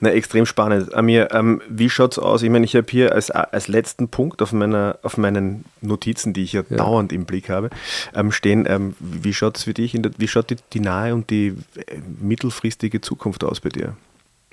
Na, 0.00 0.10
extrem 0.10 0.46
spannend. 0.46 0.94
Amir, 0.94 1.28
ähm, 1.32 1.62
wie 1.68 1.90
schaut 1.90 2.12
es 2.12 2.18
aus? 2.18 2.42
Ich 2.42 2.50
meine, 2.50 2.64
ich 2.64 2.76
habe 2.76 2.86
hier 2.90 3.12
als, 3.12 3.30
als 3.30 3.68
letzten 3.68 4.08
Punkt 4.08 4.42
auf, 4.42 4.52
meiner, 4.52 4.98
auf 5.02 5.16
meinen 5.16 5.64
Notizen, 5.80 6.32
die 6.32 6.42
ich 6.42 6.52
ja, 6.52 6.62
ja. 6.68 6.76
dauernd 6.76 7.12
im 7.12 7.24
Blick 7.24 7.48
habe, 7.48 7.70
ähm, 8.14 8.32
stehen, 8.32 8.66
ähm, 8.68 8.94
wie 8.98 9.34
schaut 9.34 9.56
es 9.56 9.64
für 9.64 9.74
dich, 9.74 9.92
der, 9.92 10.12
wie 10.18 10.28
schaut 10.28 10.50
die, 10.50 10.56
die, 10.72 10.80
nahe 10.80 11.14
und 11.14 11.30
die 11.30 11.54
äh, 11.76 11.98
mittelfristige 12.20 13.00
Zukunft 13.00 13.44
aus 13.44 13.60
bei 13.60 13.68
dir? 13.68 13.96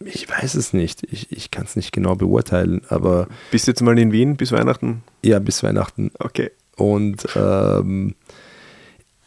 Ich 0.05 0.29
weiß 0.29 0.55
es 0.55 0.73
nicht. 0.73 1.03
Ich, 1.11 1.31
ich 1.31 1.51
kann 1.51 1.65
es 1.65 1.75
nicht 1.75 1.91
genau 1.91 2.15
beurteilen, 2.15 2.81
aber. 2.89 3.27
Bist 3.51 3.67
du 3.67 3.71
jetzt 3.71 3.81
mal 3.81 3.97
in 3.99 4.11
Wien 4.11 4.35
bis 4.35 4.51
Weihnachten? 4.51 5.03
Ja, 5.23 5.39
bis 5.39 5.61
Weihnachten. 5.63 6.11
Okay. 6.17 6.51
Und 6.75 7.27
ähm, 7.35 8.15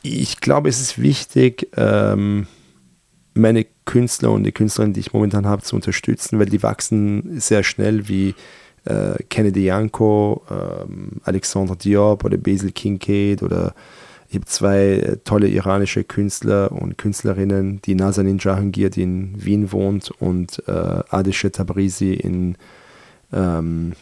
ich 0.03 0.41
glaube, 0.41 0.68
es 0.68 0.81
ist 0.81 1.01
wichtig, 1.01 1.68
ähm, 1.76 2.47
meine 3.35 3.66
Künstler 3.85 4.30
und 4.32 4.45
die 4.45 4.53
Künstlerinnen, 4.53 4.95
die 4.95 5.01
ich 5.01 5.12
momentan 5.12 5.47
habe, 5.47 5.62
zu 5.62 5.76
unterstützen, 5.76 6.39
weil 6.39 6.47
die 6.47 6.62
wachsen 6.62 7.41
sehr 7.41 7.62
schnell 7.62 8.09
wie 8.09 8.35
äh, 8.85 9.22
Kennedy 9.28 9.64
Janko, 9.64 10.43
ähm, 10.51 11.20
Alexandre 11.24 11.76
Diop 11.76 12.24
oder 12.24 12.37
Basil 12.37 12.72
Kincaid 12.72 13.43
oder 13.43 13.74
ich 14.28 14.37
habe 14.37 14.47
zwei 14.47 14.78
äh, 14.78 15.16
tolle 15.24 15.49
iranische 15.49 16.03
Künstler 16.03 16.72
und 16.72 16.99
Künstlerinnen, 16.99 17.80
die 17.82 17.95
Nazanin 17.95 18.39
Jahangir, 18.39 18.91
die 18.91 19.03
in 19.03 19.45
Wien 19.45 19.70
wohnt, 19.70 20.11
und 20.11 20.62
äh, 20.66 20.72
Adeshe 21.09 21.53
Tabrizi 21.53 22.14
in 22.14 22.57
ähm, 23.32 23.93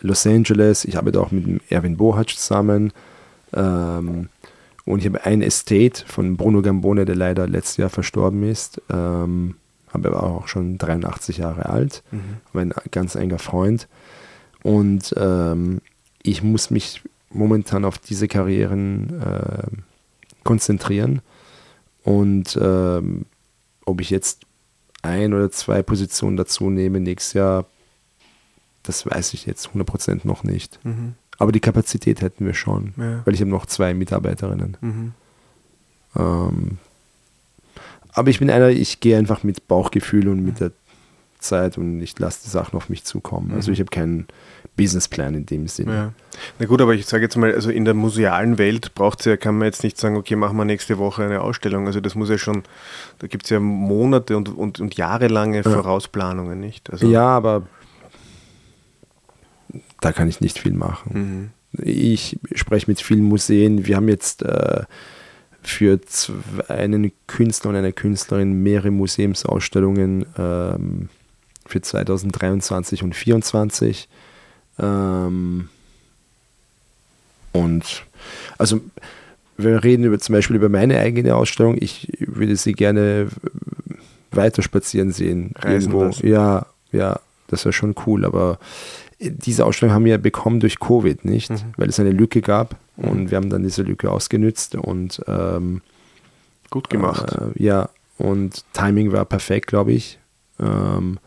Los 0.00 0.26
Angeles. 0.26 0.84
Ich 0.84 0.96
arbeite 0.96 1.20
auch 1.20 1.30
mit 1.30 1.60
Erwin 1.70 1.96
Bohac 1.96 2.30
zusammen. 2.30 2.92
Ähm, 3.52 4.28
und 4.86 5.00
ich 5.00 5.06
habe 5.06 5.24
ein 5.24 5.42
Estate 5.42 6.04
von 6.06 6.36
Bruno 6.36 6.62
Gambone, 6.62 7.04
der 7.04 7.16
leider 7.16 7.48
letztes 7.48 7.76
Jahr 7.76 7.90
verstorben 7.90 8.44
ist. 8.44 8.80
Ähm, 8.88 9.56
aber 9.88 10.10
er 10.10 10.14
war 10.14 10.22
auch 10.22 10.48
schon 10.48 10.78
83 10.78 11.38
Jahre 11.38 11.66
alt, 11.66 12.02
mhm. 12.12 12.36
mein 12.52 12.72
ganz 12.92 13.16
enger 13.16 13.40
Freund. 13.40 13.88
Und 14.62 15.12
ähm, 15.18 15.80
ich 16.22 16.42
muss 16.42 16.70
mich 16.70 17.02
momentan 17.30 17.84
auf 17.84 17.98
diese 17.98 18.28
Karrieren 18.28 19.20
äh, 19.20 19.66
konzentrieren. 20.44 21.20
Und 22.04 22.56
ähm, 22.60 23.26
ob 23.84 24.00
ich 24.00 24.10
jetzt 24.10 24.42
ein 25.02 25.34
oder 25.34 25.50
zwei 25.50 25.82
Positionen 25.82 26.36
dazu 26.36 26.70
nehme 26.70 27.00
nächstes 27.00 27.32
Jahr, 27.32 27.66
das 28.84 29.04
weiß 29.04 29.34
ich 29.34 29.46
jetzt 29.46 29.68
100% 29.68 30.20
noch 30.24 30.44
nicht. 30.44 30.78
Mhm. 30.84 31.14
Aber 31.38 31.52
die 31.52 31.60
Kapazität 31.60 32.22
hätten 32.22 32.46
wir 32.46 32.54
schon, 32.54 32.94
ja. 32.96 33.20
weil 33.24 33.34
ich 33.34 33.40
habe 33.40 33.50
noch 33.50 33.66
zwei 33.66 33.94
Mitarbeiterinnen. 33.94 34.76
Mhm. 34.80 35.12
Ähm, 36.16 36.78
aber 38.12 38.30
ich 38.30 38.38
bin 38.38 38.50
einer, 38.50 38.70
ich 38.70 39.00
gehe 39.00 39.18
einfach 39.18 39.42
mit 39.42 39.68
Bauchgefühl 39.68 40.28
und 40.28 40.42
mit 40.42 40.60
der 40.60 40.72
Zeit 41.38 41.76
und 41.76 42.00
ich 42.00 42.18
lasse 42.18 42.40
die 42.44 42.50
Sachen 42.50 42.76
auf 42.76 42.88
mich 42.88 43.04
zukommen. 43.04 43.52
Also 43.52 43.70
mhm. 43.70 43.74
Ich 43.74 43.80
habe 43.80 43.90
keinen 43.90 44.26
Businessplan 44.76 45.34
in 45.34 45.46
dem 45.46 45.68
Sinne. 45.68 45.94
Ja. 45.94 46.12
Na 46.58 46.66
gut, 46.66 46.80
aber 46.80 46.94
ich 46.94 47.06
sage 47.06 47.24
jetzt 47.24 47.36
mal, 47.36 47.52
also 47.52 47.70
in 47.70 47.84
der 47.84 47.94
musealen 47.94 48.58
Welt 48.58 48.94
braucht 48.94 49.24
ja, 49.24 49.36
kann 49.36 49.56
man 49.58 49.66
jetzt 49.66 49.82
nicht 49.82 49.98
sagen, 49.98 50.16
okay, 50.16 50.36
machen 50.36 50.56
wir 50.56 50.64
nächste 50.64 50.98
Woche 50.98 51.24
eine 51.24 51.40
Ausstellung. 51.40 51.86
Also 51.86 52.00
das 52.00 52.14
muss 52.14 52.28
ja 52.28 52.38
schon, 52.38 52.62
da 53.18 53.26
gibt 53.26 53.44
es 53.44 53.50
ja 53.50 53.60
Monate 53.60 54.36
und, 54.36 54.48
und, 54.48 54.80
und 54.80 54.96
jahrelange 54.96 55.58
ja. 55.58 55.62
Vorausplanungen, 55.62 56.60
nicht? 56.60 56.90
Also 56.90 57.08
ja, 57.08 57.26
aber 57.26 57.62
da 60.00 60.12
kann 60.12 60.28
ich 60.28 60.40
nicht 60.40 60.58
viel 60.58 60.72
machen. 60.72 61.50
Mhm. 61.72 61.82
Ich 61.82 62.38
spreche 62.54 62.90
mit 62.90 63.00
vielen 63.00 63.24
Museen. 63.24 63.86
Wir 63.86 63.96
haben 63.96 64.08
jetzt 64.08 64.42
äh, 64.42 64.84
für 65.62 65.98
einen 66.68 67.12
Künstler 67.26 67.70
und 67.70 67.76
eine 67.76 67.92
Künstlerin 67.92 68.62
mehrere 68.62 68.90
Museumsausstellungen 68.90 70.24
ähm, 70.38 71.08
für 71.66 71.80
2023 71.82 73.02
und 73.02 73.14
2024. 73.14 74.08
Ähm, 74.78 75.68
und 77.52 78.04
also 78.58 78.80
wir 79.56 79.82
reden 79.82 80.04
über 80.04 80.18
zum 80.18 80.34
Beispiel 80.34 80.56
über 80.56 80.68
meine 80.68 80.98
eigene 80.98 81.34
Ausstellung. 81.34 81.76
Ich 81.80 82.12
würde 82.20 82.56
sie 82.56 82.74
gerne 82.74 83.28
weiter 84.30 84.62
spazieren 84.62 85.12
sehen. 85.12 85.52
Reisen 85.56 85.90
irgendwo. 85.90 86.04
Lassen. 86.04 86.26
Ja, 86.26 86.66
ja, 86.92 87.20
das 87.48 87.64
wäre 87.64 87.72
schon 87.72 87.94
cool. 88.06 88.24
Aber 88.24 88.58
diese 89.18 89.64
Ausstellung 89.64 89.94
haben 89.94 90.04
wir 90.04 90.18
bekommen 90.18 90.60
durch 90.60 90.78
Covid, 90.78 91.24
nicht? 91.24 91.50
Mhm. 91.50 91.74
Weil 91.76 91.88
es 91.88 91.98
eine 92.00 92.10
Lücke 92.10 92.42
gab 92.42 92.76
mhm. 92.96 93.08
und 93.08 93.30
wir 93.30 93.36
haben 93.36 93.50
dann 93.50 93.62
diese 93.62 93.82
Lücke 93.82 94.10
ausgenützt 94.10 94.74
und 94.74 95.22
ähm, 95.26 95.80
gut 96.70 96.90
gemacht. 96.90 97.32
Äh, 97.32 97.62
ja, 97.62 97.88
und 98.18 98.64
Timing 98.72 99.12
war 99.12 99.24
perfekt, 99.24 99.68
glaube 99.68 99.92
ich. 99.92 100.18
Ähm, 100.60 101.18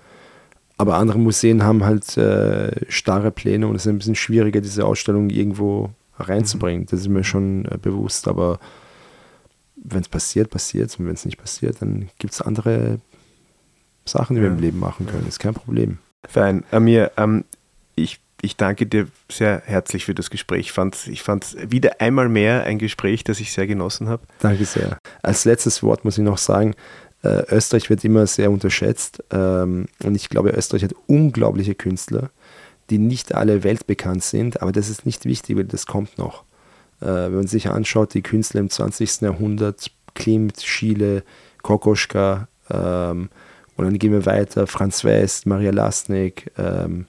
aber 0.77 0.95
andere 0.95 1.19
Museen 1.19 1.63
haben 1.63 1.83
halt 1.83 2.17
äh, 2.17 2.71
starre 2.89 3.31
Pläne 3.31 3.67
und 3.67 3.75
es 3.75 3.85
ist 3.85 3.91
ein 3.91 3.97
bisschen 3.97 4.15
schwieriger, 4.15 4.61
diese 4.61 4.85
Ausstellung 4.85 5.29
irgendwo 5.29 5.89
reinzubringen. 6.17 6.83
Mhm. 6.83 6.87
Das 6.87 7.01
ist 7.01 7.09
mir 7.09 7.23
schon 7.23 7.65
äh, 7.65 7.77
bewusst, 7.81 8.27
aber 8.27 8.59
wenn 9.75 10.01
es 10.01 10.09
passiert, 10.09 10.49
passiert 10.49 10.89
es 10.89 10.95
und 10.97 11.05
wenn 11.05 11.13
es 11.13 11.25
nicht 11.25 11.37
passiert, 11.37 11.81
dann 11.81 12.09
gibt 12.17 12.33
es 12.33 12.41
andere 12.41 12.99
Sachen, 14.05 14.35
die 14.35 14.41
ja. 14.41 14.47
wir 14.47 14.55
im 14.55 14.61
Leben 14.61 14.79
machen 14.79 15.05
können. 15.05 15.23
Das 15.25 15.35
ist 15.35 15.39
kein 15.39 15.53
Problem. 15.53 15.97
Fein. 16.27 16.63
Amir, 16.71 17.11
ähm, 17.17 17.45
ich, 18.03 18.19
ich 18.41 18.55
danke 18.55 18.85
dir 18.85 19.07
sehr 19.29 19.61
herzlich 19.65 20.05
für 20.05 20.15
das 20.15 20.29
Gespräch. 20.29 20.61
Ich 20.61 20.71
fand 20.71 20.95
es 20.95 21.07
ich 21.07 21.23
fand's 21.23 21.55
wieder 21.67 22.01
einmal 22.01 22.29
mehr 22.29 22.63
ein 22.63 22.79
Gespräch, 22.79 23.23
das 23.23 23.39
ich 23.39 23.51
sehr 23.51 23.67
genossen 23.67 24.07
habe. 24.07 24.23
Danke 24.39 24.65
sehr. 24.65 24.97
Als 25.21 25.45
letztes 25.45 25.83
Wort 25.83 26.05
muss 26.05 26.17
ich 26.17 26.23
noch 26.23 26.37
sagen, 26.37 26.75
äh, 27.23 27.43
Österreich 27.53 27.89
wird 27.89 28.03
immer 28.03 28.25
sehr 28.27 28.49
unterschätzt 28.51 29.23
ähm, 29.31 29.87
und 30.03 30.15
ich 30.15 30.29
glaube, 30.29 30.51
Österreich 30.51 30.83
hat 30.83 30.95
unglaubliche 31.07 31.75
Künstler, 31.75 32.29
die 32.89 32.97
nicht 32.97 33.35
alle 33.35 33.63
weltbekannt 33.63 34.23
sind, 34.23 34.61
aber 34.61 34.71
das 34.71 34.89
ist 34.89 35.05
nicht 35.05 35.25
wichtig, 35.25 35.57
weil 35.57 35.65
das 35.65 35.85
kommt 35.85 36.17
noch. 36.17 36.43
Äh, 37.01 37.05
wenn 37.05 37.35
man 37.35 37.47
sich 37.47 37.69
anschaut, 37.69 38.13
die 38.13 38.21
Künstler 38.21 38.61
im 38.61 38.69
20. 38.69 39.21
Jahrhundert, 39.21 39.91
Klimt, 40.15 40.61
Schiele, 40.61 41.23
Kokoschka, 41.61 42.47
ähm, 42.71 43.29
und 43.79 43.85
dann 43.85 43.97
gehen 43.97 44.11
wir 44.11 44.25
weiter, 44.25 44.67
Franz 44.67 45.05
West, 45.05 45.45
Maria 45.45 45.71
Lasnik, 45.71 46.51
ähm, 46.57 47.05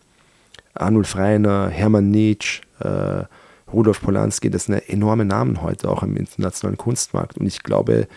Arnulf 0.74 1.16
Reiner, 1.16 1.68
Hermann 1.68 2.10
Nietzsche, 2.10 2.62
äh, 2.80 3.24
Rudolf 3.72 4.00
Polanski, 4.00 4.50
das 4.50 4.64
sind 4.64 4.74
enorme 4.88 5.24
Namen 5.24 5.62
heute 5.62 5.88
auch 5.88 6.02
im 6.02 6.16
internationalen 6.16 6.78
Kunstmarkt. 6.78 7.38
Und 7.38 7.46
ich 7.46 7.62
glaube, 7.62 8.08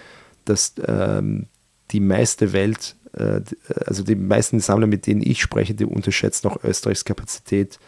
dass 0.45 0.73
ähm, 0.85 1.47
die 1.91 1.99
meiste 1.99 2.53
Welt, 2.53 2.95
äh, 3.13 3.41
also 3.85 4.03
die 4.03 4.15
meisten 4.15 4.59
Sammler, 4.59 4.87
mit 4.87 5.07
denen 5.07 5.21
ich 5.21 5.41
spreche, 5.41 5.73
die 5.73 5.85
unterschätzen 5.85 6.47
auch 6.47 6.63
Österreichs 6.63 7.05
Kapazität, 7.05 7.79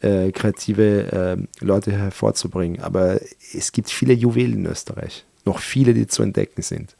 äh, 0.00 0.32
kreative 0.32 1.12
äh, 1.60 1.64
Leute 1.64 1.92
hervorzubringen. 1.92 2.80
Aber 2.80 3.20
es 3.54 3.72
gibt 3.72 3.90
viele 3.90 4.14
Juwelen 4.14 4.64
in 4.64 4.66
Österreich, 4.66 5.26
noch 5.44 5.58
viele, 5.58 5.92
die 5.92 6.06
zu 6.06 6.22
entdecken 6.22 6.62
sind. 6.62 6.96